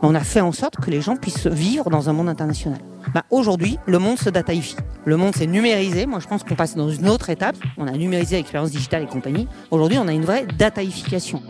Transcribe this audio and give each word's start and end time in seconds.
On 0.00 0.14
a 0.14 0.20
fait 0.20 0.40
en 0.40 0.52
sorte 0.52 0.76
que 0.76 0.90
les 0.90 1.00
gens 1.00 1.16
puissent 1.16 1.46
vivre 1.46 1.90
dans 1.90 2.08
un 2.08 2.12
monde 2.12 2.28
international. 2.28 2.78
Bah, 3.14 3.24
Aujourd'hui, 3.30 3.78
le 3.86 3.98
monde 3.98 4.18
se 4.18 4.30
dataifie. 4.30 4.76
Le 5.04 5.16
monde 5.16 5.34
s'est 5.34 5.46
numérisé. 5.46 6.06
Moi, 6.06 6.20
je 6.20 6.26
pense 6.26 6.42
qu'on 6.44 6.54
passe 6.54 6.74
dans 6.76 6.88
une 6.88 7.08
autre 7.08 7.30
étape. 7.30 7.56
On 7.76 7.86
a 7.86 7.92
numérisé 7.92 8.36
l'expérience 8.36 8.70
digitale 8.70 9.02
et 9.02 9.06
compagnie. 9.06 9.46
Aujourd'hui, 9.70 9.98
on 9.98 10.08
a 10.08 10.12
une 10.12 10.24
vraie 10.24 10.46
dataification. 10.58 11.42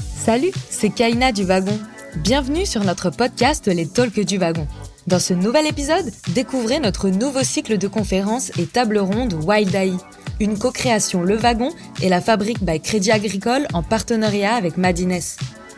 Salut, 0.00 0.52
c'est 0.70 0.90
Kaina 0.90 1.32
du 1.32 1.44
Wagon. 1.44 1.78
Bienvenue 2.16 2.66
sur 2.66 2.84
notre 2.84 3.10
podcast 3.10 3.66
Les 3.66 3.86
Talks 3.88 4.20
du 4.20 4.38
Wagon. 4.38 4.66
Dans 5.08 5.18
ce 5.18 5.34
nouvel 5.34 5.66
épisode, 5.66 6.12
découvrez 6.28 6.78
notre 6.78 7.08
nouveau 7.08 7.42
cycle 7.42 7.76
de 7.76 7.88
conférences 7.88 8.52
et 8.58 8.66
tables 8.66 8.98
rondes 8.98 9.34
Wild 9.44 9.74
AI, 9.74 9.94
une 10.38 10.56
co-création 10.58 11.22
Le 11.22 11.34
Wagon 11.36 11.70
et 12.00 12.08
la 12.08 12.20
fabrique 12.20 12.62
by 12.62 12.80
Crédit 12.80 13.10
Agricole 13.10 13.66
en 13.72 13.82
partenariat 13.82 14.54
avec 14.54 14.76
Madines. 14.76 15.18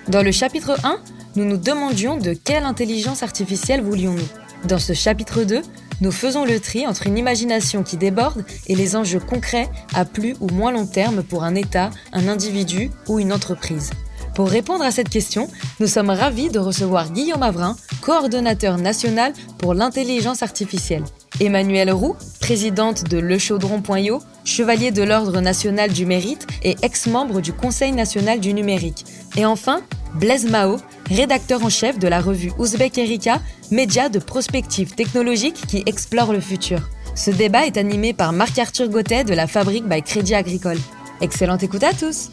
Dans 0.09 0.23
le 0.23 0.31
chapitre 0.33 0.77
1, 0.85 0.99
nous 1.37 1.45
nous 1.45 1.57
demandions 1.57 2.17
de 2.17 2.33
quelle 2.33 2.65
intelligence 2.65 3.23
artificielle 3.23 3.83
voulions-nous. 3.83 4.29
Dans 4.69 4.79
ce 4.79 4.93
chapitre 4.93 5.43
2, 5.43 5.63
nous 6.01 6.13
faisons 6.13 6.45
le 6.45 6.59
tri 6.61 6.87
entre 6.87 7.07
une 7.07 7.19
imagination 7.19 7.83
qui 7.83 7.97
déborde 7.97 8.45
et 8.67 8.75
les 8.75 8.97
enjeux 8.97 9.21
concrets 9.21 9.69
à 9.95 10.05
plus 10.05 10.35
ou 10.41 10.49
moins 10.49 10.73
long 10.73 10.87
terme 10.87 11.23
pour 11.23 11.45
un 11.45 11.55
État, 11.55 11.91
un 12.13 12.29
individu 12.29 12.91
ou 13.09 13.19
une 13.19 13.33
entreprise. 13.33 13.91
Pour 14.35 14.49
répondre 14.49 14.83
à 14.83 14.91
cette 14.91 15.09
question, 15.09 15.49
nous 15.79 15.87
sommes 15.87 16.11
ravis 16.11 16.51
de 16.51 16.59
recevoir 16.59 17.13
Guillaume 17.13 17.45
Avrin, 17.45 17.77
coordonnateur 18.01 18.79
national 18.79 19.33
pour 19.59 19.75
l'intelligence 19.75 20.43
artificielle. 20.43 21.05
Emmanuelle 21.41 21.93
Roux, 21.93 22.17
présidente 22.41 23.05
de 23.05 23.19
lechaudron.io, 23.19 24.21
chevalier 24.45 24.91
de 24.91 25.05
l'Ordre 25.05 25.41
national 25.41 25.93
du 25.93 26.05
mérite 26.05 26.49
et 26.65 26.75
ex-membre 26.83 27.41
du 27.41 27.53
Conseil 27.53 27.93
national 27.93 28.41
du 28.41 28.55
numérique. 28.55 29.05
Et 29.37 29.47
enfin, 29.47 29.83
Blaise 30.17 30.51
Mao, 30.51 30.79
rédacteur 31.11 31.65
en 31.65 31.69
chef 31.71 32.01
de 32.01 32.09
la 32.09 32.21
revue 32.21 32.53
Ouzbek 32.59 32.99
Erika, 32.99 33.41
média 33.71 34.09
de 34.09 34.19
prospective 34.19 34.95
technologique 34.95 35.65
qui 35.69 35.85
explore 35.87 36.33
le 36.33 36.41
futur. 36.41 36.81
Ce 37.15 37.31
débat 37.31 37.67
est 37.67 37.77
animé 37.77 38.13
par 38.13 38.33
Marc-Arthur 38.33 38.89
Gauthet 38.89 39.23
de 39.23 39.35
la 39.35 39.47
Fabrique 39.47 39.89
by 39.89 40.03
Crédit 40.03 40.35
Agricole. 40.35 40.79
Excellente 41.21 41.63
écoute 41.63 41.85
à 41.85 41.93
tous! 41.93 42.31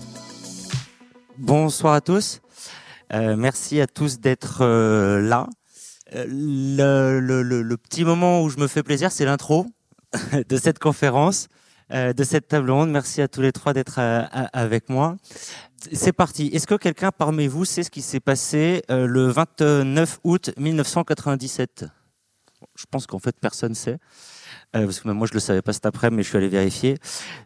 Bonsoir 1.42 1.96
à 1.96 2.02
tous. 2.02 2.40
Euh, 3.14 3.36
merci 3.36 3.82
à 3.82 3.88
tous 3.88 4.20
d'être 4.20 4.60
euh, 4.62 5.20
là. 5.20 5.50
Euh, 6.14 6.28
le, 6.30 7.20
le, 7.20 7.42
le, 7.42 7.64
le, 7.64 7.78
petit 7.78 8.06
moment 8.06 8.44
où 8.44 8.50
je 8.50 8.60
me 8.60 8.68
fais 8.68 8.84
plaisir, 8.84 9.12
c'est 9.12 9.26
l'intro 9.26 9.66
de 10.50 10.58
cette 10.58 10.78
conférence, 10.78 11.48
euh, 11.94 12.14
de 12.14 12.24
cette 12.24 12.48
table 12.48 12.70
ronde. 12.70 12.92
Merci 12.92 13.24
à 13.24 13.28
tous 13.28 13.42
les 13.42 13.52
trois 13.52 13.74
d'être 13.74 13.98
euh, 13.98 14.22
avec 14.54 14.88
moi. 14.88 15.18
C'est 15.92 16.14
parti. 16.14 16.52
Est-ce 16.54 16.68
que 16.68 16.76
quelqu'un 16.76 17.12
parmi 17.12 17.48
vous 17.48 17.66
sait 17.66 17.82
ce 17.82 17.90
qui 17.90 18.04
s'est 18.04 18.20
passé 18.20 18.84
le 18.88 19.26
29 19.26 20.20
août 20.24 20.52
1997 20.58 21.86
Je 22.76 22.86
pense 22.92 23.08
qu'en 23.08 23.18
fait 23.18 23.36
personne 23.42 23.74
sait. 23.74 23.98
Euh, 24.76 24.86
parce 24.86 25.02
que 25.02 25.10
moi 25.10 25.28
je 25.28 25.34
le 25.34 25.40
savais 25.40 25.62
pas 25.62 25.74
cet 25.74 25.86
après, 25.86 26.10
mais 26.10 26.24
je 26.24 26.30
suis 26.30 26.38
allé 26.38 26.48
vérifier. 26.48 26.98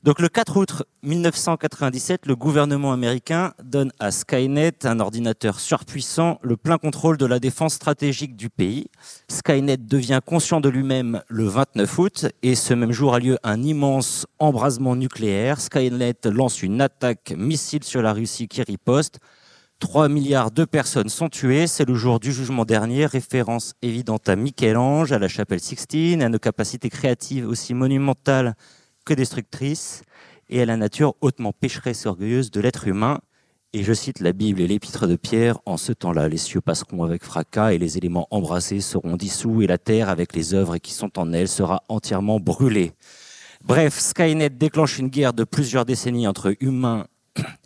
Donc 0.03 0.19
le 0.19 0.29
4 0.29 0.57
août 0.57 0.83
1997, 1.01 2.27
le 2.27 2.35
gouvernement 2.35 2.93
américain 2.93 3.53
donne 3.63 3.91
à 3.99 4.11
Skynet, 4.11 4.85
un 4.85 4.99
ordinateur 4.99 5.59
surpuissant, 5.59 6.39
le 6.43 6.55
plein 6.55 6.77
contrôle 6.77 7.17
de 7.17 7.25
la 7.25 7.39
défense 7.39 7.73
stratégique 7.73 8.35
du 8.35 8.49
pays. 8.49 8.85
Skynet 9.27 9.77
devient 9.77 10.19
conscient 10.23 10.61
de 10.61 10.69
lui-même 10.69 11.23
le 11.27 11.45
29 11.45 11.97
août 11.97 12.25
et 12.43 12.53
ce 12.53 12.75
même 12.75 12.91
jour 12.91 13.15
a 13.15 13.19
lieu 13.19 13.39
un 13.43 13.63
immense 13.63 14.27
embrasement 14.37 14.95
nucléaire. 14.95 15.59
Skynet 15.59 16.17
lance 16.25 16.61
une 16.61 16.79
attaque 16.79 17.33
missile 17.35 17.83
sur 17.83 18.03
la 18.03 18.13
Russie 18.13 18.47
qui 18.47 18.61
riposte. 18.61 19.19
3 19.79 20.07
milliards 20.07 20.51
de 20.51 20.63
personnes 20.63 21.09
sont 21.09 21.29
tuées. 21.29 21.67
C'est 21.67 21.87
le 21.87 21.95
jour 21.95 22.19
du 22.19 22.31
jugement 22.31 22.65
dernier. 22.65 23.05
Référence 23.05 23.73
évidente 23.81 24.29
à 24.29 24.35
Michel-Ange, 24.35 25.11
à 25.11 25.19
la 25.19 25.27
chapelle 25.27 25.59
Sixtine, 25.59 26.21
à 26.21 26.29
nos 26.29 26.39
capacités 26.39 26.89
créatives 26.89 27.47
aussi 27.47 27.73
monumentales 27.73 28.55
que 29.05 29.13
destructrices, 29.13 30.03
et 30.49 30.61
à 30.61 30.65
la 30.65 30.77
nature 30.77 31.15
hautement 31.21 31.51
pécheresse 31.51 32.05
et 32.05 32.07
orgueilleuse 32.07 32.51
de 32.51 32.61
l'être 32.61 32.87
humain. 32.87 33.19
Et 33.73 33.83
je 33.83 33.91
cite 33.91 34.21
la 34.21 34.31
Bible 34.31 34.61
et 34.61 34.67
l'épître 34.67 35.05
de 35.05 35.17
Pierre, 35.17 35.59
en 35.65 35.75
ce 35.75 35.91
temps-là, 35.91 36.29
les 36.29 36.37
cieux 36.37 36.61
passeront 36.61 37.03
avec 37.03 37.23
fracas 37.23 37.73
et 37.73 37.77
les 37.77 37.97
éléments 37.97 38.27
embrassés 38.31 38.79
seront 38.79 39.17
dissous 39.17 39.61
et 39.61 39.67
la 39.67 39.77
terre 39.77 40.07
avec 40.07 40.33
les 40.33 40.53
œuvres 40.53 40.77
qui 40.77 40.93
sont 40.93 41.19
en 41.19 41.33
elle 41.33 41.49
sera 41.49 41.83
entièrement 41.89 42.39
brûlée. 42.39 42.93
Bref, 43.65 43.99
Skynet 43.99 44.51
déclenche 44.51 44.99
une 44.99 45.09
guerre 45.09 45.33
de 45.33 45.43
plusieurs 45.43 45.83
décennies 45.83 46.27
entre 46.27 46.55
humains 46.61 47.07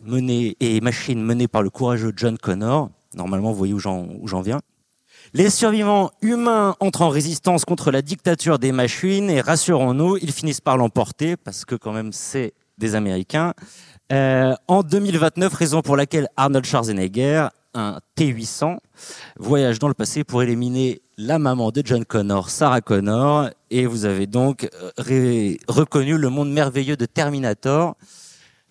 menée 0.04 0.56
et 0.60 0.80
machine 0.80 1.22
menée 1.22 1.48
par 1.48 1.62
le 1.62 1.70
courageux 1.70 2.12
John 2.16 2.38
Connor. 2.38 2.90
Normalement, 3.14 3.52
vous 3.52 3.58
voyez 3.58 3.74
où 3.74 3.78
j'en 3.78 4.40
viens. 4.40 4.60
Les 5.32 5.48
survivants 5.48 6.10
humains 6.22 6.74
entrent 6.80 7.02
en 7.02 7.08
résistance 7.08 7.64
contre 7.64 7.92
la 7.92 8.02
dictature 8.02 8.58
des 8.58 8.72
machines 8.72 9.30
et 9.30 9.40
rassurons-nous, 9.40 10.16
ils 10.16 10.32
finissent 10.32 10.60
par 10.60 10.76
l'emporter 10.76 11.36
parce 11.36 11.64
que 11.64 11.76
quand 11.76 11.92
même 11.92 12.12
c'est 12.12 12.52
des 12.78 12.96
Américains. 12.96 13.54
Euh, 14.12 14.54
en 14.66 14.82
2029, 14.82 15.54
raison 15.54 15.82
pour 15.82 15.96
laquelle 15.96 16.28
Arnold 16.36 16.64
Schwarzenegger, 16.64 17.46
un 17.74 17.98
T800, 18.18 18.78
voyage 19.38 19.78
dans 19.78 19.86
le 19.86 19.94
passé 19.94 20.24
pour 20.24 20.42
éliminer 20.42 21.00
la 21.16 21.38
maman 21.38 21.70
de 21.70 21.82
John 21.84 22.04
Connor, 22.04 22.50
Sarah 22.50 22.80
Connor, 22.80 23.50
et 23.70 23.86
vous 23.86 24.06
avez 24.06 24.26
donc 24.26 24.68
euh, 24.74 25.54
reconnu 25.68 26.18
le 26.18 26.28
monde 26.28 26.50
merveilleux 26.50 26.96
de 26.96 27.06
Terminator 27.06 27.94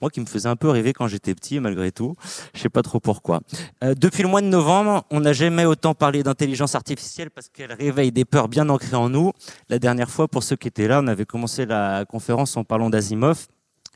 moi 0.01 0.09
qui 0.09 0.19
me 0.19 0.25
faisait 0.25 0.49
un 0.49 0.55
peu 0.55 0.69
rêver 0.69 0.93
quand 0.93 1.07
j'étais 1.07 1.35
petit, 1.35 1.59
malgré 1.59 1.91
tout. 1.91 2.15
Je 2.53 2.59
sais 2.59 2.69
pas 2.69 2.81
trop 2.81 2.99
pourquoi. 2.99 3.41
Euh, 3.83 3.93
depuis 3.95 4.23
le 4.23 4.29
mois 4.29 4.41
de 4.41 4.47
novembre, 4.47 5.05
on 5.11 5.19
n'a 5.19 5.33
jamais 5.33 5.65
autant 5.65 5.93
parlé 5.93 6.23
d'intelligence 6.23 6.75
artificielle 6.75 7.29
parce 7.29 7.49
qu'elle 7.49 7.73
réveille 7.73 8.11
des 8.11 8.25
peurs 8.25 8.47
bien 8.47 8.69
ancrées 8.69 8.95
en 8.95 9.09
nous. 9.09 9.31
La 9.69 9.79
dernière 9.79 10.09
fois, 10.09 10.27
pour 10.27 10.43
ceux 10.43 10.55
qui 10.55 10.67
étaient 10.67 10.87
là, 10.87 11.01
on 11.03 11.07
avait 11.07 11.25
commencé 11.25 11.65
la 11.65 12.05
conférence 12.05 12.57
en 12.57 12.63
parlant 12.63 12.89
d'Asimov. 12.89 13.47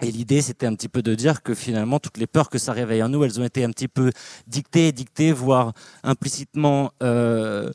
Et 0.01 0.11
l'idée, 0.11 0.41
c'était 0.41 0.65
un 0.65 0.75
petit 0.75 0.89
peu 0.89 1.01
de 1.01 1.15
dire 1.15 1.43
que 1.43 1.53
finalement, 1.53 1.99
toutes 1.99 2.17
les 2.17 2.27
peurs 2.27 2.49
que 2.49 2.57
ça 2.57 2.73
réveille 2.73 3.03
en 3.03 3.09
nous, 3.09 3.23
elles 3.23 3.39
ont 3.39 3.45
été 3.45 3.63
un 3.63 3.69
petit 3.69 3.87
peu 3.87 4.11
dictées, 4.47 4.91
dictées, 4.91 5.31
voire 5.31 5.73
implicitement 6.03 6.91
euh, 7.01 7.71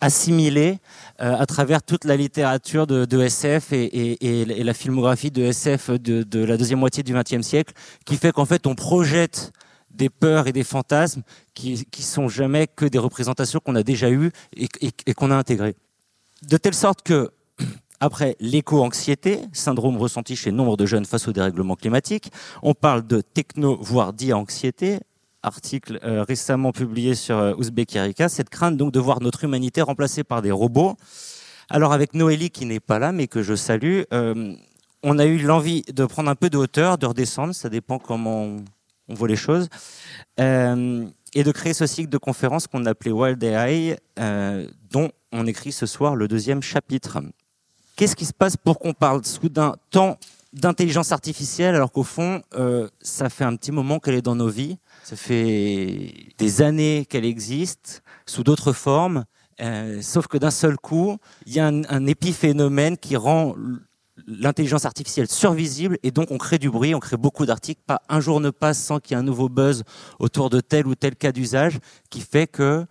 assimilé 0.00 0.78
euh, 1.20 1.36
à 1.36 1.46
travers 1.46 1.82
toute 1.82 2.04
la 2.04 2.16
littérature 2.16 2.86
de, 2.86 3.04
de 3.04 3.20
SF 3.20 3.72
et, 3.72 3.84
et, 3.84 4.40
et, 4.40 4.64
la 4.64 4.74
filmographie 4.74 5.30
de 5.30 5.42
SF 5.42 5.90
de, 5.90 6.22
de 6.22 6.44
la 6.44 6.56
deuxième 6.56 6.78
moitié 6.78 7.02
du 7.02 7.14
XXe 7.14 7.42
siècle, 7.42 7.74
qui 8.04 8.16
fait 8.16 8.32
qu'en 8.32 8.44
fait 8.44 8.66
on 8.66 8.74
projette 8.74 9.52
des 9.90 10.10
peurs 10.10 10.46
et 10.46 10.52
des 10.52 10.64
fantasmes 10.64 11.22
qui, 11.54 11.84
qui 11.86 12.02
sont 12.02 12.28
jamais 12.28 12.66
que 12.66 12.84
des 12.84 12.98
représentations 12.98 13.60
qu'on 13.60 13.74
a 13.74 13.82
déjà 13.82 14.10
eues 14.10 14.30
et, 14.56 14.68
et 15.06 15.14
qu'on 15.14 15.30
a 15.30 15.36
intégrées. 15.36 15.74
De 16.48 16.56
telle 16.56 16.74
sorte 16.74 17.02
que 17.02 17.32
après 18.00 18.36
l'éco-anxiété, 18.38 19.40
syndrome 19.52 19.96
ressenti 19.96 20.36
chez 20.36 20.52
nombre 20.52 20.76
de 20.76 20.86
jeunes 20.86 21.04
face 21.04 21.26
au 21.26 21.32
dérèglement 21.32 21.74
climatique, 21.74 22.30
on 22.62 22.74
parle 22.74 23.06
de 23.06 23.20
techno, 23.20 23.76
voire 23.80 24.12
dia-anxiété, 24.12 25.00
article 25.42 25.98
euh, 26.02 26.22
récemment 26.22 26.72
publié 26.72 27.14
sur 27.14 27.38
euh, 27.38 27.54
cette 28.28 28.50
crainte 28.50 28.76
donc 28.76 28.92
de 28.92 29.00
voir 29.00 29.20
notre 29.20 29.44
humanité 29.44 29.82
remplacée 29.82 30.24
par 30.24 30.42
des 30.42 30.50
robots. 30.50 30.96
Alors 31.70 31.92
avec 31.92 32.14
Noélie 32.14 32.50
qui 32.50 32.66
n'est 32.66 32.80
pas 32.80 32.98
là 32.98 33.12
mais 33.12 33.26
que 33.26 33.42
je 33.42 33.54
salue, 33.54 34.02
euh, 34.12 34.54
on 35.02 35.18
a 35.18 35.26
eu 35.26 35.38
l'envie 35.38 35.82
de 35.82 36.04
prendre 36.06 36.30
un 36.30 36.34
peu 36.34 36.50
de 36.50 36.56
hauteur, 36.56 36.98
de 36.98 37.06
redescendre, 37.06 37.54
ça 37.54 37.68
dépend 37.68 37.98
comment 37.98 38.56
on, 39.08 39.14
voit 39.14 39.28
les 39.28 39.36
choses, 39.36 39.68
euh, 40.40 41.06
et 41.34 41.44
de 41.44 41.52
créer 41.52 41.72
ce 41.72 41.86
cycle 41.86 42.08
de 42.08 42.18
conférences 42.18 42.66
qu'on 42.66 42.84
appelait 42.84 43.12
Wild 43.12 43.42
AI, 43.42 43.96
dont 44.90 45.10
on 45.30 45.46
écrit 45.46 45.72
ce 45.72 45.86
soir 45.86 46.16
le 46.16 46.26
deuxième 46.26 46.62
chapitre. 46.62 47.18
Qu'est-ce 47.96 48.16
qui 48.16 48.26
se 48.26 48.32
passe 48.32 48.56
pour 48.56 48.78
qu'on 48.78 48.92
parle 48.92 49.24
soudain 49.24 49.76
tant 49.90 50.18
d'intelligence 50.52 51.12
artificielle 51.12 51.74
alors 51.74 51.92
qu'au 51.92 52.02
fond, 52.02 52.42
ça 53.00 53.30
fait 53.30 53.44
un 53.44 53.54
petit 53.54 53.70
moment 53.70 54.00
qu'elle 54.00 54.14
est 54.14 54.22
dans 54.22 54.34
nos 54.36 54.48
vies 54.48 54.78
ça 55.08 55.16
fait 55.16 56.12
des 56.36 56.60
années 56.60 57.06
qu'elle 57.08 57.24
existe 57.24 58.02
sous 58.26 58.44
d'autres 58.44 58.74
formes, 58.74 59.24
euh, 59.58 60.02
sauf 60.02 60.26
que 60.26 60.36
d'un 60.36 60.50
seul 60.50 60.76
coup, 60.76 61.16
il 61.46 61.54
y 61.54 61.60
a 61.60 61.66
un, 61.66 62.06
épiphénomène 62.06 62.98
qui 62.98 63.16
rend 63.16 63.54
l'intelligence 64.26 64.84
artificielle 64.84 65.26
survisible 65.26 65.96
et 66.02 66.10
donc 66.10 66.30
on 66.30 66.36
crée 66.36 66.58
du 66.58 66.68
bruit, 66.68 66.94
on 66.94 67.00
crée 67.00 67.16
beaucoup 67.16 67.46
d'articles. 67.46 67.80
Pas 67.86 68.02
un 68.10 68.20
jour 68.20 68.38
ne 68.42 68.50
passe 68.50 68.82
sans 68.82 69.00
qu'il 69.00 69.12
y 69.12 69.14
ait 69.14 69.20
un 69.20 69.24
nouveau 69.24 69.48
buzz 69.48 69.82
autour 70.18 70.50
de 70.50 70.60
tel 70.60 70.86
ou 70.86 70.94
tel 70.94 71.16
cas 71.16 71.32
d'usage 71.32 71.78
qui 72.10 72.20
fait 72.20 72.46
que, 72.46 72.84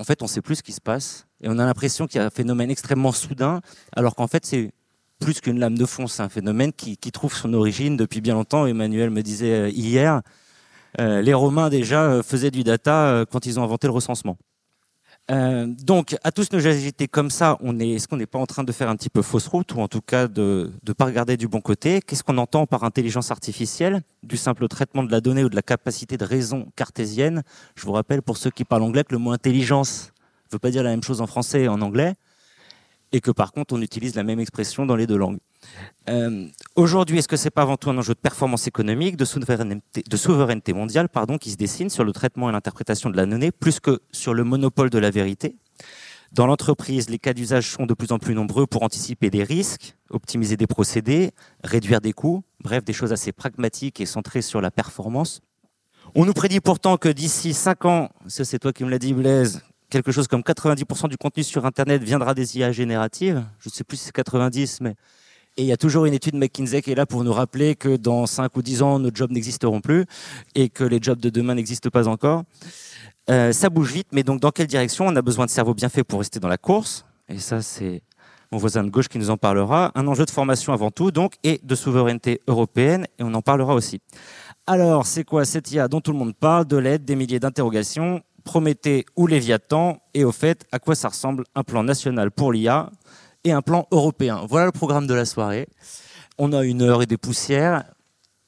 en 0.00 0.02
fait, 0.02 0.24
on 0.24 0.26
sait 0.26 0.42
plus 0.42 0.56
ce 0.56 0.64
qui 0.64 0.72
se 0.72 0.80
passe 0.80 1.28
et 1.40 1.48
on 1.48 1.56
a 1.60 1.64
l'impression 1.64 2.08
qu'il 2.08 2.20
y 2.20 2.20
a 2.20 2.26
un 2.26 2.30
phénomène 2.30 2.72
extrêmement 2.72 3.12
soudain, 3.12 3.60
alors 3.94 4.16
qu'en 4.16 4.26
fait, 4.26 4.44
c'est 4.44 4.72
plus 5.20 5.40
qu'une 5.40 5.60
lame 5.60 5.78
de 5.78 5.86
fond, 5.86 6.08
c'est 6.08 6.22
un 6.22 6.28
phénomène 6.28 6.72
qui, 6.72 6.96
trouve 7.12 7.32
son 7.32 7.54
origine 7.54 7.96
depuis 7.96 8.20
bien 8.20 8.34
longtemps. 8.34 8.66
Emmanuel 8.66 9.10
me 9.10 9.22
disait 9.22 9.52
euh, 9.52 9.68
hier, 9.68 10.22
les 10.98 11.34
Romains 11.34 11.70
déjà 11.70 12.02
euh, 12.02 12.22
faisaient 12.22 12.50
du 12.50 12.64
data 12.64 13.06
euh, 13.06 13.24
quand 13.30 13.46
ils 13.46 13.58
ont 13.58 13.62
inventé 13.62 13.86
le 13.86 13.92
recensement. 13.92 14.36
Euh, 15.30 15.66
donc, 15.66 16.16
à 16.24 16.32
tous 16.32 16.50
nos 16.52 16.66
agités 16.66 17.06
comme 17.06 17.30
ça, 17.30 17.56
on 17.60 17.78
est, 17.78 17.90
est-ce 17.90 18.08
qu'on 18.08 18.16
n'est 18.16 18.26
pas 18.26 18.38
en 18.38 18.46
train 18.46 18.64
de 18.64 18.72
faire 18.72 18.88
un 18.88 18.96
petit 18.96 19.10
peu 19.10 19.22
fausse 19.22 19.46
route 19.46 19.72
ou 19.74 19.80
en 19.80 19.86
tout 19.86 20.00
cas 20.00 20.26
de 20.26 20.72
ne 20.84 20.92
pas 20.92 21.04
regarder 21.04 21.36
du 21.36 21.46
bon 21.46 21.60
côté? 21.60 22.00
Qu'est-ce 22.00 22.24
qu'on 22.24 22.38
entend 22.38 22.66
par 22.66 22.82
intelligence 22.82 23.30
artificielle? 23.30 24.02
Du 24.24 24.36
simple 24.36 24.66
traitement 24.66 25.04
de 25.04 25.12
la 25.12 25.20
donnée 25.20 25.44
ou 25.44 25.48
de 25.48 25.54
la 25.54 25.62
capacité 25.62 26.16
de 26.16 26.24
raison 26.24 26.66
cartésienne. 26.74 27.42
Je 27.76 27.86
vous 27.86 27.92
rappelle, 27.92 28.22
pour 28.22 28.38
ceux 28.38 28.50
qui 28.50 28.64
parlent 28.64 28.82
anglais, 28.82 29.04
que 29.04 29.12
le 29.12 29.18
mot 29.18 29.30
intelligence 29.30 30.12
ne 30.50 30.56
veut 30.56 30.58
pas 30.58 30.70
dire 30.70 30.82
la 30.82 30.90
même 30.90 31.04
chose 31.04 31.20
en 31.20 31.28
français 31.28 31.62
et 31.62 31.68
en 31.68 31.80
anglais, 31.80 32.14
et 33.12 33.20
que 33.20 33.30
par 33.30 33.52
contre, 33.52 33.74
on 33.74 33.80
utilise 33.80 34.14
la 34.14 34.22
même 34.22 34.40
expression 34.40 34.86
dans 34.86 34.96
les 34.96 35.06
deux 35.06 35.16
langues. 35.16 35.38
Euh, 36.08 36.46
aujourd'hui, 36.76 37.18
est-ce 37.18 37.28
que 37.28 37.36
c'est 37.36 37.50
pas 37.50 37.62
avant 37.62 37.76
tout 37.76 37.90
un 37.90 37.98
enjeu 37.98 38.14
de 38.14 38.18
performance 38.18 38.66
économique, 38.66 39.16
de 39.16 39.24
souveraineté, 39.24 40.72
mondiale, 40.72 41.08
pardon, 41.08 41.38
qui 41.38 41.50
se 41.50 41.56
dessine 41.56 41.90
sur 41.90 42.04
le 42.04 42.12
traitement 42.12 42.48
et 42.48 42.52
l'interprétation 42.52 43.10
de 43.10 43.16
la 43.16 43.26
donnée, 43.26 43.50
plus 43.52 43.80
que 43.80 44.00
sur 44.12 44.34
le 44.34 44.44
monopole 44.44 44.90
de 44.90 44.98
la 44.98 45.10
vérité? 45.10 45.56
Dans 46.32 46.46
l'entreprise, 46.46 47.10
les 47.10 47.18
cas 47.18 47.32
d'usage 47.32 47.68
sont 47.68 47.86
de 47.86 47.94
plus 47.94 48.12
en 48.12 48.18
plus 48.18 48.34
nombreux 48.34 48.66
pour 48.66 48.84
anticiper 48.84 49.30
des 49.30 49.42
risques, 49.42 49.96
optimiser 50.10 50.56
des 50.56 50.68
procédés, 50.68 51.32
réduire 51.64 52.00
des 52.00 52.12
coûts, 52.12 52.44
bref, 52.62 52.84
des 52.84 52.92
choses 52.92 53.12
assez 53.12 53.32
pragmatiques 53.32 54.00
et 54.00 54.06
centrées 54.06 54.42
sur 54.42 54.60
la 54.60 54.70
performance. 54.70 55.40
On 56.14 56.24
nous 56.24 56.32
prédit 56.32 56.60
pourtant 56.60 56.96
que 56.96 57.08
d'ici 57.08 57.52
5 57.52 57.84
ans, 57.84 58.08
ça 58.28 58.44
c'est 58.44 58.60
toi 58.60 58.72
qui 58.72 58.84
me 58.84 58.90
l'as 58.90 58.98
dit 58.98 59.12
Blaise, 59.12 59.62
quelque 59.90 60.12
chose 60.12 60.28
comme 60.28 60.40
90% 60.40 61.08
du 61.08 61.16
contenu 61.16 61.42
sur 61.42 61.66
Internet 61.66 62.02
viendra 62.02 62.32
des 62.32 62.56
IA 62.56 62.72
génératives. 62.72 63.44
Je 63.58 63.68
ne 63.68 63.72
sais 63.72 63.84
plus 63.84 63.98
si 63.98 64.04
c'est 64.06 64.12
90, 64.12 64.80
mais 64.80 64.94
et 65.56 65.62
il 65.62 65.66
y 65.66 65.72
a 65.72 65.76
toujours 65.76 66.06
une 66.06 66.14
étude 66.14 66.36
McKinsey 66.36 66.80
qui 66.80 66.92
est 66.92 66.94
là 66.94 67.06
pour 67.06 67.24
nous 67.24 67.32
rappeler 67.32 67.74
que 67.74 67.96
dans 67.96 68.24
5 68.24 68.56
ou 68.56 68.62
10 68.62 68.82
ans, 68.82 68.98
nos 68.98 69.10
jobs 69.12 69.32
n'existeront 69.32 69.80
plus 69.80 70.06
et 70.54 70.68
que 70.68 70.84
les 70.84 71.00
jobs 71.02 71.18
de 71.18 71.28
demain 71.28 71.56
n'existent 71.56 71.90
pas 71.90 72.06
encore. 72.06 72.44
Euh, 73.28 73.52
ça 73.52 73.68
bouge 73.68 73.92
vite, 73.92 74.08
mais 74.12 74.22
donc 74.22 74.40
dans 74.40 74.52
quelle 74.52 74.68
direction? 74.68 75.06
On 75.06 75.16
a 75.16 75.22
besoin 75.22 75.46
de 75.46 75.50
cerveaux 75.50 75.74
bien 75.74 75.88
faits 75.88 76.06
pour 76.06 76.20
rester 76.20 76.38
dans 76.40 76.48
la 76.48 76.56
course. 76.56 77.04
Et 77.28 77.38
ça, 77.38 77.62
c'est 77.62 78.02
mon 78.52 78.58
voisin 78.58 78.82
de 78.84 78.90
gauche 78.90 79.08
qui 79.08 79.18
nous 79.18 79.30
en 79.30 79.36
parlera. 79.36 79.92
Un 79.94 80.06
enjeu 80.06 80.24
de 80.24 80.30
formation 80.30 80.72
avant 80.72 80.90
tout, 80.90 81.10
donc, 81.10 81.34
et 81.44 81.60
de 81.62 81.74
souveraineté 81.74 82.40
européenne, 82.46 83.06
et 83.18 83.22
on 83.22 83.34
en 83.34 83.42
parlera 83.42 83.74
aussi. 83.74 84.00
Alors, 84.66 85.06
c'est 85.06 85.24
quoi 85.24 85.44
cette 85.44 85.70
IA 85.72 85.88
dont 85.88 86.00
tout 86.00 86.12
le 86.12 86.18
monde 86.18 86.34
parle? 86.34 86.64
De 86.64 86.76
l'aide, 86.76 87.04
des 87.04 87.16
milliers 87.16 87.40
d'interrogations, 87.40 88.22
Prométhée 88.50 89.06
ou 89.14 89.28
Léviathan, 89.28 90.02
et 90.12 90.24
au 90.24 90.32
fait, 90.32 90.66
à 90.72 90.80
quoi 90.80 90.96
ça 90.96 91.10
ressemble 91.10 91.44
un 91.54 91.62
plan 91.62 91.84
national 91.84 92.32
pour 92.32 92.52
l'IA 92.52 92.90
et 93.44 93.52
un 93.52 93.62
plan 93.62 93.86
européen. 93.92 94.44
Voilà 94.48 94.66
le 94.66 94.72
programme 94.72 95.06
de 95.06 95.14
la 95.14 95.24
soirée. 95.24 95.68
On 96.36 96.52
a 96.52 96.64
une 96.64 96.82
heure 96.82 97.00
et 97.00 97.06
des 97.06 97.16
poussières. 97.16 97.84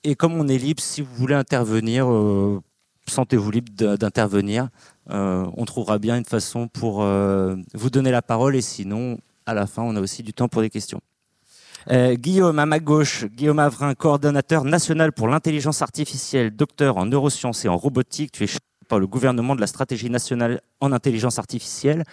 Et 0.02 0.16
comme 0.16 0.32
on 0.32 0.48
est 0.48 0.58
libre, 0.58 0.82
si 0.82 1.02
vous 1.02 1.14
voulez 1.14 1.36
intervenir, 1.36 2.10
euh, 2.10 2.60
sentez-vous 3.06 3.52
libre 3.52 3.70
d'intervenir. 3.96 4.70
Euh, 5.10 5.46
on 5.56 5.64
trouvera 5.66 6.00
bien 6.00 6.16
une 6.18 6.24
façon 6.24 6.66
pour 6.66 7.04
euh, 7.04 7.54
vous 7.72 7.88
donner 7.88 8.10
la 8.10 8.22
parole. 8.22 8.56
Et 8.56 8.60
sinon, 8.60 9.18
à 9.46 9.54
la 9.54 9.68
fin, 9.68 9.84
on 9.84 9.94
a 9.94 10.00
aussi 10.00 10.24
du 10.24 10.32
temps 10.32 10.48
pour 10.48 10.62
des 10.62 10.70
questions. 10.70 11.00
Guillaume, 11.88 12.58
à 12.58 12.66
ma 12.66 12.80
gauche, 12.80 13.26
Guillaume 13.26 13.60
Avrin, 13.60 13.94
coordonnateur 13.94 14.64
national 14.64 15.12
pour 15.12 15.28
l'intelligence 15.28 15.80
artificielle, 15.80 16.50
docteur 16.50 16.96
en 16.96 17.06
neurosciences 17.06 17.64
et 17.64 17.68
en 17.68 17.76
robotique. 17.76 18.32
Tu 18.32 18.42
es 18.42 18.48
par 18.88 18.98
le 18.98 19.06
gouvernement 19.06 19.54
de 19.54 19.60
la 19.60 19.66
stratégie 19.66 20.10
nationale 20.10 20.60
en 20.80 20.92
intelligence 20.92 21.38
artificielle. 21.38 22.04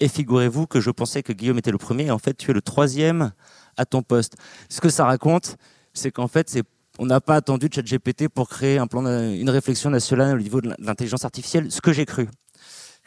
Et 0.00 0.08
figurez-vous 0.08 0.66
que 0.66 0.80
je 0.80 0.90
pensais 0.90 1.22
que 1.22 1.32
Guillaume 1.32 1.58
était 1.58 1.72
le 1.72 1.78
premier, 1.78 2.06
et 2.06 2.10
en 2.10 2.18
fait, 2.18 2.34
tu 2.34 2.50
es 2.50 2.54
le 2.54 2.62
troisième 2.62 3.32
à 3.76 3.84
ton 3.84 4.02
poste. 4.02 4.36
Ce 4.68 4.80
que 4.80 4.90
ça 4.90 5.04
raconte, 5.04 5.56
c'est 5.92 6.10
qu'en 6.10 6.28
fait, 6.28 6.56
on 6.98 7.06
n'a 7.06 7.20
pas 7.20 7.36
attendu 7.36 7.68
ChatGPT 7.72 8.28
pour 8.28 8.48
créer 8.48 8.78
une 8.78 9.50
réflexion 9.50 9.90
nationale 9.90 10.36
au 10.36 10.42
niveau 10.42 10.60
de 10.60 10.72
l'intelligence 10.78 11.24
artificielle, 11.24 11.70
ce 11.72 11.80
que 11.80 11.92
j'ai 11.92 12.04
cru. 12.04 12.28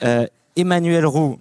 Euh, 0.04 0.26
Emmanuel 0.56 1.06
Roux, 1.06 1.40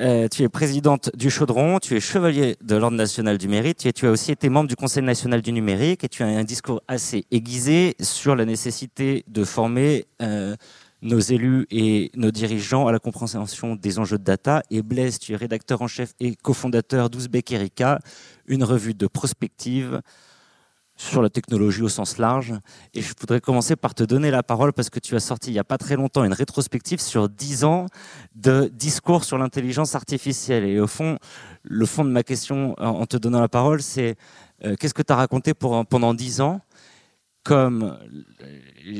euh, 0.00 0.26
tu 0.28 0.42
es 0.42 0.48
présidente 0.48 1.10
du 1.14 1.30
Chaudron, 1.30 1.78
tu 1.78 1.96
es 1.96 2.00
chevalier 2.00 2.56
de 2.62 2.76
l'Ordre 2.76 2.96
national 2.96 3.38
du 3.38 3.48
mérite, 3.48 3.86
et 3.86 3.92
tu 3.92 4.06
as 4.06 4.10
aussi 4.10 4.32
été 4.32 4.48
membre 4.48 4.68
du 4.68 4.76
Conseil 4.76 5.02
national 5.02 5.42
du 5.42 5.52
numérique, 5.52 6.04
et 6.04 6.08
tu 6.08 6.22
as 6.22 6.26
un 6.26 6.44
discours 6.44 6.82
assez 6.88 7.24
aiguisé 7.30 7.94
sur 8.00 8.34
la 8.34 8.44
nécessité 8.44 9.24
de 9.28 9.44
former 9.44 10.06
euh, 10.20 10.56
nos 11.02 11.18
élus 11.18 11.66
et 11.70 12.10
nos 12.14 12.30
dirigeants 12.30 12.86
à 12.86 12.92
la 12.92 12.98
compréhension 12.98 13.76
des 13.76 13.98
enjeux 13.98 14.18
de 14.18 14.24
data. 14.24 14.62
Et 14.70 14.82
Blaise, 14.82 15.18
tu 15.18 15.32
es 15.32 15.36
rédacteur 15.36 15.82
en 15.82 15.88
chef 15.88 16.14
et 16.20 16.34
cofondateur 16.36 17.10
d'Ouzbek 17.10 17.52
Erika, 17.52 17.98
une 18.46 18.64
revue 18.64 18.94
de 18.94 19.06
prospective 19.06 20.00
sur 20.96 21.22
la 21.22 21.30
technologie 21.30 21.82
au 21.82 21.88
sens 21.88 22.18
large. 22.18 22.54
Et 22.94 23.02
je 23.02 23.12
voudrais 23.18 23.40
commencer 23.40 23.74
par 23.74 23.94
te 23.94 24.04
donner 24.04 24.30
la 24.30 24.42
parole 24.42 24.72
parce 24.72 24.90
que 24.90 25.00
tu 25.00 25.16
as 25.16 25.20
sorti 25.20 25.50
il 25.50 25.54
n'y 25.54 25.58
a 25.58 25.64
pas 25.64 25.78
très 25.78 25.96
longtemps 25.96 26.22
une 26.22 26.32
rétrospective 26.32 27.00
sur 27.00 27.28
10 27.28 27.64
ans 27.64 27.86
de 28.36 28.70
discours 28.72 29.24
sur 29.24 29.38
l'intelligence 29.38 29.94
artificielle. 29.94 30.64
Et 30.64 30.78
au 30.78 30.86
fond, 30.86 31.18
le 31.62 31.86
fond 31.86 32.04
de 32.04 32.10
ma 32.10 32.22
question 32.22 32.74
en 32.78 33.06
te 33.06 33.16
donnant 33.16 33.40
la 33.40 33.48
parole, 33.48 33.82
c'est 33.82 34.16
euh, 34.64 34.76
qu'est-ce 34.78 34.94
que 34.94 35.02
tu 35.02 35.12
as 35.12 35.16
raconté 35.16 35.54
pendant 35.54 36.14
10 36.14 36.40
ans 36.40 36.60
comme 37.44 37.98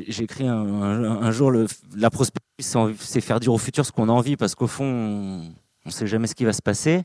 j'écris 0.09 0.47
un, 0.47 0.57
un, 0.57 1.31
jour, 1.31 1.53
la 1.97 2.11
prospective, 2.11 2.97
c'est 2.99 3.21
faire 3.21 3.41
dire 3.41 3.53
au 3.53 3.59
futur 3.59 3.87
ce 3.87 3.93
qu'on 3.93 4.09
a 4.09 4.13
envie, 4.13 4.37
parce 4.37 4.55
qu'au 4.55 4.67
fond, 4.67 4.85
on 4.85 5.89
ne 5.89 5.91
sait 5.91 6.07
jamais 6.07 6.27
ce 6.27 6.35
qui 6.35 6.45
va 6.45 6.53
se 6.53 6.63
passer. 6.63 7.05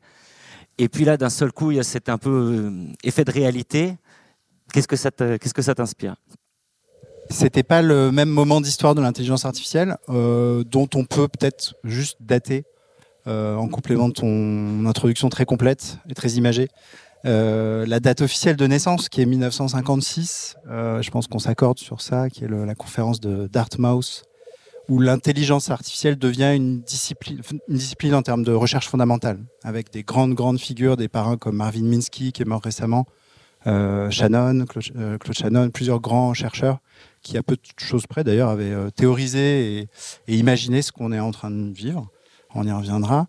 Et 0.78 0.90
puis 0.90 1.06
là, 1.06 1.18
d'un 1.18 1.30
seul 1.30 1.52
coup, 1.52 1.72
il 1.72 1.78
y 1.78 1.80
a 1.80 1.84
cet 1.84 2.10
un 2.10 2.18
peu 2.18 2.30
euh, 2.30 2.94
effet 3.04 3.24
de 3.24 3.32
réalité. 3.32 3.96
Qu'est-ce 4.74 4.88
que 4.88 4.96
ça 4.96 5.76
t'inspire? 5.76 6.16
C'était 7.30 7.64
pas 7.64 7.82
le 7.82 8.12
même 8.12 8.30
moment 8.30 8.62
d'histoire 8.62 8.96
de 8.96 9.02
l'intelligence 9.02 9.46
artificielle, 9.46 9.98
euh, 10.10 10.64
dont 10.64 10.88
on 10.96 11.04
peut 11.04 11.28
peut-être 11.28 11.76
juste 11.84 12.18
dater, 12.22 12.64
euh, 13.28 13.56
en 13.56 13.68
complément 13.68 14.08
de 14.08 14.14
ton 14.14 14.86
introduction 14.86 15.30
très 15.30 15.46
complète 15.46 15.98
et 16.10 16.14
très 16.14 16.32
imagée. 16.32 16.70
Euh, 17.28 17.86
la 17.86 18.00
date 18.00 18.22
officielle 18.22 18.56
de 18.56 18.66
naissance, 18.68 19.10
qui 19.10 19.22
est 19.22 19.26
1956, 19.26 20.56
euh, 20.70 21.02
je 21.02 21.12
pense 21.12 21.28
qu'on 21.28 21.40
s'accorde 21.40 21.78
sur 21.78 22.00
ça, 22.00 22.30
qui 22.30 22.46
est 22.46 22.48
la 22.48 22.76
conférence 22.76 23.20
de 23.20 23.48
Dartmouth, 23.48 24.24
où 24.88 25.02
l'intelligence 25.02 25.70
artificielle 25.70 26.18
devient 26.18 26.54
une 26.56 26.82
discipline, 27.68 28.14
en 28.16 28.22
termes 28.22 28.44
de 28.44 28.54
recherche 28.54 28.88
fondamentale, 28.88 29.40
avec 29.64 29.92
des 29.92 30.04
grandes, 30.04 30.36
grandes 30.36 30.60
figures, 30.60 30.96
des 30.96 31.10
parrains 31.10 31.36
comme 31.36 31.58
Marvin 31.58 31.84
Minsky, 31.84 32.32
qui 32.32 32.44
est 32.44 32.46
mort 32.46 32.62
récemment, 32.64 33.06
euh, 33.66 34.10
Shannon, 34.10 34.64
Claude, 34.66 35.34
Shannon, 35.34 35.70
plusieurs 35.70 36.00
grands 36.00 36.34
chercheurs 36.34 36.80
qui, 37.22 37.38
à 37.38 37.44
peu 37.44 37.56
de 37.56 37.62
choses 37.78 38.08
près 38.08 38.24
d'ailleurs, 38.24 38.50
avaient 38.50 38.90
théorisé 38.96 39.90
et 40.28 40.38
imaginé 40.38 40.82
ce 40.82 40.94
qu'on 40.94 41.12
est 41.12 41.20
en 41.20 41.32
train 41.32 41.52
de 41.52 41.74
vivre 41.74 42.10
on 42.56 42.66
y 42.66 42.72
reviendra. 42.72 43.28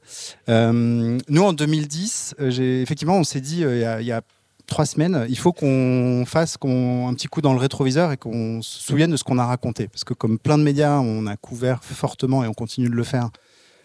Euh, 0.49 1.19
nous, 1.29 1.43
en 1.43 1.53
2010, 1.53 2.37
euh, 2.41 2.83
effectivement, 2.83 3.17
on 3.17 3.25
s'est 3.25 3.41
dit, 3.41 3.65
euh, 3.65 4.01
il 4.01 4.07
y, 4.07 4.13
a, 4.13 4.23
trois 4.67 4.87
semaines, 4.87 5.27
il 5.29 5.39
faut 5.39 5.53
qu'on 5.53 6.25
fasse 6.27 6.57
un 6.63 7.15
petit 7.15 7.27
coup 7.27 7.41
dans 7.41 7.55
le 7.55 7.59
rétroviseur 7.59 8.13
et 8.13 8.17
qu'on 8.17 8.61
se 8.63 8.81
souvienne 8.81 9.11
de 9.11 9.17
ce 9.17 9.25
qu'on 9.25 9.39
a 9.39 9.47
raconté. 9.47 9.89
Parce 9.89 10.05
que 10.05 10.15
comme 10.15 10.39
plein 10.39 10.59
de 10.59 10.63
médias, 10.63 10.99
on 10.99 11.27
a 11.27 11.37
couvert 11.37 11.83
fortement 11.83 12.45
et 12.45 12.49
on 12.49 12.55
continue 12.55 12.89
de 12.89 12.95
le 12.95 13.05
faire. 13.05 13.31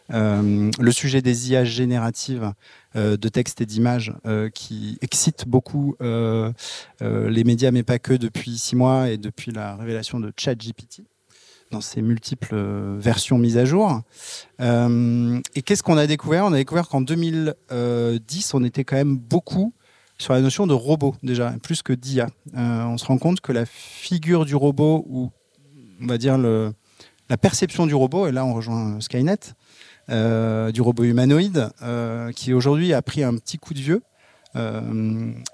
le 0.10 0.92
sujet 0.92 1.22
des 1.22 1.52
IA 1.52 1.64
génératives 1.64 2.52
de 2.96 3.30
textes 3.30 3.62
et 3.62 3.66
d'images 3.66 4.14
qui 4.54 4.98
excite 5.02 5.48
beaucoup 5.48 5.96
les 6.02 7.44
médias, 7.46 7.72
mais 7.72 7.84
pas 7.84 7.98
que 7.98 8.14
depuis 8.14 8.58
six 8.58 8.76
mois 8.76 9.10
et 9.10 9.18
depuis 9.18 9.54
la 9.54 9.78
révélation 9.78 10.20
de 10.20 10.34
ChatGPT 10.36 11.04
dans 11.74 11.82
ses 11.82 12.02
multiples 12.02 12.54
euh, 12.54 12.96
versions 12.98 13.38
mises 13.38 13.58
à 13.58 13.66
jour. 13.66 14.02
Euh, 14.62 15.42
et 15.56 15.62
qu'est-ce 15.62 15.84
qu'on 15.84 15.98
a 15.98 16.08
découvert? 16.08 16.46
On 16.46 16.54
a 16.54 16.58
découvert 16.58 16.88
qu'en 16.88 17.02
2010, 17.02 18.54
on 18.54 18.64
était 18.64 18.86
quand 18.86 18.96
même 18.96 19.18
beaucoup 19.18 19.74
sur 20.18 20.34
la 20.34 20.42
notion 20.42 20.68
de 20.68 20.74
robot 20.74 21.16
déjà, 21.24 21.54
plus 21.62 21.82
que 21.82 21.92
d'IA. 21.92 22.28
Euh, 22.56 22.84
on 22.86 22.98
se 22.98 23.06
rend 23.06 23.18
compte 23.18 23.42
que 23.42 23.52
la 23.52 23.66
figure 23.66 24.46
du 24.46 24.56
robot, 24.56 25.04
ou 25.10 25.32
on 26.02 26.08
va 26.08 26.18
dire 26.18 26.38
le, 26.38 26.72
la 27.30 27.38
perception 27.38 27.86
du 27.88 27.96
robot, 27.96 28.28
et 28.28 28.32
là 28.32 28.46
on 28.46 28.54
rejoint 28.54 29.02
Skynet, 29.02 29.56
du 30.08 30.82
robot 30.82 31.04
humanoïde, 31.04 31.70
qui 32.36 32.54
aujourd'hui 32.54 32.94
a 32.94 33.02
pris 33.02 33.24
un 33.24 33.36
petit 33.36 33.58
coup 33.58 33.74
de 33.74 33.80
vieux, 33.80 34.02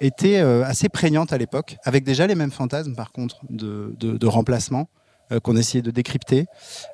était 0.01 0.37
assez 0.37 0.89
prégnante 0.89 1.31
à 1.31 1.37
l'époque, 1.37 1.77
avec 1.85 2.03
déjà 2.03 2.27
les 2.27 2.35
mêmes 2.35 2.51
fantasmes 2.51 2.95
par 2.95 3.11
contre 3.11 3.37
de 3.49 4.27
remplacement. 4.27 4.89
Euh, 5.31 5.39
qu'on 5.39 5.55
essayait 5.55 5.83
de 5.83 5.91
décrypter, 5.91 6.47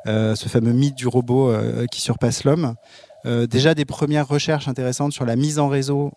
euh, 0.07 0.35
ce 0.35 0.49
fameux 0.49 0.73
mythe 0.73 0.95
du 0.95 1.07
robot 1.07 1.49
euh, 1.49 1.85
qui 1.85 2.01
surpasse 2.01 2.43
l'homme. 2.43 2.75
déjà 3.49 3.73
des 3.73 3.85
premières 3.85 4.27
recherches 4.27 4.67
intéressantes 4.67 5.11
sur 5.13 5.25
la 5.25 5.35
mise 5.35 5.57
en 5.57 5.67
réseau, 5.67 6.11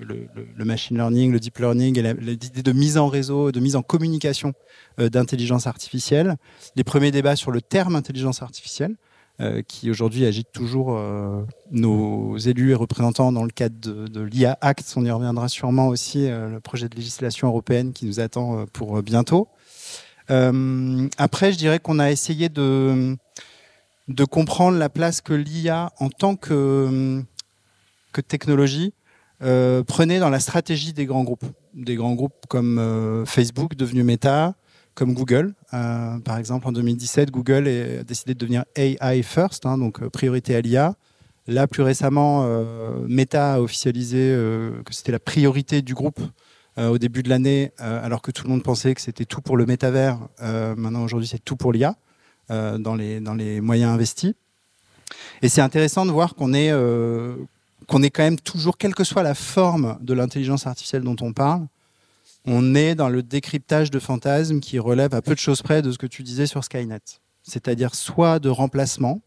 le, 0.00 0.64
machine 0.66 0.98
learning, 0.98 1.32
le 1.32 1.40
deep 1.40 1.58
learning 1.58 1.98
et 1.98 2.14
l'idée 2.14 2.62
de 2.62 2.72
mise 2.72 2.98
en 2.98 3.08
réseau, 3.08 3.52
de 3.52 3.60
mise 3.60 3.74
en 3.74 3.80
communication 3.80 4.52
d'intelligence 4.98 5.66
artificielle. 5.66 6.36
Les 6.76 6.84
premiers 6.84 7.10
débats 7.10 7.36
sur 7.36 7.50
le 7.50 7.62
terme 7.62 7.96
intelligence 7.96 8.42
artificielle, 8.42 8.96
qui 9.66 9.90
aujourd'hui 9.90 10.26
agite 10.26 10.48
toujours 10.52 11.00
nos 11.70 12.36
élus 12.36 12.72
et 12.72 12.74
représentants 12.74 13.32
dans 13.32 13.44
le 13.44 13.50
cadre 13.50 13.80
de, 13.80 14.06
de 14.06 14.20
l'IA 14.20 14.58
Act. 14.60 14.92
On 14.96 15.04
y 15.06 15.10
reviendra 15.10 15.48
sûrement 15.48 15.88
aussi, 15.88 16.28
le 16.28 16.60
projet 16.60 16.90
de 16.90 16.96
législation 16.96 17.48
européenne 17.48 17.94
qui 17.94 18.04
nous 18.04 18.20
attend 18.20 18.66
pour 18.74 19.02
bientôt. 19.02 19.48
Euh, 20.30 21.08
après, 21.18 21.52
je 21.52 21.58
dirais 21.58 21.78
qu'on 21.80 21.98
a 21.98 22.10
essayé 22.10 22.48
de 22.48 23.16
comprendre 24.30 24.78
la 24.78 24.88
place 24.88 25.20
que 25.20 25.32
l'IA 25.32 25.90
en 25.98 26.08
tant 26.08 26.36
que, 26.36 27.22
technologie 28.28 28.92
euh, 29.42 29.82
prenait 29.82 30.18
dans 30.18 30.28
la 30.28 30.40
stratégie 30.40 30.92
des 30.92 31.06
grands 31.06 31.24
groupes. 31.24 31.46
Des 31.74 31.94
grands 31.94 32.14
groupes 32.14 32.46
comme 32.48 32.78
euh, 32.78 33.24
Facebook, 33.24 33.74
devenu 33.74 34.02
Meta, 34.02 34.54
comme 34.94 35.14
Google. 35.14 35.54
Par 35.70 36.36
exemple, 36.38 36.68
en 36.68 36.72
2017, 36.72 37.30
Google 37.30 37.66
a 37.68 38.04
décidé 38.04 38.34
de 38.34 38.38
devenir 38.38 38.64
AI 38.76 39.22
first, 39.22 39.64
hein, 39.66 39.78
donc 39.78 40.06
priorité 40.08 40.54
à 40.54 40.60
l'IA. 40.60 40.94
Là, 41.46 41.66
plus 41.66 41.82
récemment, 41.82 42.46
Meta 43.08 43.54
a 43.54 43.60
officialisé 43.60 44.18
que 44.84 44.92
c'était 44.92 45.12
la 45.12 45.18
priorité 45.18 45.80
du 45.80 45.94
groupe 45.94 46.20
au 46.80 46.98
début 46.98 47.22
de 47.22 47.28
l'année, 47.28 47.72
alors 47.78 48.22
que 48.22 48.30
tout 48.30 48.44
le 48.44 48.50
monde 48.50 48.62
pensait 48.62 48.94
que 48.94 49.00
c'était 49.00 49.24
tout 49.24 49.40
pour 49.40 49.56
le 49.56 49.66
métavers. 49.66 50.18
maintenant, 50.40 51.02
aujourd'hui, 51.02 51.28
c'est 51.28 51.44
tout 51.44 51.56
pour 51.56 51.72
l'IA 51.72 51.94
dans, 52.48 52.94
les, 52.94 53.20
dans 53.20 53.34
les 53.34 53.60
moyens 53.60 53.92
investis. 53.92 54.34
Et 55.42 55.48
c'est 55.48 55.60
intéressant 55.60 56.06
de 56.06 56.10
voir 56.10 56.34
qu'on 56.34 56.54
est, 56.54 56.72
qu'on 57.86 58.02
est 58.02 58.10
quand 58.10 58.22
même 58.22 58.40
toujours, 58.40 58.78
quelle 58.78 58.94
que 58.94 59.04
soit 59.04 59.22
la 59.22 59.34
forme 59.34 59.98
de 60.00 60.14
l'intelligence 60.14 60.66
artificielle 60.66 61.02
dont 61.02 61.16
on 61.20 61.32
parle, 61.32 61.66
on 62.46 62.74
est 62.74 62.94
dans 62.94 63.08
le 63.08 63.22
décryptage 63.22 63.90
de 63.90 63.98
fantasmes 63.98 64.60
qui 64.60 64.78
relève 64.78 65.14
à 65.14 65.22
peu 65.22 65.34
de 65.34 65.38
choses 65.38 65.62
près 65.62 65.82
de 65.82 65.92
ce 65.92 65.98
que 65.98 66.06
tu 66.06 66.22
disais 66.22 66.46
sur 66.46 66.64
Skynet. 66.64 67.00
C'est-à-dire 67.42 67.94
soit 67.94 68.38
de 68.38 68.48
remplacement. 68.48 69.20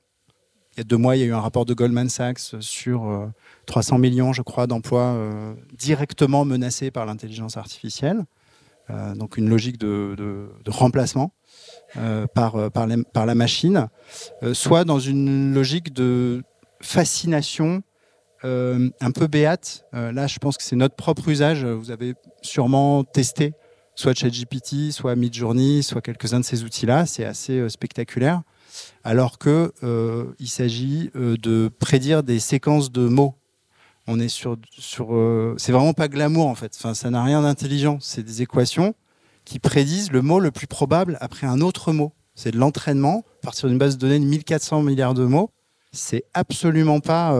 Il 0.75 0.79
y 0.79 0.81
a 0.81 0.83
deux 0.83 0.97
mois, 0.97 1.15
il 1.15 1.19
y 1.19 1.23
a 1.23 1.27
eu 1.27 1.33
un 1.33 1.39
rapport 1.39 1.65
de 1.65 1.73
Goldman 1.73 2.09
Sachs 2.09 2.55
sur 2.59 3.31
300 3.65 3.95
euh, 3.95 3.99
millions, 3.99 4.33
je 4.33 4.41
crois, 4.41 4.67
d'emplois 4.67 5.13
euh, 5.13 5.53
directement 5.77 6.45
menacés 6.45 6.91
par 6.91 7.05
l'intelligence 7.05 7.57
artificielle. 7.57 8.25
Euh, 8.89 9.15
donc 9.15 9.37
une 9.37 9.49
logique 9.49 9.77
de, 9.77 10.49
remplacement 10.67 11.33
par, 12.33 12.71
par, 12.71 13.25
la 13.25 13.35
machine. 13.35 13.87
soit 14.53 14.83
dans 14.83 14.99
une 14.99 15.53
logique 15.53 15.93
de 15.93 16.43
fascination 16.81 17.83
euh, 18.45 18.89
un 18.99 19.11
peu 19.11 19.27
béate. 19.27 19.85
Euh, 19.93 20.11
là, 20.11 20.27
je 20.27 20.37
pense 20.37 20.57
que 20.57 20.63
c'est 20.63 20.75
notre 20.75 20.95
propre 20.95 21.29
usage. 21.29 21.63
Vous 21.63 21.91
avez 21.91 22.13
sûrement 22.41 23.05
testé 23.05 23.53
soit 23.95 24.13
ChatGPT, 24.13 24.91
soit 24.91 25.15
Midjourney, 25.15 25.81
soit 25.81 26.01
quelques-uns 26.01 26.41
de 26.41 26.45
ces 26.45 26.63
outils-là. 26.63 27.05
C'est 27.05 27.23
assez 27.23 27.53
euh, 27.53 27.69
spectaculaire. 27.69 28.41
Alors 29.03 29.37
que 29.37 29.71
il 30.39 30.47
s'agit 30.47 31.11
de 31.13 31.69
prédire 31.79 32.23
des 32.23 32.39
séquences 32.39 32.91
de 32.91 33.07
mots. 33.07 33.35
On 34.07 34.19
est 34.19 34.27
sur, 34.27 34.57
sur 34.71 35.09
c'est 35.57 35.71
vraiment 35.71 35.93
pas 35.93 36.07
glamour 36.07 36.47
en 36.47 36.55
fait. 36.55 36.73
Enfin, 36.77 36.93
ça 36.93 37.09
n'a 37.09 37.23
rien 37.23 37.41
d'intelligent. 37.41 37.97
C'est 38.01 38.23
des 38.23 38.41
équations 38.41 38.95
qui 39.45 39.59
prédisent 39.59 40.11
le 40.11 40.21
mot 40.21 40.39
le 40.39 40.51
plus 40.51 40.67
probable 40.67 41.17
après 41.21 41.47
un 41.47 41.61
autre 41.61 41.93
mot. 41.93 42.13
C'est 42.35 42.51
de 42.51 42.57
l'entraînement 42.57 43.23
à 43.41 43.45
partir 43.45 43.69
d'une 43.69 43.77
base 43.77 43.97
de 43.97 44.01
données 44.01 44.19
de 44.19 44.25
1400 44.25 44.81
milliards 44.81 45.13
de 45.13 45.25
mots. 45.25 45.51
C'est 45.91 46.25
absolument 46.33 46.99
pas 46.99 47.33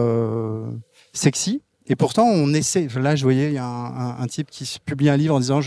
sexy. 1.12 1.62
Et 1.86 1.96
pourtant, 1.96 2.24
on 2.24 2.54
essaie. 2.54 2.88
Là, 2.96 3.14
je 3.14 3.24
voyais, 3.24 3.48
il 3.48 3.54
y 3.54 3.58
a 3.58 3.66
un, 3.66 4.26
type 4.26 4.50
qui 4.50 4.78
publie 4.84 5.10
un 5.10 5.16
livre 5.16 5.34
en 5.34 5.40
disant 5.40 5.60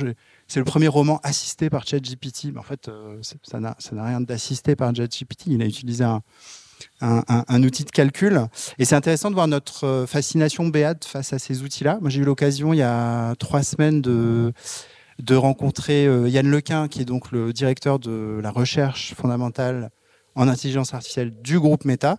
c'est 0.47 0.59
le 0.59 0.65
premier 0.65 0.87
roman 0.87 1.19
assisté 1.23 1.69
par 1.69 1.85
ChatGPT. 1.85 2.45
Mais 2.53 2.59
en 2.59 2.63
fait, 2.63 2.87
euh, 2.87 3.19
ça 3.43 3.59
n'a 3.59 3.75
rien 4.03 4.21
d'assisté 4.21 4.75
par 4.75 4.95
ChatGPT. 4.95 5.47
Il 5.47 5.61
a 5.61 5.65
utilisé 5.65 6.03
un, 6.03 6.21
un, 7.01 7.63
outil 7.63 7.83
de 7.83 7.91
calcul. 7.91 8.41
Et 8.79 8.85
c'est 8.85 8.95
intéressant 8.95 9.29
de 9.29 9.35
voir 9.35 9.47
notre 9.47 9.85
euh, 9.85 10.05
fascination 10.07 10.67
béate 10.67 11.05
face 11.05 11.33
à 11.33 11.39
ces 11.39 11.61
outils-là. 11.61 11.99
Moi, 12.01 12.09
j'ai 12.09 12.21
eu 12.21 12.25
l'occasion, 12.25 12.73
il 12.73 12.77
y 12.77 12.83
a 12.83 13.35
trois 13.35 13.63
semaines, 13.63 14.01
de, 14.01 14.53
de 15.19 15.35
rencontrer 15.35 16.07
euh, 16.07 16.29
Yann 16.29 16.49
Lequin, 16.49 16.87
qui 16.87 17.01
est 17.01 17.05
donc 17.05 17.31
le 17.31 17.53
directeur 17.53 17.99
de 17.99 18.39
la 18.41 18.51
recherche 18.51 19.13
fondamentale 19.13 19.91
en 20.35 20.47
intelligence 20.47 20.93
artificielle 20.93 21.33
du 21.41 21.59
groupe 21.59 21.85
Meta 21.85 22.17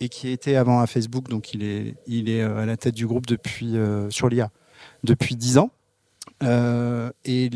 et 0.00 0.08
qui 0.08 0.28
était 0.28 0.56
avant 0.56 0.80
à 0.80 0.86
Facebook, 0.86 1.28
donc 1.28 1.54
il 1.54 1.62
est, 1.62 1.94
il 2.06 2.28
est 2.28 2.42
euh, 2.42 2.62
à 2.62 2.66
la 2.66 2.76
tête 2.76 2.94
du 2.94 3.06
groupe 3.06 3.26
depuis, 3.26 3.74
sur 4.10 4.28
l'IA 4.28 4.50
depuis 5.02 5.36
10 5.36 5.58
ans. 5.58 5.70
Et 7.24 7.50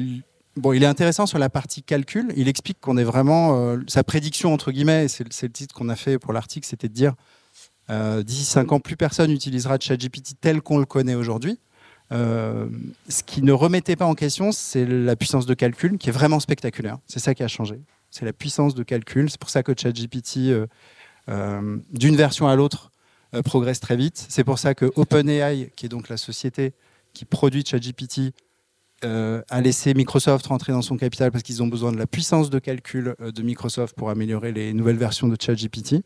bon, 0.58 0.72
il 0.72 0.82
est 0.82 0.86
intéressant 0.86 1.26
sur 1.26 1.38
la 1.38 1.48
partie 1.48 1.82
calcul. 1.82 2.32
Il 2.36 2.48
explique 2.48 2.80
qu'on 2.80 2.96
est 2.96 3.04
vraiment. 3.04 3.76
sa 3.86 4.04
prédiction, 4.04 4.52
entre 4.52 4.72
guillemets, 4.72 5.08
c'est 5.08 5.24
le 5.24 5.52
titre 5.52 5.74
qu'on 5.74 5.88
a 5.88 5.96
fait 5.96 6.18
pour 6.18 6.32
l'article, 6.32 6.66
c'était 6.66 6.88
de 6.88 6.94
dire 6.94 7.14
d'ici 8.22 8.44
5 8.44 8.72
ans, 8.72 8.80
plus 8.80 8.96
personne 8.96 9.30
n'utilisera 9.30 9.78
ChatGPT 9.80 10.34
tel 10.40 10.60
qu'on 10.60 10.78
le 10.78 10.84
connaît 10.84 11.14
aujourd'hui. 11.14 11.58
ce 12.10 13.22
qui 13.24 13.42
ne 13.42 13.52
remettait 13.52 13.96
pas 13.96 14.04
en 14.04 14.14
question, 14.14 14.52
c'est 14.52 14.84
la 14.84 15.16
puissance 15.16 15.46
de 15.46 15.54
calcul 15.54 15.96
qui 15.96 16.10
est 16.10 16.12
vraiment 16.12 16.40
spectaculaire. 16.40 16.98
C'est 17.06 17.20
ça 17.20 17.34
qui 17.34 17.42
a 17.42 17.48
changé. 17.48 17.80
C'est 18.10 18.24
la 18.24 18.32
puissance 18.32 18.74
de 18.74 18.82
calcul. 18.82 19.30
C'est 19.30 19.40
pour 19.40 19.50
ça 19.50 19.62
que 19.62 19.72
ChatGPT 19.76 20.52
euh, 21.28 21.76
d'une 21.92 22.16
version 22.16 22.48
à 22.48 22.56
l'autre 22.56 22.90
euh, 23.34 23.42
progresse 23.42 23.80
très 23.80 23.96
vite. 23.96 24.24
C'est 24.28 24.44
pour 24.44 24.58
ça 24.58 24.74
que 24.74 24.90
OpenAI, 24.96 25.70
qui 25.76 25.86
est 25.86 25.88
donc 25.88 26.08
la 26.08 26.16
société 26.16 26.72
qui 27.12 27.26
produit 27.26 27.64
ChatGPT, 27.64 28.32
euh, 29.04 29.42
a 29.48 29.60
laissé 29.60 29.94
Microsoft 29.94 30.46
rentrer 30.46 30.72
dans 30.72 30.82
son 30.82 30.96
capital 30.96 31.30
parce 31.30 31.42
qu'ils 31.42 31.62
ont 31.62 31.66
besoin 31.66 31.92
de 31.92 31.98
la 31.98 32.06
puissance 32.06 32.50
de 32.50 32.58
calcul 32.58 33.14
de 33.20 33.42
Microsoft 33.42 33.96
pour 33.96 34.10
améliorer 34.10 34.52
les 34.52 34.72
nouvelles 34.72 34.96
versions 34.96 35.28
de 35.28 35.36
ChatGPT. 35.40 36.02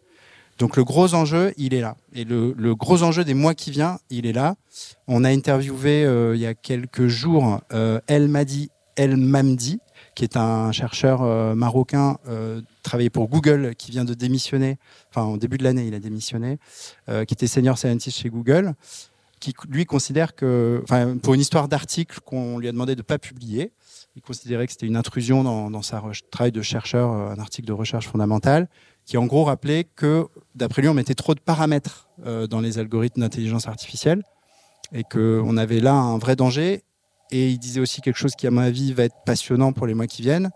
Donc 0.58 0.76
le 0.76 0.84
gros 0.84 1.14
enjeu, 1.14 1.54
il 1.56 1.74
est 1.74 1.80
là. 1.80 1.96
Et 2.14 2.24
le, 2.24 2.74
gros 2.74 3.02
enjeu 3.02 3.24
des 3.24 3.34
mois 3.34 3.54
qui 3.54 3.70
viennent, 3.70 3.96
il 4.10 4.26
est 4.26 4.32
là. 4.32 4.56
On 5.08 5.24
a 5.24 5.30
interviewé 5.30 6.02
il 6.34 6.40
y 6.40 6.46
a 6.46 6.54
quelques 6.54 7.06
jours 7.06 7.60
El 8.06 8.28
Madi 8.28 8.70
El 8.96 9.16
Mamdi, 9.16 9.80
qui 10.14 10.24
est 10.24 10.36
un 10.36 10.72
chercheur 10.72 11.22
euh, 11.22 11.54
marocain 11.54 12.18
euh, 12.28 12.60
travaillé 12.82 13.10
pour 13.10 13.28
Google, 13.28 13.74
qui 13.76 13.90
vient 13.90 14.04
de 14.04 14.14
démissionner, 14.14 14.78
enfin 15.10 15.24
au 15.26 15.38
début 15.38 15.56
de 15.58 15.64
l'année 15.64 15.86
il 15.86 15.94
a 15.94 15.98
démissionné, 15.98 16.58
euh, 17.08 17.24
qui 17.24 17.34
était 17.34 17.46
senior 17.46 17.78
scientist 17.78 18.18
chez 18.18 18.28
Google, 18.28 18.74
qui 19.42 19.54
lui 19.68 19.84
considère 19.86 20.34
que, 20.36 20.84
pour 21.22 21.34
une 21.34 21.40
histoire 21.40 21.68
d'article 21.68 22.20
qu'on 22.24 22.58
lui 22.58 22.68
a 22.68 22.72
demandé 22.72 22.94
de 22.94 23.00
ne 23.00 23.02
pas 23.02 23.18
publier, 23.18 23.72
il 24.14 24.22
considérait 24.22 24.66
que 24.66 24.72
c'était 24.72 24.86
une 24.86 24.96
intrusion 24.96 25.42
dans, 25.42 25.82
sa 25.82 26.00
travail 26.30 26.52
de 26.52 26.62
chercheur, 26.62 27.10
un 27.10 27.38
article 27.38 27.66
de 27.66 27.72
recherche 27.72 28.06
fondamentale, 28.08 28.68
qui 29.04 29.16
en 29.16 29.26
gros 29.26 29.44
rappelait 29.44 29.84
que, 29.84 30.26
d'après 30.54 30.82
lui, 30.82 30.88
on 30.88 30.94
mettait 30.94 31.14
trop 31.14 31.34
de 31.34 31.40
paramètres 31.40 32.08
dans 32.48 32.60
les 32.60 32.78
algorithmes 32.78 33.20
d'intelligence 33.20 33.66
artificielle 33.66 34.22
et 34.92 35.02
qu'on 35.02 35.56
avait 35.56 35.80
là 35.80 35.94
un 35.94 36.18
vrai 36.18 36.36
danger 36.36 36.84
et 37.32 37.48
il 37.48 37.58
disait 37.58 37.80
aussi 37.80 38.00
quelque 38.02 38.18
chose 38.18 38.36
qui, 38.36 38.46
à 38.46 38.50
mon 38.50 38.60
avis, 38.60 38.92
va 38.92 39.04
être 39.04 39.16
passionnant 39.24 39.72
pour 39.72 39.86
les 39.86 39.94
mois 39.94 40.06
qui 40.06 40.22
viennent. 40.22 40.50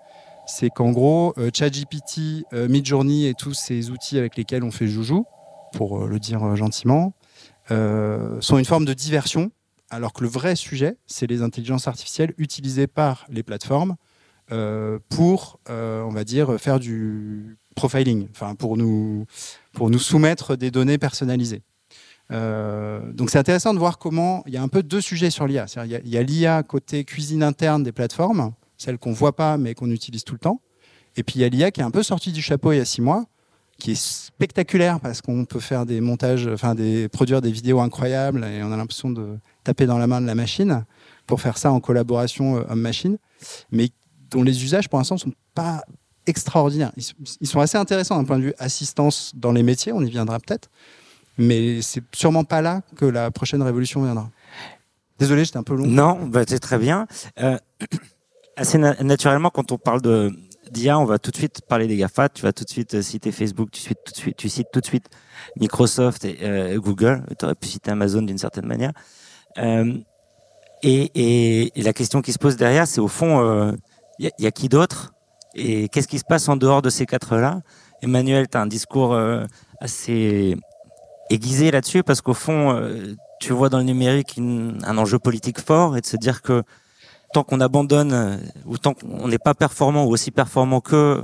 C'est 0.46 0.68
qu'en 0.68 0.92
gros, 0.92 1.32
euh, 1.38 1.50
ChatGPT, 1.52 2.44
euh, 2.52 2.68
Midjourney 2.68 3.26
et 3.26 3.34
tous 3.34 3.54
ces 3.54 3.90
outils 3.90 4.18
avec 4.18 4.36
lesquels 4.36 4.62
on 4.62 4.70
fait 4.70 4.86
joujou, 4.86 5.24
pour 5.72 6.04
euh, 6.04 6.06
le 6.06 6.20
dire 6.20 6.54
gentiment, 6.54 7.14
sont 7.68 8.58
une 8.58 8.64
forme 8.64 8.84
de 8.84 8.94
diversion, 8.94 9.50
alors 9.90 10.12
que 10.12 10.22
le 10.22 10.28
vrai 10.28 10.56
sujet, 10.56 10.96
c'est 11.06 11.26
les 11.26 11.42
intelligences 11.42 11.88
artificielles 11.88 12.34
utilisées 12.38 12.86
par 12.86 13.24
les 13.28 13.42
plateformes 13.42 13.96
pour, 15.08 15.60
on 15.68 16.10
va 16.10 16.24
dire, 16.24 16.60
faire 16.60 16.78
du 16.78 17.56
profiling, 17.76 18.26
enfin 18.30 18.56
pour 18.56 18.76
nous, 18.76 19.26
pour 19.72 19.90
nous 19.90 19.98
soumettre 19.98 20.56
des 20.56 20.72
données 20.72 20.98
personnalisées. 20.98 21.62
Euh, 22.32 23.12
donc 23.12 23.30
c'est 23.30 23.38
intéressant 23.38 23.72
de 23.72 23.78
voir 23.78 23.98
comment 23.98 24.42
il 24.46 24.54
y 24.54 24.56
a 24.56 24.62
un 24.62 24.68
peu 24.68 24.82
deux 24.82 25.00
sujets 25.00 25.30
sur 25.30 25.46
l'IA. 25.46 25.66
Il 25.84 26.08
y 26.08 26.16
a 26.16 26.22
l'IA 26.22 26.64
côté 26.64 27.04
cuisine 27.04 27.44
interne 27.44 27.84
des 27.84 27.92
plateformes, 27.92 28.52
celle 28.76 28.98
qu'on 28.98 29.12
voit 29.12 29.36
pas 29.36 29.58
mais 29.58 29.74
qu'on 29.74 29.90
utilise 29.90 30.24
tout 30.24 30.34
le 30.34 30.40
temps. 30.40 30.60
Et 31.16 31.22
puis 31.22 31.36
il 31.36 31.42
y 31.42 31.44
a 31.44 31.48
l'IA 31.48 31.70
qui 31.70 31.80
est 31.80 31.84
un 31.84 31.90
peu 31.90 32.02
sortie 32.02 32.32
du 32.32 32.42
chapeau 32.42 32.72
il 32.72 32.78
y 32.78 32.80
a 32.80 32.84
six 32.84 33.00
mois, 33.00 33.26
qui 33.78 33.92
est 33.92 34.00
spectaculaire 34.00 35.00
parce 35.00 35.20
qu'on 35.20 35.44
peut 35.44 35.60
faire 35.60 35.86
des 35.86 36.00
montages, 36.00 36.46
enfin 36.46 36.74
des 36.74 37.08
produire 37.08 37.40
des 37.40 37.50
vidéos 37.50 37.80
incroyables 37.80 38.44
et 38.44 38.62
on 38.62 38.72
a 38.72 38.76
l'impression 38.76 39.10
de 39.10 39.38
taper 39.64 39.86
dans 39.86 39.98
la 39.98 40.06
main 40.06 40.20
de 40.20 40.26
la 40.26 40.34
machine 40.34 40.84
pour 41.26 41.40
faire 41.40 41.58
ça 41.58 41.72
en 41.72 41.80
collaboration 41.80 42.56
euh, 42.56 42.64
homme-machine, 42.68 43.18
mais 43.70 43.90
dont 44.30 44.42
les 44.42 44.64
usages 44.64 44.88
pour 44.88 44.98
l'instant 44.98 45.18
sont 45.18 45.32
pas 45.54 45.84
extraordinaires. 46.26 46.92
ils 47.40 47.46
sont 47.46 47.60
assez 47.60 47.78
intéressants 47.78 48.16
d'un 48.16 48.24
point 48.24 48.38
de 48.38 48.44
vue 48.44 48.54
assistance 48.58 49.32
dans 49.34 49.52
les 49.52 49.62
métiers, 49.62 49.92
on 49.92 50.00
y 50.00 50.10
viendra 50.10 50.40
peut-être, 50.40 50.70
mais 51.38 51.82
c'est 51.82 52.02
sûrement 52.12 52.44
pas 52.44 52.62
là 52.62 52.82
que 52.96 53.04
la 53.04 53.30
prochaine 53.30 53.62
révolution 53.62 54.02
viendra. 54.02 54.30
Désolé, 55.18 55.44
j'étais 55.44 55.58
un 55.58 55.62
peu 55.62 55.74
long. 55.74 55.86
Non, 55.86 56.26
bah, 56.26 56.42
c'est 56.46 56.58
très 56.58 56.78
bien. 56.78 57.06
Euh, 57.40 57.58
assez 58.56 58.78
naturellement, 58.78 59.50
quand 59.50 59.72
on 59.72 59.78
parle 59.78 60.02
de 60.02 60.32
d'IA, 60.76 60.98
on 60.98 61.04
va 61.04 61.18
tout 61.18 61.30
de 61.30 61.36
suite 61.36 61.62
parler 61.68 61.86
des 61.86 61.96
GAFA. 61.96 62.28
Tu 62.28 62.42
vas 62.42 62.52
tout 62.52 62.64
de 62.64 62.70
suite 62.70 62.94
euh, 62.94 63.02
citer 63.02 63.32
Facebook, 63.32 63.70
tu 63.70 63.80
cites 63.80 63.98
tout 64.04 64.12
de 64.12 64.16
suite, 64.16 64.36
tu 64.36 64.48
cites 64.48 64.68
tout 64.72 64.80
de 64.80 64.86
suite 64.86 65.06
Microsoft 65.58 66.24
et 66.24 66.38
euh, 66.42 66.78
Google. 66.78 67.24
Tu 67.38 67.44
aurais 67.44 67.54
pu 67.54 67.68
citer 67.68 67.90
Amazon 67.90 68.22
d'une 68.22 68.38
certaine 68.38 68.66
manière. 68.66 68.92
Euh, 69.58 69.98
et, 70.82 71.72
la 71.76 71.92
question 71.92 72.22
qui 72.22 72.32
se 72.32 72.38
pose 72.38 72.56
derrière, 72.56 72.86
c'est 72.86 73.00
au 73.00 73.08
fond, 73.08 73.74
il 74.18 74.30
y, 74.38 74.46
a 74.46 74.50
qui 74.50 74.68
d'autre? 74.68 75.14
Et 75.54 75.88
qu'est-ce 75.88 76.06
qui 76.06 76.18
se 76.18 76.24
passe 76.24 76.48
en 76.48 76.56
dehors 76.56 76.82
de 76.82 76.90
ces 76.90 77.06
quatre-là? 77.06 77.62
Emmanuel, 78.02 78.46
tu 78.48 78.56
as 78.56 78.60
un 78.60 78.66
discours 78.66 79.18
assez 79.80 80.54
aiguisé 81.30 81.70
là-dessus 81.70 82.02
parce 82.02 82.20
qu'au 82.20 82.34
fond, 82.34 82.78
tu 83.40 83.52
vois 83.52 83.68
dans 83.68 83.78
le 83.78 83.84
numérique 83.84 84.38
un 84.38 84.98
enjeu 84.98 85.18
politique 85.18 85.60
fort 85.60 85.96
et 85.96 86.02
de 86.02 86.06
se 86.06 86.16
dire 86.16 86.42
que 86.42 86.62
tant 87.32 87.44
qu'on 87.44 87.60
abandonne 87.60 88.40
ou 88.64 88.78
tant 88.78 88.94
qu'on 88.94 89.28
n'est 89.28 89.38
pas 89.38 89.54
performant 89.54 90.04
ou 90.04 90.10
aussi 90.10 90.30
performant 90.30 90.80
que 90.80 91.22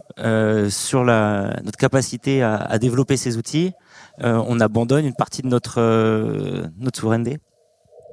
sur 0.68 1.04
la, 1.04 1.60
notre 1.64 1.78
capacité 1.78 2.42
à, 2.42 2.78
développer 2.78 3.16
ces 3.16 3.36
outils, 3.36 3.72
on 4.18 4.60
abandonne 4.60 5.06
une 5.06 5.14
partie 5.14 5.42
de 5.42 5.48
notre 5.48 6.70
souveraineté. 6.94 7.38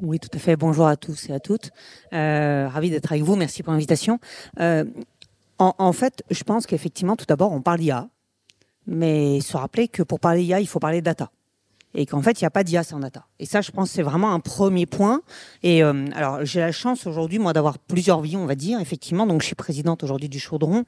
Oui, 0.01 0.19
tout 0.19 0.29
à 0.34 0.39
fait. 0.39 0.55
Bonjour 0.55 0.88
à 0.88 0.96
tous 0.96 1.29
et 1.29 1.34
à 1.34 1.39
toutes. 1.39 1.72
Euh, 2.13 2.69
ravi 2.69 2.89
d'être 2.89 3.12
avec 3.12 3.24
vous. 3.24 3.36
Merci 3.36 3.63
pour 3.63 3.74
l'invitation. 3.74 4.19
Euh, 4.60 4.86
en, 5.58 5.74
en, 5.77 5.91
fait, 5.91 6.24
je 6.29 6.43
pense 6.43 6.65
qu'effectivement, 6.65 7.15
tout 7.15 7.25
d'abord, 7.25 7.51
on 7.51 7.62
parle 7.62 7.81
IA, 7.81 8.08
mais 8.88 9.41
se 9.41 9.58
rappeler 9.58 9.88
que 9.89 10.01
pour 10.01 10.19
parler 10.19 10.43
IA, 10.43 10.62
il 10.62 10.67
faut 10.67 10.79
parler 10.79 11.01
data 11.01 11.31
et 11.93 12.05
qu'en 12.05 12.22
fait, 12.22 12.39
il 12.39 12.43
n'y 12.43 12.48
a 12.48 12.51
pas 12.51 12.63
d'IA 12.63 12.84
sans 12.84 13.00
data. 13.00 13.25
Et 13.39 13.46
ça, 13.46 13.62
je 13.62 13.72
pense, 13.72 13.89
c'est 13.89 14.03
vraiment 14.03 14.34
un 14.34 14.39
premier 14.39 14.86
point. 14.86 15.22
Et 15.63 15.84
euh, 15.84 16.05
alors, 16.13 16.46
j'ai 16.46 16.60
la 16.60 16.72
chance 16.72 17.08
aujourd'hui, 17.08 17.39
moi, 17.39 17.53
d'avoir 17.53 17.79
plusieurs 17.79 18.22
vies, 18.22 18.38
on 18.38 18.46
va 18.46 18.55
dire, 18.55 18.79
effectivement. 18.79 19.25
Donc, 19.25 19.41
je 19.41 19.48
suis 19.48 19.55
présidente 19.55 20.03
aujourd'hui 20.03 20.29
du 20.29 20.39
Chaudron. 20.39 20.84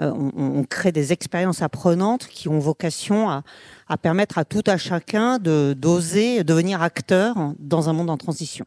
Euh, 0.00 0.10
on, 0.12 0.58
on, 0.58 0.64
crée 0.64 0.92
des 0.92 1.12
expériences 1.12 1.62
apprenantes 1.62 2.26
qui 2.26 2.48
ont 2.48 2.58
vocation 2.58 3.28
à, 3.28 3.42
à 3.88 3.98
permettre 3.98 4.38
à 4.38 4.44
tout 4.44 4.64
à 4.66 4.76
chacun 4.76 5.38
de 5.38 5.74
d'oser 5.76 6.42
devenir 6.42 6.82
acteur 6.82 7.36
dans 7.58 7.88
un 7.88 7.92
monde 7.92 8.10
en 8.10 8.16
transition. 8.16 8.64